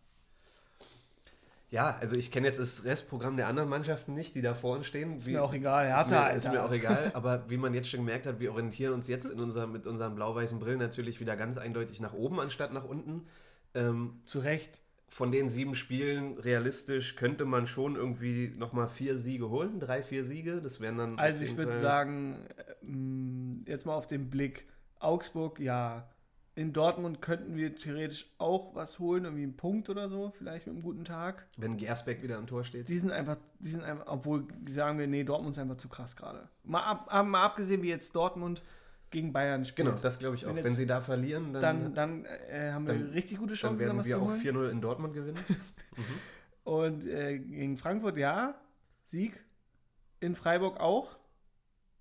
Ja, 1.71 1.95
also 1.99 2.15
ich 2.15 2.31
kenne 2.31 2.47
jetzt 2.47 2.59
das 2.59 2.83
Restprogramm 2.83 3.37
der 3.37 3.47
anderen 3.47 3.69
Mannschaften 3.69 4.15
nicht, 4.15 4.33
die 4.33 4.41
da 4.41 4.55
vor 4.55 4.75
uns 4.75 4.87
stehen. 4.87 5.17
Ist 5.17 5.27
mir 5.27 5.43
auch 5.43 5.53
egal. 5.53 5.87
Ist 5.87 5.95
Hertha, 5.95 6.29
mir, 6.29 6.33
ist 6.35 6.51
mir 6.51 6.65
auch 6.65 6.71
egal, 6.71 7.11
aber 7.13 7.45
wie 7.47 7.57
man 7.57 7.73
jetzt 7.75 7.89
schon 7.89 7.99
gemerkt 7.99 8.25
hat, 8.25 8.39
wir 8.39 8.51
orientieren 8.51 8.93
uns 8.93 9.07
jetzt 9.07 9.29
in 9.29 9.39
unser, 9.39 9.67
mit 9.67 9.85
unseren 9.85 10.15
blau-weißen 10.15 10.59
Brillen 10.59 10.79
natürlich 10.79 11.19
wieder 11.19 11.35
ganz 11.35 11.57
eindeutig 11.57 11.99
nach 11.99 12.13
oben 12.13 12.39
anstatt 12.39 12.73
nach 12.73 12.85
unten. 12.85 13.27
Ähm, 13.75 14.19
Zu 14.25 14.39
Recht. 14.39 14.81
von 15.07 15.31
den 15.31 15.47
sieben 15.47 15.75
Spielen 15.75 16.39
realistisch 16.39 17.15
könnte 17.15 17.45
man 17.45 17.67
schon 17.67 17.95
irgendwie 17.95 18.51
nochmal 18.57 18.87
vier 18.87 19.19
Siege 19.19 19.49
holen, 19.49 19.79
drei, 19.79 20.01
vier 20.01 20.23
Siege. 20.23 20.61
Das 20.63 20.81
wären 20.81 20.97
dann. 20.97 21.19
Also 21.19 21.43
ich 21.43 21.55
würde 21.55 21.77
sagen, 21.77 22.47
ähm, 22.81 23.63
jetzt 23.67 23.85
mal 23.85 23.93
auf 23.93 24.07
den 24.07 24.31
Blick. 24.31 24.65
Augsburg, 24.99 25.59
ja. 25.59 26.09
In 26.55 26.73
Dortmund 26.73 27.21
könnten 27.21 27.55
wir 27.55 27.73
theoretisch 27.75 28.25
auch 28.37 28.75
was 28.75 28.99
holen, 28.99 29.23
irgendwie 29.23 29.43
einen 29.43 29.55
Punkt 29.55 29.89
oder 29.89 30.09
so, 30.09 30.33
vielleicht 30.37 30.67
mit 30.67 30.75
einem 30.75 30.83
guten 30.83 31.05
Tag. 31.05 31.47
Wenn 31.57 31.77
Gersbeck 31.77 32.21
wieder 32.21 32.37
am 32.37 32.47
Tor 32.47 32.63
steht. 32.63 32.89
Die 32.89 32.99
sind 32.99 33.11
einfach, 33.11 33.37
die 33.59 33.69
sind 33.69 33.83
einfach, 33.83 34.07
obwohl 34.07 34.47
sagen 34.67 34.99
wir, 34.99 35.07
nee, 35.07 35.23
Dortmund 35.23 35.55
ist 35.55 35.59
einfach 35.59 35.77
zu 35.77 35.87
krass 35.87 36.15
gerade. 36.17 36.49
Mal, 36.63 36.81
ab, 36.83 37.25
mal 37.25 37.43
abgesehen, 37.43 37.81
wie 37.81 37.89
jetzt 37.89 38.13
Dortmund 38.15 38.61
gegen 39.09 39.31
Bayern 39.31 39.65
spielt. 39.65 39.87
Genau, 39.87 39.99
das 40.01 40.19
glaube 40.19 40.35
ich 40.35 40.45
auch. 40.45 40.55
Wenn 40.55 40.63
Wenn, 40.63 40.75
sie 40.75 40.85
da 40.85 41.01
verlieren, 41.01 41.53
dann, 41.53 41.93
dann, 41.93 41.93
dann 41.93 42.25
äh, 42.25 42.71
haben 42.71 42.85
wir 42.87 42.93
dann- 42.93 43.09
richtig 43.09 43.37
gute 43.37 43.53
dann 43.53 43.57
Chancen, 43.57 43.79
werden 43.79 43.97
was 43.97 44.05
wir 44.05 44.17
auch 44.17 44.27
holen. 44.27 44.39
4-0 44.39 44.69
in 44.69 44.81
Dortmund 44.81 45.13
gewinnen. 45.13 45.39
Und 46.63 47.07
äh, 47.07 47.39
gegen 47.39 47.77
Frankfurt 47.77 48.17
ja, 48.17 48.55
Sieg. 49.03 49.43
In 50.19 50.35
Freiburg 50.35 50.79
auch. 50.79 51.17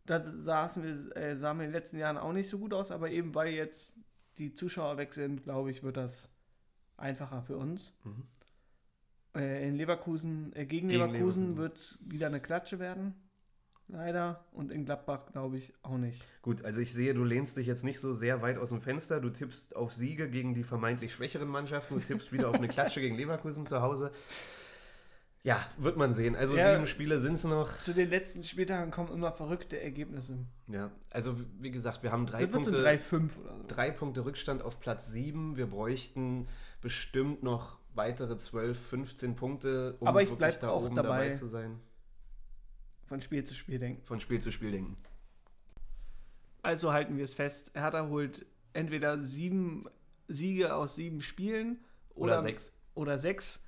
Da 0.05 0.24
saßen 0.24 0.82
wir, 0.82 1.16
äh, 1.16 1.36
sahen 1.36 1.59
wir 1.59 1.64
in 1.64 1.70
den 1.70 1.80
letzten 1.80 1.99
Jahren 1.99 2.16
auch 2.16 2.32
nicht 2.32 2.49
so 2.49 2.59
gut 2.59 2.74
aus, 2.74 2.90
aber 2.90 3.11
eben 3.11 3.34
weil 3.34 3.49
jetzt 3.53 3.94
die 4.39 4.53
Zuschauer 4.55 4.97
weg 4.97 5.14
sind, 5.14 5.43
glaube 5.43 5.70
ich, 5.70 5.82
wird 5.82 5.97
das 5.97 6.30
einfacher 6.97 7.43
für 7.43 7.57
uns. 7.57 7.93
Mhm. 8.05 8.22
Äh, 9.34 9.68
in 9.68 9.76
Leverkusen, 9.76 10.53
äh, 10.55 10.64
gegen, 10.66 10.89
Gegen 10.89 11.01
Leverkusen, 11.01 11.49
Leverkusen. 11.49 11.57
wird 11.57 11.99
wieder 12.01 12.26
eine 12.28 12.41
Klatsche 12.41 12.78
werden. 12.78 13.14
Leider. 13.91 14.45
Und 14.53 14.70
in 14.70 14.84
Gladbach 14.84 15.26
glaube 15.32 15.57
ich 15.57 15.72
auch 15.82 15.97
nicht. 15.97 16.22
Gut, 16.43 16.62
also 16.64 16.80
ich 16.80 16.93
sehe, 16.93 17.14
du 17.14 17.24
lehnst 17.24 17.57
dich 17.57 17.66
jetzt 17.66 17.84
nicht 17.84 18.01
so 18.01 18.12
sehr 18.12 18.43
weit 18.43 18.59
aus 18.59 18.68
dem 18.68 18.82
Fenster. 18.82 19.18
Du 19.18 19.30
tippst 19.30 19.76
auf 19.76 19.95
Siege 19.95 20.28
gegen 20.28 20.53
die 20.53 20.62
vermeintlich 20.62 21.14
schwächeren 21.14 21.49
Mannschaften. 21.49 21.95
Du 21.95 22.01
tippst 22.01 22.30
wieder 22.30 22.51
auf 22.51 22.57
eine 22.57 22.68
Klatsche 22.68 23.01
gegen 23.01 23.16
Leverkusen 23.16 23.66
zu 23.66 23.80
Hause. 23.80 24.12
Ja, 25.49 25.66
wird 25.78 25.96
man 25.96 26.12
sehen. 26.12 26.36
Also 26.36 26.55
Ja, 26.55 26.74
sieben 26.74 26.86
Spiele 26.86 27.18
sind 27.20 27.34
es 27.36 27.44
noch. 27.44 27.74
Zu 27.80 27.94
den 27.94 28.11
letzten 28.11 28.44
Spieltagen 28.44 28.90
kommen 28.90 29.11
immer 29.11 29.32
verrückte 29.32 29.80
Ergebnisse. 29.80 30.36
Ja, 30.66 30.90
also 31.11 31.40
wie 31.59 31.70
gesagt, 31.70 32.03
wir 32.03 32.12
haben 32.12 32.26
drei 32.26 32.44
Das 32.44 32.53
wird 32.53 32.64
so 32.66 32.70
Punkte, 32.70 32.86
3-5 32.86 33.30
oder 33.42 33.57
so. 33.57 33.64
drei 33.66 33.90
Punkte 33.90 34.24
Rückstand 34.26 34.61
auf 34.61 34.78
Platz 34.78 35.11
sieben. 35.11 35.57
Wir 35.57 35.66
bräuchten 35.66 36.46
bestimmt 36.82 37.42
noch 37.42 37.78
weitere 37.94 38.36
12, 38.36 38.78
15 38.78 39.36
Punkte, 39.36 39.96
um 40.01 40.09
Aber 40.09 40.20
ich 40.20 40.28
wirklich 40.28 40.59
bleib 40.59 40.70
auch 40.70 40.86
dabei. 40.90 41.30
zu 41.30 41.46
sein. 41.46 41.80
Von 43.07 43.22
Spiel 43.22 43.42
zu 43.44 43.55
Spiel 43.55 43.78
denken. 43.78 44.05
Von 44.05 44.20
Spiel 44.20 44.40
zu 44.42 44.53
Spiel 44.53 44.70
denken. 44.72 44.99
Also 46.61 46.92
halten 46.92 47.16
wir 47.16 47.24
es 47.24 47.32
fest, 47.32 47.70
Hertha 47.72 48.07
holt 48.09 48.44
entweder 48.74 49.18
sieben 49.22 49.86
Siege 50.26 50.74
aus 50.74 50.96
sieben 50.96 51.22
Spielen 51.22 51.78
Oder, 52.14 52.34
oder, 52.34 52.42
sechs. 52.42 52.74
Oder 52.94 53.18
sechs. 53.18 53.64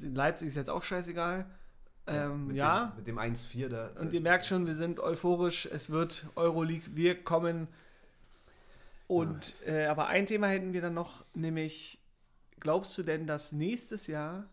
Leipzig 0.00 0.48
ist 0.48 0.56
jetzt 0.56 0.70
auch 0.70 0.84
scheißegal. 0.84 1.46
Ähm, 2.08 2.48
mit 2.48 2.56
ja, 2.56 2.86
Dem, 2.86 2.96
mit 2.96 3.06
dem 3.08 3.18
1-4 3.18 3.68
da. 3.68 3.90
und 4.00 4.12
ihr 4.12 4.20
merkt 4.20 4.46
schon, 4.46 4.66
wir 4.66 4.76
sind 4.76 5.00
euphorisch. 5.00 5.66
Es 5.66 5.90
wird 5.90 6.26
Euroleague, 6.36 6.94
wir 6.94 7.22
kommen. 7.22 7.66
Und 9.08 9.54
äh, 9.66 9.86
aber 9.86 10.06
ein 10.06 10.26
Thema 10.26 10.46
hätten 10.48 10.72
wir 10.72 10.80
dann 10.80 10.94
noch, 10.94 11.24
nämlich 11.34 11.98
glaubst 12.60 12.96
du 12.98 13.02
denn, 13.02 13.26
dass 13.26 13.52
nächstes 13.52 14.06
Jahr 14.06 14.46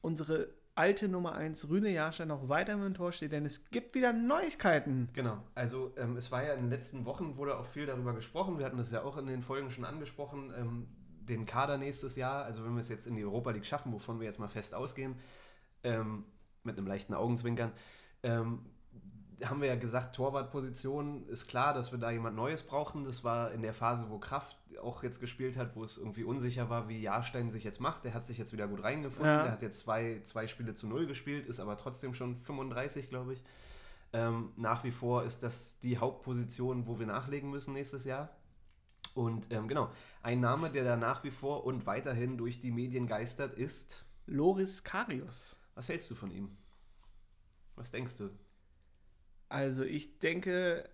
unsere 0.00 0.48
alte 0.74 1.08
Nummer 1.08 1.34
1 1.34 1.68
Rüne 1.68 1.90
Jahrstein 1.90 2.28
noch 2.28 2.48
weiter 2.48 2.72
im 2.72 2.94
Tor 2.94 3.12
steht? 3.12 3.32
Denn 3.32 3.44
es 3.44 3.70
gibt 3.70 3.94
wieder 3.94 4.12
Neuigkeiten. 4.12 5.08
Genau, 5.12 5.42
also 5.54 5.92
ähm, 5.96 6.16
es 6.16 6.32
war 6.32 6.44
ja 6.44 6.54
in 6.54 6.62
den 6.62 6.70
letzten 6.70 7.04
Wochen, 7.04 7.36
wurde 7.36 7.58
auch 7.58 7.66
viel 7.66 7.86
darüber 7.86 8.14
gesprochen, 8.14 8.58
wir 8.58 8.66
hatten 8.66 8.78
das 8.78 8.90
ja 8.90 9.02
auch 9.02 9.16
in 9.16 9.26
den 9.26 9.42
Folgen 9.42 9.70
schon 9.70 9.84
angesprochen, 9.84 10.52
ähm, 10.56 10.88
den 11.30 11.46
Kader 11.46 11.78
nächstes 11.78 12.16
Jahr, 12.16 12.44
also 12.44 12.64
wenn 12.64 12.74
wir 12.74 12.80
es 12.80 12.88
jetzt 12.88 13.06
in 13.06 13.16
die 13.16 13.24
Europa 13.24 13.50
League 13.50 13.66
schaffen, 13.66 13.92
wovon 13.92 14.20
wir 14.20 14.26
jetzt 14.26 14.38
mal 14.38 14.48
fest 14.48 14.74
ausgehen, 14.74 15.16
ähm, 15.82 16.24
mit 16.62 16.76
einem 16.76 16.86
leichten 16.86 17.14
Augenzwinkern, 17.14 17.72
ähm, 18.22 18.60
haben 19.44 19.60
wir 19.60 19.68
ja 19.68 19.76
gesagt, 19.76 20.14
Torwartposition 20.14 21.26
ist 21.26 21.48
klar, 21.48 21.72
dass 21.72 21.92
wir 21.92 21.98
da 21.98 22.10
jemand 22.10 22.36
Neues 22.36 22.62
brauchen. 22.62 23.04
Das 23.04 23.24
war 23.24 23.52
in 23.52 23.62
der 23.62 23.72
Phase, 23.72 24.06
wo 24.10 24.18
Kraft 24.18 24.56
auch 24.82 25.02
jetzt 25.02 25.20
gespielt 25.20 25.56
hat, 25.56 25.76
wo 25.76 25.84
es 25.84 25.96
irgendwie 25.96 26.24
unsicher 26.24 26.68
war, 26.68 26.88
wie 26.88 27.00
Jahrstein 27.00 27.50
sich 27.50 27.64
jetzt 27.64 27.80
macht. 27.80 28.04
Der 28.04 28.14
hat 28.14 28.26
sich 28.26 28.38
jetzt 28.38 28.52
wieder 28.52 28.68
gut 28.68 28.82
reingefunden. 28.82 29.32
Ja. 29.32 29.42
Der 29.44 29.52
hat 29.52 29.62
jetzt 29.62 29.80
zwei, 29.80 30.20
zwei 30.24 30.46
Spiele 30.46 30.74
zu 30.74 30.86
null 30.86 31.06
gespielt, 31.06 31.46
ist 31.46 31.60
aber 31.60 31.76
trotzdem 31.76 32.14
schon 32.14 32.36
35, 32.36 33.08
glaube 33.08 33.34
ich. 33.34 33.42
Ähm, 34.12 34.50
nach 34.56 34.84
wie 34.84 34.90
vor 34.90 35.24
ist 35.24 35.42
das 35.42 35.78
die 35.80 35.98
Hauptposition, 35.98 36.86
wo 36.86 36.98
wir 36.98 37.06
nachlegen 37.06 37.50
müssen 37.50 37.74
nächstes 37.74 38.04
Jahr. 38.04 38.28
Und 39.14 39.52
ähm, 39.52 39.68
genau, 39.68 39.90
ein 40.22 40.40
Name, 40.40 40.70
der 40.70 40.84
da 40.84 40.96
nach 40.96 41.24
wie 41.24 41.30
vor 41.30 41.64
und 41.64 41.86
weiterhin 41.86 42.36
durch 42.38 42.60
die 42.60 42.70
Medien 42.70 43.06
geistert, 43.06 43.54
ist. 43.54 44.04
Loris 44.26 44.84
Karius. 44.84 45.56
Was 45.74 45.88
hältst 45.88 46.10
du 46.10 46.14
von 46.14 46.30
ihm? 46.30 46.56
Was 47.74 47.90
denkst 47.90 48.16
du? 48.18 48.30
Also 49.48 49.82
ich 49.82 50.18
denke, 50.18 50.88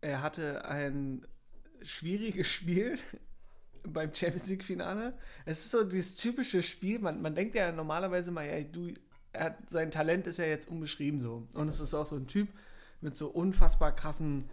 er 0.00 0.22
hatte 0.22 0.64
ein 0.64 1.26
schwieriges 1.82 2.48
Spiel 2.48 2.98
beim 3.86 4.12
Champions 4.14 4.48
League 4.48 4.64
Finale. 4.64 5.16
Es 5.44 5.64
ist 5.64 5.70
so 5.70 5.84
dieses 5.84 6.16
typische 6.16 6.62
Spiel, 6.62 6.98
man, 6.98 7.22
man 7.22 7.34
denkt 7.34 7.54
ja 7.54 7.70
normalerweise 7.70 8.30
mal, 8.30 8.46
ja, 8.46 8.62
du, 8.62 8.92
er 9.32 9.44
hat, 9.44 9.58
sein 9.70 9.90
Talent 9.90 10.26
ist 10.26 10.38
ja 10.38 10.46
jetzt 10.46 10.68
unbeschrieben 10.68 11.20
so. 11.20 11.46
Und 11.54 11.68
es 11.68 11.80
ist 11.80 11.94
auch 11.94 12.06
so 12.06 12.16
ein 12.16 12.26
Typ 12.26 12.48
mit 13.00 13.16
so 13.16 13.28
unfassbar 13.28 13.94
krassen 13.94 14.44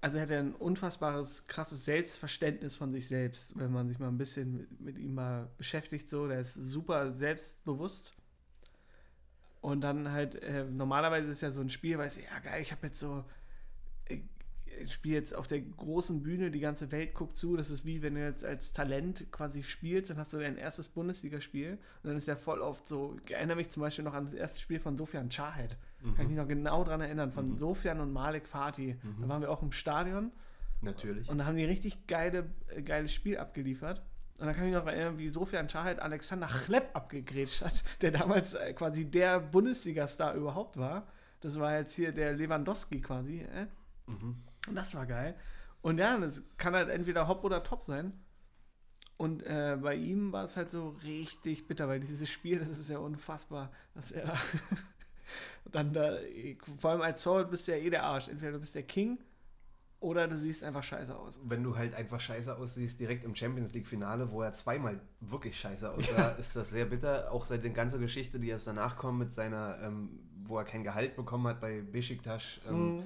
also 0.00 0.16
er 0.16 0.22
hat 0.22 0.30
ja 0.30 0.38
ein 0.38 0.54
unfassbares, 0.54 1.46
krasses 1.46 1.84
Selbstverständnis 1.84 2.76
von 2.76 2.92
sich 2.92 3.06
selbst, 3.06 3.58
wenn 3.58 3.70
man 3.70 3.88
sich 3.88 3.98
mal 3.98 4.08
ein 4.08 4.18
bisschen 4.18 4.56
mit, 4.56 4.80
mit 4.80 4.98
ihm 4.98 5.14
mal 5.14 5.50
beschäftigt. 5.58 6.08
So, 6.08 6.26
der 6.26 6.40
ist 6.40 6.54
super 6.54 7.12
selbstbewusst. 7.12 8.14
Und 9.60 9.82
dann 9.82 10.10
halt, 10.10 10.36
äh, 10.36 10.64
normalerweise 10.64 11.30
ist 11.30 11.42
ja 11.42 11.50
so 11.50 11.60
ein 11.60 11.68
Spiel, 11.68 11.98
weißt 11.98 12.16
du, 12.16 12.20
ja 12.22 12.38
geil, 12.38 12.62
ich 12.62 12.72
habe 12.72 12.86
jetzt 12.86 12.98
so, 12.98 13.24
ich, 14.08 14.22
ich 14.80 14.94
spiele 14.94 15.16
jetzt 15.16 15.34
auf 15.34 15.46
der 15.46 15.60
großen 15.60 16.22
Bühne, 16.22 16.50
die 16.50 16.60
ganze 16.60 16.90
Welt 16.92 17.12
guckt 17.12 17.36
zu. 17.36 17.58
Das 17.58 17.68
ist 17.68 17.84
wie 17.84 18.00
wenn 18.00 18.14
du 18.14 18.24
jetzt 18.24 18.42
als 18.42 18.72
Talent 18.72 19.30
quasi 19.30 19.62
spielst, 19.62 20.08
dann 20.08 20.16
hast 20.16 20.32
du 20.32 20.38
dein 20.38 20.56
erstes 20.56 20.88
Bundesligaspiel. 20.88 21.72
Und 21.72 22.08
dann 22.08 22.16
ist 22.16 22.26
ja 22.26 22.36
voll 22.36 22.62
oft 22.62 22.88
so, 22.88 23.18
ich 23.22 23.32
erinnere 23.32 23.56
mich 23.58 23.68
zum 23.68 23.82
Beispiel 23.82 24.04
noch 24.04 24.14
an 24.14 24.26
das 24.26 24.34
erste 24.34 24.60
Spiel 24.60 24.80
von 24.80 24.96
Sofian 24.96 25.28
Chahed. 25.28 25.76
Mhm. 26.02 26.14
Kann 26.14 26.24
ich 26.24 26.28
mich 26.30 26.38
noch 26.38 26.48
genau 26.48 26.84
daran 26.84 27.00
erinnern, 27.00 27.32
von 27.32 27.52
mhm. 27.52 27.58
Sofian 27.58 28.00
und 28.00 28.12
Malik 28.12 28.46
Fatih. 28.46 28.96
Mhm. 29.02 29.22
Da 29.22 29.28
waren 29.28 29.42
wir 29.42 29.50
auch 29.50 29.62
im 29.62 29.72
Stadion. 29.72 30.32
Natürlich. 30.82 31.28
Und 31.28 31.38
da 31.38 31.46
haben 31.46 31.56
die 31.56 31.64
richtig 31.64 32.06
geile, 32.06 32.50
äh, 32.68 32.82
geiles 32.82 33.12
Spiel 33.12 33.38
abgeliefert. 33.38 34.02
Und 34.38 34.46
dann 34.46 34.54
kann 34.54 34.64
ich 34.64 34.72
mich 34.72 34.80
noch 34.80 34.86
erinnern, 34.86 35.18
wie 35.18 35.28
Sofian 35.28 35.68
Chahed 35.68 36.00
Alexander 36.00 36.46
Chlepp 36.46 36.96
abgegrätscht 36.96 37.62
hat, 37.62 37.84
der 38.00 38.10
damals 38.10 38.54
äh, 38.54 38.72
quasi 38.72 39.04
der 39.04 39.40
Bundesliga-Star 39.40 40.34
überhaupt 40.34 40.78
war. 40.78 41.06
Das 41.40 41.58
war 41.58 41.76
jetzt 41.76 41.94
hier 41.94 42.12
der 42.12 42.32
Lewandowski 42.32 43.00
quasi. 43.00 43.40
Äh? 43.40 43.66
Mhm. 44.06 44.36
Und 44.68 44.74
das 44.74 44.94
war 44.94 45.06
geil. 45.06 45.34
Und 45.82 45.98
ja, 45.98 46.16
das 46.18 46.42
kann 46.56 46.74
halt 46.74 46.88
entweder 46.88 47.28
hopp 47.28 47.44
oder 47.44 47.62
top 47.62 47.82
sein. 47.82 48.12
Und 49.16 49.42
äh, 49.42 49.76
bei 49.80 49.94
ihm 49.96 50.32
war 50.32 50.44
es 50.44 50.56
halt 50.56 50.70
so 50.70 50.96
richtig 51.02 51.68
bitter, 51.68 51.88
weil 51.88 52.00
dieses 52.00 52.30
Spiel, 52.30 52.58
das 52.66 52.78
ist 52.78 52.88
ja 52.88 52.98
unfassbar, 52.98 53.70
dass 53.94 54.10
er 54.10 54.26
da 54.26 54.38
dann 55.70 55.92
da, 55.92 56.16
vor 56.78 56.90
allem 56.92 57.02
als 57.02 57.22
Sword 57.22 57.50
bist 57.50 57.68
du 57.68 57.72
ja 57.72 57.78
eh 57.78 57.90
der 57.90 58.04
Arsch. 58.04 58.28
Entweder 58.28 58.52
du 58.52 58.60
bist 58.60 58.74
der 58.74 58.82
King 58.82 59.18
oder 60.00 60.26
du 60.26 60.36
siehst 60.36 60.64
einfach 60.64 60.82
scheiße 60.82 61.14
aus. 61.14 61.38
Wenn 61.44 61.62
du 61.62 61.76
halt 61.76 61.94
einfach 61.94 62.18
scheiße 62.18 62.56
aussiehst, 62.56 62.98
direkt 63.00 63.24
im 63.24 63.34
Champions 63.34 63.74
League-Finale, 63.74 64.30
wo 64.30 64.40
er 64.42 64.52
zweimal 64.54 64.98
wirklich 65.20 65.60
scheiße 65.60 65.90
aussah, 65.92 66.18
ja. 66.18 66.28
ist 66.30 66.56
das 66.56 66.70
sehr 66.70 66.86
bitter. 66.86 67.30
Auch 67.30 67.44
seit 67.44 67.62
der 67.62 67.70
ganzen 67.70 68.00
Geschichte, 68.00 68.40
die 68.40 68.48
erst 68.48 68.66
danach 68.66 68.96
kommt, 68.96 69.18
mit 69.18 69.34
seiner, 69.34 69.78
ähm, 69.82 70.20
wo 70.44 70.56
er 70.56 70.64
kein 70.64 70.84
Gehalt 70.84 71.16
bekommen 71.16 71.46
hat 71.46 71.60
bei 71.60 71.82
Besiktas. 71.82 72.60
Ähm, 72.66 72.96
mhm. 72.96 73.02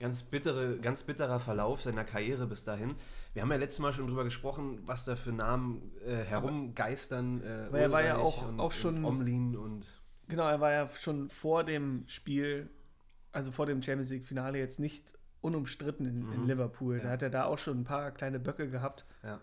Ganz, 0.00 0.24
bittere, 0.24 0.78
ganz 0.78 1.04
bitterer 1.04 1.38
Verlauf 1.38 1.82
seiner 1.82 2.02
Karriere 2.02 2.48
bis 2.48 2.64
dahin. 2.64 2.96
Wir 3.32 3.42
haben 3.42 3.50
ja 3.52 3.56
letztes 3.56 3.78
Mal 3.78 3.92
schon 3.92 4.08
drüber 4.08 4.24
gesprochen, 4.24 4.80
was 4.84 5.04
da 5.04 5.14
für 5.14 5.30
Namen 5.30 5.92
äh, 6.04 6.16
herumgeistern. 6.16 7.42
Äh, 7.42 7.72
Weil 7.72 7.82
er 7.82 7.92
war 7.92 8.04
ja 8.04 8.16
auch, 8.16 8.48
und, 8.48 8.58
auch 8.58 8.72
schon. 8.72 9.04
Omlin 9.04 9.56
und. 9.56 9.86
Genau, 10.28 10.48
er 10.48 10.60
war 10.60 10.72
ja 10.72 10.88
schon 10.88 11.28
vor 11.28 11.64
dem 11.64 12.04
Spiel, 12.06 12.68
also 13.32 13.52
vor 13.52 13.66
dem 13.66 13.82
Champions 13.82 14.10
League-Finale, 14.10 14.58
jetzt 14.58 14.78
nicht 14.78 15.18
unumstritten 15.40 16.06
in, 16.06 16.26
mhm. 16.26 16.32
in 16.32 16.46
Liverpool. 16.46 16.96
Ja. 16.96 17.04
Da 17.04 17.10
hat 17.10 17.22
er 17.22 17.30
da 17.30 17.44
auch 17.44 17.58
schon 17.58 17.80
ein 17.80 17.84
paar 17.84 18.10
kleine 18.10 18.38
Böcke 18.38 18.70
gehabt. 18.70 19.04
Ja. 19.22 19.40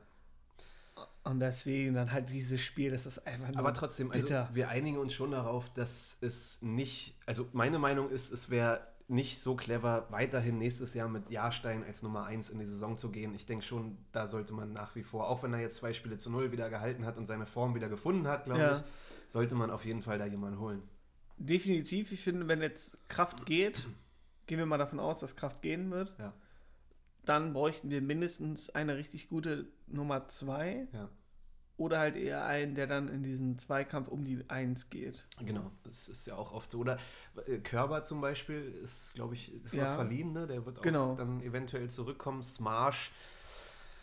Und 1.24 1.40
deswegen 1.40 1.94
dann 1.94 2.12
halt 2.12 2.32
dieses 2.32 2.62
Spiel, 2.62 2.90
das 2.90 3.06
ist 3.06 3.28
einfach 3.28 3.50
nur 3.50 3.60
Aber 3.60 3.74
trotzdem, 3.74 4.12
also 4.12 4.26
bitter. 4.26 4.42
also 4.42 4.56
wir 4.56 4.70
einigen 4.70 4.98
uns 4.98 5.14
schon 5.14 5.32
darauf, 5.32 5.72
dass 5.72 6.18
es 6.22 6.60
nicht, 6.62 7.16
also 7.28 7.48
meine 7.54 7.78
Meinung 7.78 8.10
ist, 8.10 8.32
es 8.32 8.50
wäre 8.50 8.82
nicht 9.08 9.40
so 9.40 9.56
clever, 9.56 10.08
weiterhin 10.10 10.58
nächstes 10.58 10.94
Jahr 10.94 11.10
mit 11.10 11.30
Jahrstein 11.30 11.84
als 11.84 12.02
Nummer 12.02 12.26
1 12.26 12.50
in 12.50 12.60
die 12.60 12.66
Saison 12.66 12.96
zu 12.96 13.12
gehen. 13.12 13.36
Ich 13.36 13.46
denke 13.46 13.64
schon, 13.64 13.98
da 14.14 14.26
sollte 14.26 14.54
man 14.54 14.74
nach 14.74 14.96
wie 14.96 15.04
vor, 15.04 15.30
auch 15.30 15.44
wenn 15.44 15.54
er 15.54 15.60
jetzt 15.60 15.76
zwei 15.76 15.94
Spiele 15.94 16.18
zu 16.18 16.32
null 16.32 16.52
wieder 16.52 16.70
gehalten 16.70 17.06
hat 17.06 17.18
und 17.18 17.28
seine 17.28 17.46
Form 17.46 17.76
wieder 17.76 17.90
gefunden 17.90 18.28
hat, 18.28 18.46
glaube 18.46 18.62
ja. 18.62 18.72
ich, 18.78 18.84
sollte 19.32 19.56
man 19.56 19.72
auf 19.72 19.86
jeden 19.86 20.02
Fall 20.02 20.20
da 20.20 20.26
jemanden 20.26 20.60
holen. 20.60 20.84
Definitiv. 21.38 22.12
Ich 22.12 22.22
finde, 22.22 22.48
wenn 22.48 22.62
jetzt 22.62 22.98
Kraft 23.08 23.46
geht, 23.46 23.88
gehen 24.46 24.60
wir 24.60 24.66
mal 24.66 24.78
davon 24.78 25.00
aus, 25.00 25.22
dass 25.22 25.38
Kraft 25.38 25.62
gehen 25.62 25.90
wird, 25.90 26.14
ja. 26.20 26.34
dann 27.24 27.54
bräuchten 27.54 27.90
wir 27.90 28.02
mindestens 28.02 28.70
eine 28.70 28.98
richtig 28.98 29.30
gute 29.30 29.68
Nummer 29.88 30.28
2. 30.28 30.88
Ja. 30.92 31.10
Oder 31.78 32.00
halt 32.00 32.16
eher 32.16 32.46
einen, 32.46 32.76
der 32.76 32.86
dann 32.86 33.08
in 33.08 33.24
diesen 33.24 33.58
Zweikampf 33.58 34.10
um 34.10 34.26
die 34.26 34.44
Eins 34.50 34.90
geht. 34.90 35.26
Genau, 35.40 35.72
das 35.84 36.10
ist 36.10 36.28
ja 36.28 36.36
auch 36.36 36.52
oft 36.52 36.74
so. 36.74 36.80
Oder 36.80 37.00
äh, 37.48 37.58
Körber 37.58 38.04
zum 38.04 38.20
Beispiel 38.22 38.62
ist, 38.84 39.16
glaube 39.16 39.34
ich, 39.34 39.52
ist 39.64 39.74
ja. 39.74 39.86
noch 39.86 39.96
verliehen, 39.96 40.34
ne? 40.34 40.46
Der 40.46 40.64
wird 40.66 40.84
genau. 40.84 41.14
auch 41.14 41.18
dann 41.18 41.42
eventuell 41.42 41.90
zurückkommen. 41.90 42.44
Smarsh. 42.44 43.12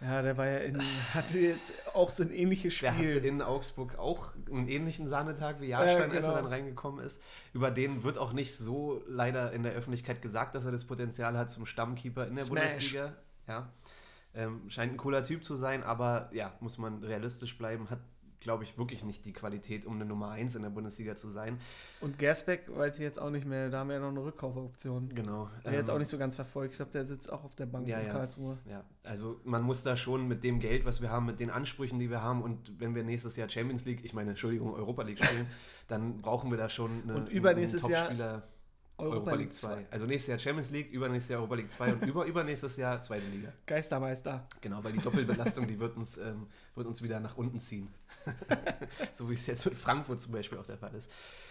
Ja, 0.01 0.23
der 0.23 0.37
war 0.37 0.47
ja 0.47 0.59
in, 0.59 0.81
hatte 1.13 1.39
jetzt 1.39 1.73
auch 1.93 2.09
so 2.09 2.23
ein 2.23 2.31
ähnliches 2.31 2.75
Spiel. 2.75 2.91
Der 2.91 3.17
hatte 3.17 3.29
in 3.29 3.43
Augsburg 3.43 3.99
auch 3.99 4.33
einen 4.51 4.69
ähnlichen 4.69 5.09
Sahnetag 5.09 5.61
wie 5.61 5.67
Jahrstein, 5.67 6.11
äh, 6.11 6.15
genau. 6.15 6.15
als 6.15 6.25
er 6.25 6.31
genau. 6.31 6.43
dann 6.43 6.47
reingekommen 6.47 7.05
ist. 7.05 7.21
Über 7.53 7.71
den 7.71 8.05
wird 8.05 8.17
auch 8.17 8.33
nicht 8.33 8.57
so 8.57 9.03
leider 9.09 9.53
in 9.53 9.65
der 9.65 9.73
Öffentlichkeit 9.73 10.23
gesagt, 10.23 10.55
dass 10.55 10.65
er 10.65 10.71
das 10.71 10.85
Potenzial 10.85 11.37
hat 11.37 11.51
zum 11.51 11.67
Stammkeeper 11.67 12.29
in 12.29 12.37
der 12.37 12.45
Smash. 12.45 12.71
Bundesliga. 12.71 13.13
Ja. 13.49 13.73
Ähm, 14.35 14.69
scheint 14.69 14.93
ein 14.93 14.99
cooler 14.99 15.25
Typ 15.25 15.45
zu 15.45 15.57
sein, 15.57 15.83
aber 15.83 16.31
ja, 16.33 16.53
muss 16.61 16.79
man 16.79 17.03
realistisch 17.03 17.59
bleiben. 17.59 17.91
Hat, 17.91 18.01
glaube 18.41 18.65
ich, 18.65 18.79
wirklich 18.79 19.05
nicht 19.05 19.25
die 19.25 19.33
Qualität, 19.33 19.87
um 19.87 19.95
eine 19.95 20.05
Nummer 20.05 20.31
1 20.31 20.55
in 20.55 20.63
der 20.63 20.71
Bundesliga 20.71 21.17
zu 21.17 21.29
sein. 21.29 21.59
Und 22.01 22.19
Gersbeck 22.19 22.65
weiß 22.69 22.95
ich 22.95 23.01
jetzt 23.01 23.21
auch 23.21 23.31
nicht 23.31 23.47
mehr, 23.47 23.71
da 23.71 23.81
haben 23.81 23.89
wir 23.89 23.95
ja 23.95 24.01
noch 24.01 24.09
eine 24.09 24.25
Rückkaufoption. 24.25 25.09
Genau. 25.15 25.49
Der 25.65 25.73
ähm, 25.73 25.79
jetzt 25.79 25.91
auch 25.91 25.99
nicht 25.99 26.09
so 26.09 26.19
ganz 26.19 26.37
verfolgt. 26.37 26.73
Ich 26.73 26.77
glaube, 26.79 26.93
der 26.93 27.07
sitzt 27.07 27.31
auch 27.33 27.45
auf 27.45 27.55
der 27.55 27.67
Bank 27.67 27.87
ja, 27.89 27.99
in 27.99 28.09
Karlsruhe. 28.09 28.59
Ja. 28.65 28.73
ja, 28.73 28.85
also 29.05 29.41
man 29.45 29.63
muss 29.63 29.83
da 29.83 29.97
schon 29.97 30.29
mit 30.29 30.45
dem 30.45 30.61
Geld, 30.61 30.85
was 30.85 31.03
wir 31.03 31.11
haben, 31.11 31.27
mit 31.27 31.41
den 31.41 31.51
Ansprüchen, 31.51 31.99
die 31.99 32.11
wir 32.11 32.23
haben 32.23 32.43
und 32.43 32.81
wenn 32.81 32.95
wir 32.95 33.03
nächstes 33.03 33.37
Jahr 33.37 33.49
Champions 33.49 33.85
League, 33.85 34.05
ich 34.05 34.15
meine, 34.15 34.31
Entschuldigung, 34.31 34.73
Europa 34.73 35.03
League 35.03 35.25
spielen, 35.25 35.47
dann 35.89 36.21
brauchen 36.21 36.51
wir 36.51 36.59
da 36.59 36.69
schon 36.69 37.03
eine, 37.03 37.15
und 37.15 37.29
übernächstes 37.31 37.85
einen 37.85 38.19
Jahr 38.19 38.43
Europa, 38.99 39.35
League 39.35 39.53
2. 39.53 39.87
Also 39.91 40.07
nächstes 40.07 40.29
Jahr 40.29 40.39
Champions 40.39 40.71
League, 40.71 40.91
übernächstes 40.91 41.31
Jahr 41.31 41.41
Europa 41.41 41.55
League 41.55 41.73
2 41.73 41.93
und 41.95 42.03
über, 42.07 42.25
übernächstes 42.25 42.77
Jahr 42.77 43.01
zweite 43.01 43.27
Liga. 43.29 43.53
Geistermeister. 43.67 44.47
Genau, 44.61 44.83
weil 44.83 44.93
die 44.93 44.99
Doppelbelastung, 44.99 45.67
die 45.67 45.79
wird 45.79 45.97
uns, 45.97 46.19
ähm, 46.19 46.49
wird 46.75 46.87
uns 46.87 47.03
wieder 47.03 47.21
nach 47.21 47.37
unten 47.37 47.61
ziehen. 47.61 47.89
so 49.13 49.31
wie 49.31 49.35
es 49.35 49.47
jetzt 49.47 49.65
mit 49.65 49.75
Frankfurt 49.75 50.21
zum 50.21 50.33
Beispiel 50.33 50.59
auch 50.59 50.67
der 50.67 50.79
Fall 50.79 50.95
ist. 50.95 51.11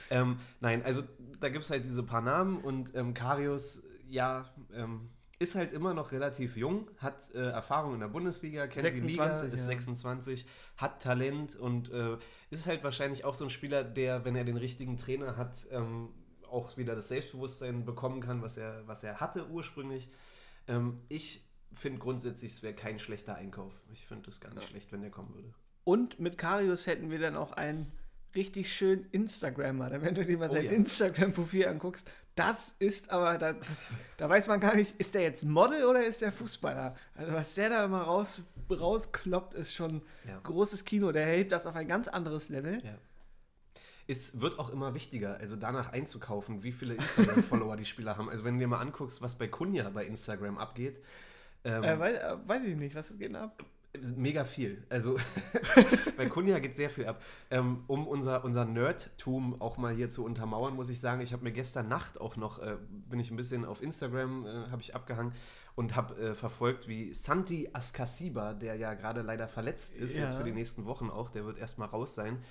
Ähm, 0.10 0.38
nein, 0.60 0.84
also 0.84 1.04
da 1.40 1.50
gibt 1.50 1.64
es 1.66 1.72
halt 1.72 1.84
diese 1.84 2.04
paar 2.04 2.22
Namen 2.22 2.58
und 2.58 2.96
ähm, 2.96 3.14
Karius, 3.14 3.82
ja, 4.08 4.50
ähm, 4.74 5.10
ist 5.40 5.56
halt 5.56 5.74
immer 5.74 5.94
noch 5.94 6.12
relativ 6.12 6.58
jung, 6.58 6.90
hat 6.98 7.34
äh, 7.36 7.50
Erfahrung 7.50 7.94
in 7.94 8.00
der 8.00 8.08
Bundesliga, 8.08 8.68
kennt 8.68 8.82
26, 8.82 9.02
die 9.02 9.12
Liga, 9.12 9.36
ist 9.56 9.62
ja. 9.62 9.68
26, 9.68 10.46
hat 10.78 11.02
Talent 11.02 11.56
und 11.56 11.92
äh, 11.92 12.18
ist 12.50 12.66
halt 12.66 12.84
wahrscheinlich 12.84 13.24
auch 13.24 13.36
so 13.36 13.44
ein 13.44 13.52
Spieler, 13.52 13.84
der, 13.84 14.26
wenn 14.26 14.36
er 14.36 14.46
den 14.46 14.58
richtigen 14.58 14.98
Trainer 14.98 15.38
hat, 15.38 15.68
ähm, 15.72 16.10
auch 16.50 16.78
wieder 16.78 16.96
das 16.96 17.10
Selbstbewusstsein 17.10 17.86
bekommen 17.86 18.22
kann, 18.22 18.42
was 18.42 18.58
er, 18.58 18.88
was 18.88 19.04
er 19.04 19.20
hatte 19.20 19.48
ursprünglich. 19.50 20.10
Ähm, 20.68 21.00
ich 21.10 21.46
finde 21.72 22.00
grundsätzlich, 22.00 22.54
es 22.54 22.64
wäre 22.64 22.74
kein 22.74 23.00
schlechter 23.00 23.36
Einkauf. 23.36 23.74
Ich 23.92 24.06
finde 24.06 24.30
es 24.30 24.40
gar 24.40 24.54
nicht 24.54 24.64
ja. 24.64 24.70
schlecht, 24.70 24.92
wenn 24.92 25.02
der 25.02 25.12
kommen 25.12 25.34
würde. 25.34 25.54
Und 25.84 26.20
mit 26.20 26.38
Karius 26.38 26.88
hätten 26.88 27.10
wir 27.10 27.20
dann 27.20 27.36
auch 27.36 27.54
einen 27.54 27.92
richtig 28.36 28.74
schönen 28.74 29.06
Instagrammer. 29.12 29.90
Wenn 30.02 30.16
du 30.16 30.26
dir 30.26 30.38
mal 30.38 30.50
oh, 30.50 30.54
sein 30.54 30.66
ja. 30.66 30.72
Instagram-Profil 30.72 31.68
anguckst, 31.68 32.12
das 32.36 32.76
ist 32.78 33.10
aber, 33.10 33.38
da, 33.38 33.56
da 34.18 34.30
weiß 34.30 34.48
man 34.48 34.60
gar 34.60 34.76
nicht, 34.76 34.96
ist 34.98 35.16
der 35.16 35.24
jetzt 35.24 35.44
Model 35.44 35.86
oder 35.86 36.06
ist 36.06 36.22
der 36.22 36.32
Fußballer? 36.32 36.96
Also 37.16 37.34
was 37.34 37.56
der 37.56 37.70
da 37.70 37.86
immer 37.86 38.02
raus, 38.02 38.44
rauskloppt, 38.70 39.56
ist 39.56 39.74
schon 39.74 40.02
ja. 40.28 40.40
großes 40.44 40.86
Kino. 40.86 41.12
Der 41.12 41.26
hält 41.26 41.52
das 41.52 41.66
auf 41.66 41.76
ein 41.76 41.88
ganz 41.88 42.08
anderes 42.08 42.50
Level. 42.50 42.78
Ja 42.84 42.98
es 44.08 44.40
wird 44.40 44.58
auch 44.58 44.70
immer 44.70 44.94
wichtiger, 44.94 45.38
also 45.38 45.56
danach 45.56 45.92
einzukaufen, 45.92 46.64
wie 46.64 46.72
viele 46.72 46.96
Instagram-Follower 46.96 47.76
die 47.76 47.86
Spieler 47.86 48.18
haben. 48.18 48.30
Also 48.30 48.44
wenn 48.46 48.56
du 48.56 48.62
dir 48.62 48.68
mal 48.68 48.80
anguckst, 48.80 49.22
was 49.22 49.38
bei 49.38 49.48
Kunja 49.48 49.90
bei 49.90 50.06
Instagram 50.06 50.58
abgeht. 50.58 51.04
Ähm, 51.64 51.84
äh, 51.84 52.00
weiß, 52.00 52.18
äh, 52.18 52.36
weiß, 52.48 52.64
ich 52.64 52.78
nicht, 52.78 52.96
was 52.96 53.18
geht 53.18 53.36
ab? 53.36 53.64
Mega 54.16 54.46
viel. 54.46 54.84
Also 54.90 55.18
bei 56.18 56.28
Kunja 56.28 56.60
geht 56.60 56.76
sehr 56.76 56.90
viel 56.90 57.06
ab. 57.06 57.22
Ähm, 57.50 57.84
um 57.88 58.08
unser, 58.08 58.46
unser 58.46 58.64
Nerdtum 58.64 59.60
auch 59.60 59.78
mal 59.78 59.94
hier 59.94 60.10
zu 60.10 60.24
untermauern, 60.24 60.76
muss 60.76 60.88
ich 60.90 61.00
sagen, 61.00 61.22
ich 61.22 61.34
habe 61.34 61.44
mir 61.44 61.52
gestern 61.52 61.90
Nacht 61.90 62.22
auch 62.22 62.38
noch, 62.38 62.60
äh, 62.60 62.78
bin 63.10 63.20
ich 63.20 63.32
ein 63.32 63.38
bisschen 63.38 63.66
auf 63.66 63.82
Instagram, 63.82 64.46
äh, 64.46 64.50
habe 64.70 64.82
ich 64.82 64.96
abgehangen 64.96 65.34
und 65.76 65.96
habe 65.96 66.16
äh, 66.16 66.36
verfolgt, 66.36 66.88
wie 66.88 67.14
Santi 67.14 67.70
Askasiba, 67.74 68.54
der 68.54 68.76
ja 68.76 68.94
gerade 68.94 69.22
leider 69.22 69.48
verletzt 69.48 69.96
ist, 69.96 70.16
ja. 70.16 70.24
jetzt 70.24 70.36
für 70.36 70.44
die 70.44 70.52
nächsten 70.52 70.86
Wochen 70.86 71.10
auch, 71.10 71.30
der 71.30 71.46
wird 71.46 71.58
erstmal 71.58 71.90
raus 71.90 72.16
sein, 72.16 72.44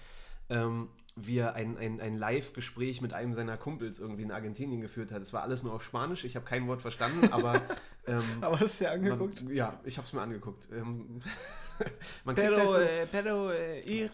ähm, 0.48 0.88
wie 1.16 1.38
er 1.38 1.54
ein, 1.54 1.78
ein, 1.78 1.98
ein 2.00 2.18
Live-Gespräch 2.18 3.00
mit 3.00 3.14
einem 3.14 3.32
seiner 3.32 3.56
Kumpels 3.56 3.98
irgendwie 3.98 4.22
in 4.22 4.30
Argentinien 4.30 4.82
geführt 4.82 5.10
hat. 5.10 5.22
Es 5.22 5.32
war 5.32 5.42
alles 5.42 5.62
nur 5.62 5.72
auf 5.72 5.82
Spanisch, 5.82 6.24
ich 6.24 6.36
habe 6.36 6.44
kein 6.44 6.68
Wort 6.68 6.82
verstanden, 6.82 7.28
aber. 7.32 7.62
Ähm, 8.06 8.22
aber 8.42 8.60
hast 8.60 8.80
du 8.80 8.84
dir 8.84 8.90
angeguckt? 8.92 9.42
Man, 9.44 9.54
ja, 9.54 9.80
ich 9.84 9.96
habe 9.96 10.06
es 10.06 10.12
mir 10.12 10.20
angeguckt. 10.20 10.68
Ähm, 10.70 11.22
man 12.24 12.34
kriegt 12.34 12.48
pero, 12.48 12.56
halt 12.56 12.72
so, 12.72 12.80
äh, 12.80 13.06
pero, 13.10 13.50
äh, 13.50 14.08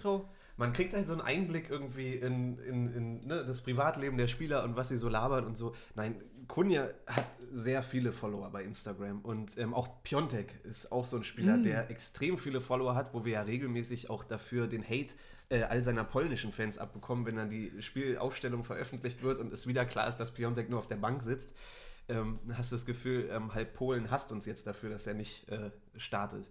Man 0.57 0.73
kriegt 0.73 0.95
halt 0.95 1.07
so 1.07 1.13
einen 1.13 1.23
Einblick 1.23 1.71
irgendwie 1.71 2.15
in, 2.15 2.57
in, 2.59 2.95
in 2.95 3.21
ne, 3.27 3.45
das 3.45 3.63
Privatleben 3.63 4.17
der 4.17 4.29
Spieler 4.29 4.63
und 4.63 4.77
was 4.77 4.89
sie 4.89 4.97
so 4.97 5.09
labern 5.09 5.45
und 5.45 5.57
so. 5.57 5.75
Nein, 5.97 6.23
Kunja 6.47 6.89
hat 7.07 7.27
sehr 7.51 7.83
viele 7.83 8.13
Follower 8.13 8.49
bei 8.51 8.63
Instagram 8.63 9.21
und 9.23 9.59
ähm, 9.59 9.75
auch 9.75 10.03
Piontek 10.05 10.65
ist 10.65 10.93
auch 10.93 11.07
so 11.07 11.17
ein 11.17 11.25
Spieler, 11.25 11.57
mm. 11.59 11.63
der 11.65 11.91
extrem 11.91 12.39
viele 12.39 12.61
Follower 12.61 12.95
hat, 12.95 13.13
wo 13.13 13.25
wir 13.25 13.33
ja 13.33 13.43
regelmäßig 13.43 14.09
auch 14.09 14.25
dafür 14.25 14.67
den 14.67 14.83
Hate 14.83 15.15
äh, 15.53 15.63
all 15.65 15.83
seiner 15.85 16.05
polnischen 16.05 16.51
Fans 16.53 16.79
abbekommen, 16.79 17.27
wenn 17.27 17.37
dann 17.37 17.51
die 17.51 17.71
Spielaufstellung 17.83 18.65
veröffentlicht 18.65 19.23
wird 19.23 19.39
und 19.39 19.53
es 19.53 19.67
wieder 19.67 19.85
klar 19.85 20.09
ist, 20.09 20.17
dass 20.17 20.33
Piontek 20.33 20.69
nur 20.71 20.79
auf 20.79 20.89
der 20.89 20.97
Bank 20.97 21.23
sitzt. 21.23 21.55
ähm, 22.09 22.41
hast 22.55 22.73
du 22.73 22.77
das 22.77 22.85
Gefühl, 22.87 23.29
ähm, 23.31 23.55
halb 23.55 23.75
Polen 23.75 24.11
hasst 24.11 24.33
uns 24.33 24.45
jetzt 24.47 24.67
dafür, 24.67 24.91
dass 24.91 25.07
er 25.07 25.15
nicht 25.15 25.49
äh, 25.51 25.71
startet. 25.97 26.45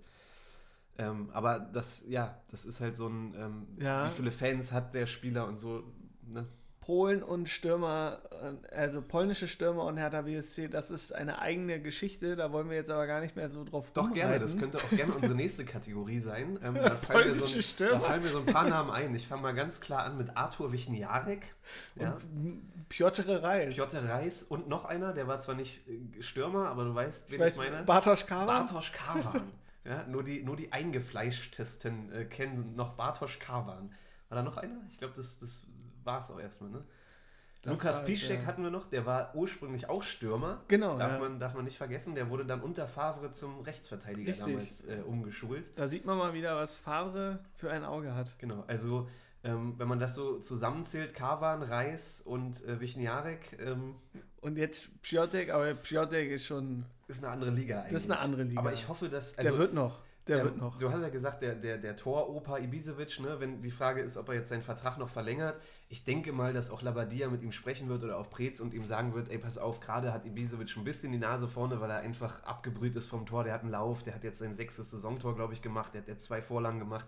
Ähm, 0.98 1.30
aber 1.34 1.60
das, 1.60 2.04
ja, 2.08 2.42
das 2.52 2.64
ist 2.66 2.80
halt 2.82 2.96
so 2.96 3.08
ein, 3.08 3.34
ähm, 3.38 3.68
Ja. 3.78 4.06
wie 4.08 4.16
viele 4.16 4.32
Fans 4.32 4.72
hat 4.72 4.94
der 4.94 5.08
Spieler 5.08 5.48
und 5.48 5.58
so, 5.58 5.84
ne? 6.26 6.46
Polen 6.82 7.22
und 7.22 7.48
Stürmer, 7.48 8.22
also 8.72 9.04
polnische 9.04 9.48
Stürmer 9.48 9.86
und 9.86 9.98
Hertha 9.98 10.24
BSC, 10.24 10.68
das 10.68 10.90
ist 10.90 11.14
eine 11.14 11.40
eigene 11.40 11.80
Geschichte. 11.80 12.36
Da 12.36 12.52
wollen 12.52 12.70
wir 12.70 12.76
jetzt 12.76 12.90
aber 12.90 13.06
gar 13.06 13.22
nicht 13.22 13.36
mehr 13.36 13.52
so 13.52 13.64
drauf 13.64 13.92
Doch 13.94 14.12
gerne, 14.12 14.40
das 14.40 14.58
könnte 14.58 14.80
auch 14.80 14.90
gerne 14.90 15.14
unsere 15.14 15.36
nächste 15.36 15.64
Kategorie 15.64 16.18
sein. 16.18 16.60
Ähm, 16.64 16.74
da, 16.74 16.96
fallen 16.96 17.38
mir 17.38 17.40
so 17.40 17.56
ein, 17.56 17.62
Stürmer. 17.62 17.94
da 17.94 18.00
fallen 18.00 18.24
mir 18.24 18.30
so 18.30 18.40
ein 18.40 18.48
paar 18.48 18.68
Namen 18.68 18.90
ein. 18.90 19.14
Ich 19.14 19.28
fange 19.28 19.44
mal 19.44 19.54
ganz 19.54 19.80
klar 19.80 20.06
an 20.06 20.18
mit 20.18 20.36
Arthur 20.36 20.72
Wichniarek. 20.72 21.54
Ja. 21.98 22.18
Und 22.34 22.90
Piotr 22.90 23.44
Reis. 23.44 23.76
Piotr 23.76 24.10
Reis 24.10 24.42
und 24.42 24.68
noch 24.68 24.86
einer, 24.86 25.14
der 25.14 25.28
war 25.28 25.40
zwar 25.40 25.54
nicht 25.54 25.88
äh, 25.88 26.24
Stürmer, 26.24 26.68
aber 26.68 26.86
du 26.86 26.96
weißt, 26.96 27.30
wen 27.30 27.36
ich 27.36 27.42
weiß, 27.42 27.54
ich 27.54 27.60
meine. 27.60 27.84
Bartosz 27.84 28.26
Kawa. 28.26 28.46
Bartosz 28.46 28.92
Kawan. 28.92 29.52
ja, 29.86 30.08
nur, 30.08 30.24
die, 30.24 30.42
nur 30.42 30.56
die 30.56 30.74
Eingefleischtesten 30.74 32.12
äh, 32.12 32.26
kennen 32.26 32.76
noch 32.76 32.94
Bartosz 32.94 33.38
Kawan. 33.38 33.94
War 34.30 34.36
da 34.36 34.42
noch 34.42 34.58
einer? 34.58 34.82
Ich 34.90 34.98
glaube, 34.98 35.14
das, 35.16 35.38
das 35.40 35.68
war 36.04 36.20
es 36.20 36.32
auch 36.32 36.40
erstmal, 36.40 36.70
ne? 36.70 36.84
Das 37.64 37.74
Lukas 37.74 38.06
Piszczek 38.06 38.42
ja. 38.42 38.46
hatten 38.48 38.64
wir 38.64 38.72
noch, 38.72 38.88
der 38.88 39.06
war 39.06 39.36
ursprünglich 39.36 39.88
auch 39.88 40.02
Stürmer. 40.02 40.64
Genau, 40.68 40.98
Darf, 40.98 41.14
ja. 41.14 41.20
man, 41.20 41.40
darf 41.40 41.54
man 41.54 41.64
nicht 41.64 41.78
vergessen, 41.78 42.16
der 42.16 42.30
wurde 42.32 42.44
dann 42.44 42.62
unter 42.62 42.88
Favre 42.88 43.32
zum 43.32 43.60
Rechtsverteidiger 43.60 44.30
Richtig. 44.30 44.54
damals 44.54 44.86
äh, 44.86 45.04
umgeschult. 45.06 45.70
Da 45.76 45.88
sieht 45.88 46.06
man 46.06 46.18
mal 46.18 46.34
wieder, 46.34 46.56
was 46.56 46.78
Favre 46.78 47.40
für 47.54 47.72
ein 47.72 47.84
Auge 47.84 48.16
hat. 48.16 48.40
Genau, 48.40 48.64
also 48.66 49.08
ähm, 49.44 49.76
wenn 49.78 49.88
man 49.88 50.00
das 50.00 50.16
so 50.16 50.40
zusammenzählt, 50.40 51.14
Kawan, 51.14 51.62
Reis 51.62 52.22
und 52.26 52.66
äh, 52.66 52.80
Wichniarek, 52.80 53.58
ähm, 53.64 53.96
Und 54.42 54.58
jetzt 54.58 54.90
Piotek, 55.04 55.52
aber 55.52 55.74
Piotek 55.76 56.32
ist 56.32 56.48
schon, 56.48 56.86
ist 57.08 57.24
eine 57.24 57.32
andere 57.32 57.52
Liga 57.52 57.80
eigentlich. 57.80 57.94
das 57.94 58.04
ist 58.04 58.12
eine 58.12 58.20
andere 58.20 58.44
Liga. 58.44 58.60
Aber 58.60 58.74
ich 58.74 58.88
hoffe, 58.88 59.08
dass... 59.08 59.36
der 59.36 59.56
wird 59.58 59.76
noch. 59.76 60.00
Der 60.28 60.40
Ähm, 60.40 60.44
wird 60.46 60.58
noch. 60.58 60.78
Du 60.78 60.92
hast 60.92 61.02
ja 61.02 61.10
gesagt, 61.10 61.42
der, 61.42 61.56
der, 61.56 61.78
der 61.78 61.96
Toroper 61.96 62.60
Ibisevic, 62.60 63.20
ne, 63.20 63.40
wenn 63.40 63.62
die 63.62 63.72
Frage 63.72 64.02
ist, 64.02 64.18
ob 64.18 64.30
er 64.30 64.36
jetzt 64.36 64.50
seinen 64.50 64.62
Vertrag 64.62 64.98
noch 64.98 65.10
verlängert. 65.10 65.60
Ich 65.90 66.06
denke 66.06 66.32
mal, 66.32 66.54
dass 66.54 66.70
auch 66.70 66.82
Labadia 66.82 67.28
mit 67.30 67.42
ihm 67.42 67.52
sprechen 67.52 67.90
wird 67.90 68.04
oder 68.04 68.18
auch 68.18 68.30
Preetz 68.30 68.60
und 68.60 68.74
ihm 68.74 68.86
sagen 68.86 69.14
wird, 69.14 69.30
ey, 69.30 69.38
pass 69.38 69.58
auf, 69.58 69.80
gerade 69.80 70.14
hat 70.14 70.26
Ibisevic 70.26 70.78
ein 70.78 70.84
bisschen 70.84 71.12
die 71.12 71.18
Nase 71.18 71.48
vorne, 71.48 71.82
weil 71.82 71.90
er 71.90 72.00
einfach 72.00 72.44
abgebrüht 72.44 72.96
ist 72.96 73.08
vom 73.08 73.26
Tor. 73.26 73.44
Der 73.44 73.54
hat 73.54 73.62
einen 73.62 73.72
Lauf, 73.72 74.04
der 74.04 74.14
hat 74.14 74.24
jetzt 74.24 74.40
sein 74.40 74.54
sechstes 74.54 74.92
Saisontor, 74.92 75.36
glaube 75.36 75.54
ich, 75.54 75.62
gemacht, 75.62 75.94
der 75.94 76.02
hat 76.02 76.08
jetzt 76.08 76.26
zwei 76.26 76.42
Vorlagen 76.42 76.80
gemacht. 76.80 77.08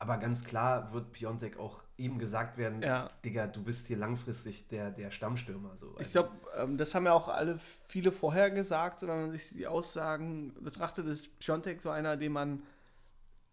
Aber 0.00 0.18
ganz 0.18 0.44
klar 0.44 0.92
wird 0.92 1.12
Piontek 1.12 1.58
auch 1.58 1.82
ihm 1.96 2.18
gesagt 2.18 2.56
werden, 2.56 2.82
Ja. 2.82 3.10
Digga, 3.24 3.48
du 3.48 3.62
bist 3.62 3.88
hier 3.88 3.96
langfristig 3.96 4.68
der, 4.68 4.92
der 4.92 5.10
Stammstürmer. 5.10 5.76
So. 5.76 5.96
Ich 5.98 6.12
glaube, 6.12 6.30
ähm, 6.56 6.78
das 6.78 6.94
haben 6.94 7.06
ja 7.06 7.12
auch 7.12 7.28
alle 7.28 7.58
viele 7.88 8.12
vorher 8.12 8.50
gesagt, 8.50 9.02
wenn 9.02 9.08
man 9.08 9.30
sich 9.32 9.48
die 9.48 9.66
Aussagen 9.66 10.54
betrachtet, 10.62 11.06
ist 11.06 11.38
Piontek 11.40 11.82
so 11.82 11.90
einer, 11.90 12.16
den 12.16 12.32
man 12.32 12.62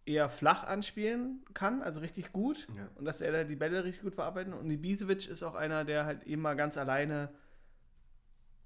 eher 0.04 0.30
flach 0.30 0.62
anspielen 0.62 1.44
kann, 1.52 1.82
also 1.82 1.98
richtig 1.98 2.32
gut. 2.32 2.68
Ja. 2.76 2.86
Und 2.94 3.06
dass 3.06 3.20
er 3.20 3.32
da 3.32 3.42
die 3.42 3.56
Bälle 3.56 3.82
richtig 3.82 4.04
gut 4.04 4.14
verarbeiten. 4.14 4.52
Und 4.52 4.70
Ibisevic 4.70 5.26
ist 5.26 5.42
auch 5.42 5.56
einer, 5.56 5.84
der 5.84 6.06
halt 6.06 6.22
eben 6.22 6.42
mal 6.42 6.54
ganz 6.54 6.76
alleine 6.76 7.30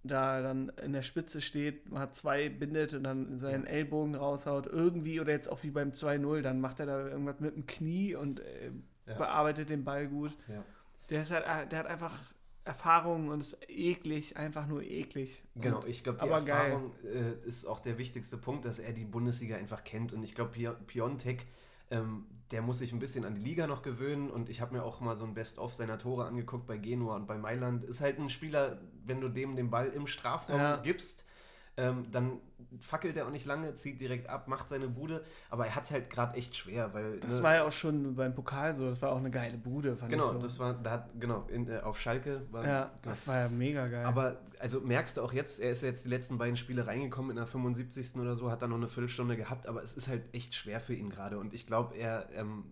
da 0.02 0.40
dann 0.40 0.70
in 0.82 0.92
der 0.92 1.02
Spitze 1.02 1.40
steht, 1.40 1.90
man 1.90 2.00
hat 2.02 2.14
zwei 2.14 2.48
bindet 2.48 2.94
und 2.94 3.04
dann 3.04 3.38
seinen 3.40 3.66
Ellbogen 3.66 4.14
raushaut, 4.14 4.66
irgendwie 4.66 5.20
oder 5.20 5.32
jetzt 5.32 5.48
auch 5.48 5.62
wie 5.62 5.70
beim 5.70 5.90
2-0, 5.90 6.40
dann 6.40 6.60
macht 6.60 6.80
er 6.80 6.86
da 6.86 7.06
irgendwas 7.08 7.38
mit 7.40 7.54
dem 7.54 7.66
Knie 7.66 8.14
und 8.14 8.40
äh, 8.40 8.70
Ja. 9.06 9.14
bearbeitet 9.14 9.68
den 9.68 9.84
Ball 9.84 10.06
gut. 10.08 10.36
ja. 10.48 10.64
Der, 11.10 11.22
ist 11.22 11.32
halt, 11.32 11.44
äh, 11.44 11.66
der 11.68 11.80
hat 11.80 11.86
einfach 11.86 12.16
Erfahrung 12.64 13.28
und 13.28 13.40
ist 13.40 13.56
eklig, 13.68 14.36
einfach 14.36 14.66
nur 14.68 14.82
eklig. 14.82 15.42
Genau, 15.56 15.78
Und, 15.80 15.88
ich 15.88 16.04
glaube, 16.04 16.20
die. 16.22 16.28
Erfahrung 16.28 16.92
äh, 17.02 17.46
ist 17.48 17.64
auch 17.66 17.80
der 17.80 17.98
wichtigste 17.98 18.36
Punkt, 18.36 18.64
dass 18.64 18.78
er 18.78 18.92
die 18.92 19.04
Bundesliga 19.06 19.56
einfach 19.56 19.82
kennt. 19.82 20.12
Und 20.12 20.22
ich 20.22 20.34
glaube, 20.36 20.52
Pio- 20.52 20.76
Piontek, 20.86 21.46
ähm, 21.90 22.26
der 22.50 22.62
muss 22.62 22.78
sich 22.78 22.92
ein 22.92 22.98
bisschen 22.98 23.24
an 23.24 23.34
die 23.34 23.40
Liga 23.42 23.66
noch 23.66 23.82
gewöhnen. 23.82 24.30
Und 24.30 24.48
ich 24.48 24.60
habe 24.60 24.74
mir 24.74 24.82
auch 24.82 25.00
mal 25.00 25.16
so 25.16 25.24
ein 25.24 25.34
Best-of 25.34 25.74
seiner 25.74 25.98
Tore 25.98 26.24
angeguckt 26.26 26.66
bei 26.66 26.78
Genua 26.78 27.16
und 27.16 27.26
bei 27.26 27.38
Mailand. 27.38 27.84
Ist 27.84 28.00
halt 28.00 28.18
ein 28.18 28.30
Spieler, 28.30 28.80
wenn 29.04 29.20
du 29.20 29.28
dem 29.28 29.56
den 29.56 29.70
Ball 29.70 29.88
im 29.88 30.06
Strafraum 30.06 30.58
Ja. 30.58 30.76
gibst, 30.78 31.24
ähm, 31.80 32.06
dann 32.10 32.38
fackelt 32.80 33.16
er 33.16 33.26
auch 33.26 33.30
nicht 33.30 33.46
lange, 33.46 33.74
zieht 33.74 34.00
direkt 34.00 34.28
ab, 34.28 34.46
macht 34.46 34.68
seine 34.68 34.88
Bude. 34.88 35.24
Aber 35.48 35.66
er 35.66 35.74
hat 35.74 35.84
es 35.84 35.90
halt 35.90 36.10
gerade 36.10 36.36
echt 36.36 36.56
schwer, 36.56 36.94
weil. 36.94 37.18
Das 37.20 37.38
ne, 37.38 37.42
war 37.42 37.54
ja 37.54 37.64
auch 37.64 37.72
schon 37.72 38.14
beim 38.14 38.34
Pokal 38.34 38.74
so, 38.74 38.88
das 38.88 39.02
war 39.02 39.12
auch 39.12 39.18
eine 39.18 39.30
geile 39.30 39.58
Bude, 39.58 39.96
fand 39.96 40.10
Genau, 40.10 40.26
ich 40.26 40.32
so. 40.32 40.38
das 40.38 40.58
war, 40.58 40.74
da 40.74 40.90
hat, 40.92 41.10
genau, 41.18 41.46
in, 41.48 41.68
äh, 41.68 41.80
auf 41.80 41.98
Schalke 41.98 42.42
war. 42.50 42.64
ja, 42.64 42.82
genau. 42.82 42.94
das 43.02 43.26
war 43.26 43.38
ja 43.40 43.48
mega 43.48 43.88
geil. 43.88 44.04
Aber 44.04 44.36
also 44.60 44.80
merkst 44.80 45.16
du 45.16 45.22
auch 45.22 45.32
jetzt, 45.32 45.60
er 45.60 45.70
ist 45.70 45.82
ja 45.82 45.88
jetzt 45.88 46.04
die 46.04 46.10
letzten 46.10 46.38
beiden 46.38 46.56
Spiele 46.56 46.86
reingekommen 46.86 47.30
in 47.30 47.36
der 47.36 47.46
75. 47.46 48.16
oder 48.16 48.36
so, 48.36 48.50
hat 48.50 48.62
dann 48.62 48.70
noch 48.70 48.76
eine 48.76 48.88
Viertelstunde 48.88 49.36
gehabt, 49.36 49.66
aber 49.66 49.82
es 49.82 49.94
ist 49.94 50.08
halt 50.08 50.34
echt 50.34 50.54
schwer 50.54 50.80
für 50.80 50.94
ihn 50.94 51.10
gerade 51.10 51.38
und 51.38 51.54
ich 51.54 51.66
glaube, 51.66 51.96
er 51.96 52.26
ähm, 52.36 52.64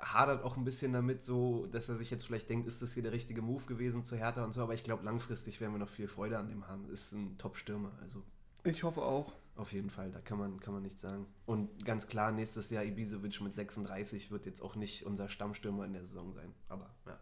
hadert 0.00 0.44
auch 0.44 0.56
ein 0.56 0.64
bisschen 0.64 0.92
damit, 0.92 1.22
so, 1.22 1.66
dass 1.66 1.88
er 1.88 1.96
sich 1.96 2.10
jetzt 2.10 2.24
vielleicht 2.24 2.48
denkt, 2.50 2.66
ist 2.66 2.82
das 2.82 2.92
hier 2.94 3.02
der 3.02 3.12
richtige 3.12 3.42
Move 3.42 3.64
gewesen 3.66 4.04
zu 4.04 4.16
Hertha 4.16 4.44
und 4.44 4.52
so, 4.52 4.62
aber 4.62 4.74
ich 4.74 4.82
glaube, 4.84 5.04
langfristig 5.04 5.60
werden 5.60 5.72
wir 5.72 5.78
noch 5.78 5.88
viel 5.88 6.08
Freude 6.08 6.38
an 6.38 6.48
dem 6.48 6.66
haben. 6.68 6.88
Ist 6.88 7.12
ein 7.12 7.36
Top-Stürmer, 7.38 7.92
also 8.02 8.22
ich 8.64 8.82
hoffe 8.84 9.02
auch. 9.02 9.32
auf 9.56 9.72
jeden 9.72 9.90
Fall, 9.90 10.10
da 10.12 10.20
kann 10.20 10.38
man, 10.38 10.60
kann 10.60 10.74
man 10.74 10.82
nichts 10.82 11.00
sagen. 11.02 11.26
Und 11.46 11.84
ganz 11.84 12.06
klar, 12.06 12.30
nächstes 12.32 12.70
Jahr 12.70 12.84
Ibisevic 12.84 13.40
mit 13.40 13.54
36 13.54 14.30
wird 14.30 14.46
jetzt 14.46 14.62
auch 14.62 14.76
nicht 14.76 15.04
unser 15.06 15.28
Stammstürmer 15.28 15.84
in 15.84 15.92
der 15.94 16.02
Saison 16.02 16.32
sein, 16.32 16.52
aber 16.68 16.94
ja. 17.06 17.18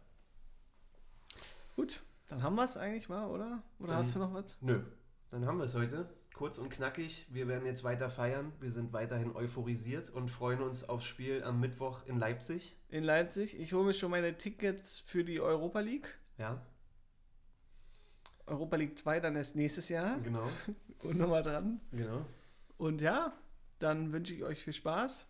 Gut, 1.77 2.03
dann 2.29 2.43
haben 2.43 2.57
wir 2.57 2.65
es 2.65 2.77
eigentlich 2.77 3.09
mal, 3.09 3.27
oder? 3.29 3.63
Oder 3.79 3.89
Dann- 3.89 3.97
hast 3.99 4.15
du 4.15 4.19
noch 4.19 4.33
was? 4.35 4.57
Nö, 4.61 4.83
dann 5.31 5.47
haben 5.47 5.59
wir 5.59 5.65
es 5.65 5.75
heute. 5.75 6.09
Kurz 6.37 6.59
und 6.59 6.69
knackig. 6.69 7.27
Wir 7.31 7.49
werden 7.49 7.65
jetzt 7.65 7.83
weiter 7.83 8.11
feiern. 8.11 8.53
Wir 8.61 8.71
sind 8.71 8.93
weiterhin 8.93 9.35
euphorisiert 9.35 10.11
und 10.11 10.31
freuen 10.31 10.61
uns 10.61 10.87
aufs 10.87 11.07
Spiel 11.07 11.43
am 11.43 11.61
Mittwoch 11.61 12.05
in 12.05 12.19
Leipzig. 12.19 12.77
In 12.91 13.05
Leipzig. 13.05 13.59
Ich 13.59 13.73
hole 13.73 13.87
mir 13.87 13.95
schon 13.95 14.11
meine 14.11 14.37
Tickets 14.37 15.01
für 15.01 15.25
die 15.25 15.41
Europa 15.41 15.81
League. 15.81 16.19
Ja, 16.37 16.61
Europa 18.47 18.77
League 18.77 18.99
2 18.99 19.21
dann 19.21 19.35
erst 19.35 19.57
nächstes 19.57 19.89
Jahr. 19.89 20.19
genau. 20.21 20.47
Und 21.05 21.17
nochmal 21.17 21.43
dran. 21.43 21.81
genau. 21.91 22.27
Und 22.77 23.01
ja, 23.01 23.33
dann 23.79 24.13
wünsche 24.13 24.35
ich 24.35 24.45
euch 24.45 24.63
viel 24.63 24.75
Spaß. 24.75 25.25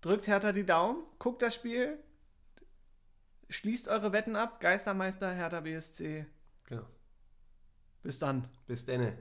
Drückt 0.00 0.26
Hertha 0.26 0.52
die 0.52 0.64
Daumen, 0.64 1.02
guckt 1.18 1.42
das 1.42 1.54
Spiel, 1.54 1.98
schließt 3.50 3.88
eure 3.88 4.12
Wetten 4.12 4.36
ab. 4.36 4.60
Geistermeister 4.60 5.32
Hertha 5.32 5.60
BSC. 5.60 6.24
genau. 6.64 6.86
Bis 8.02 8.18
dann. 8.18 8.48
Bis 8.66 8.86
denne. 8.86 9.16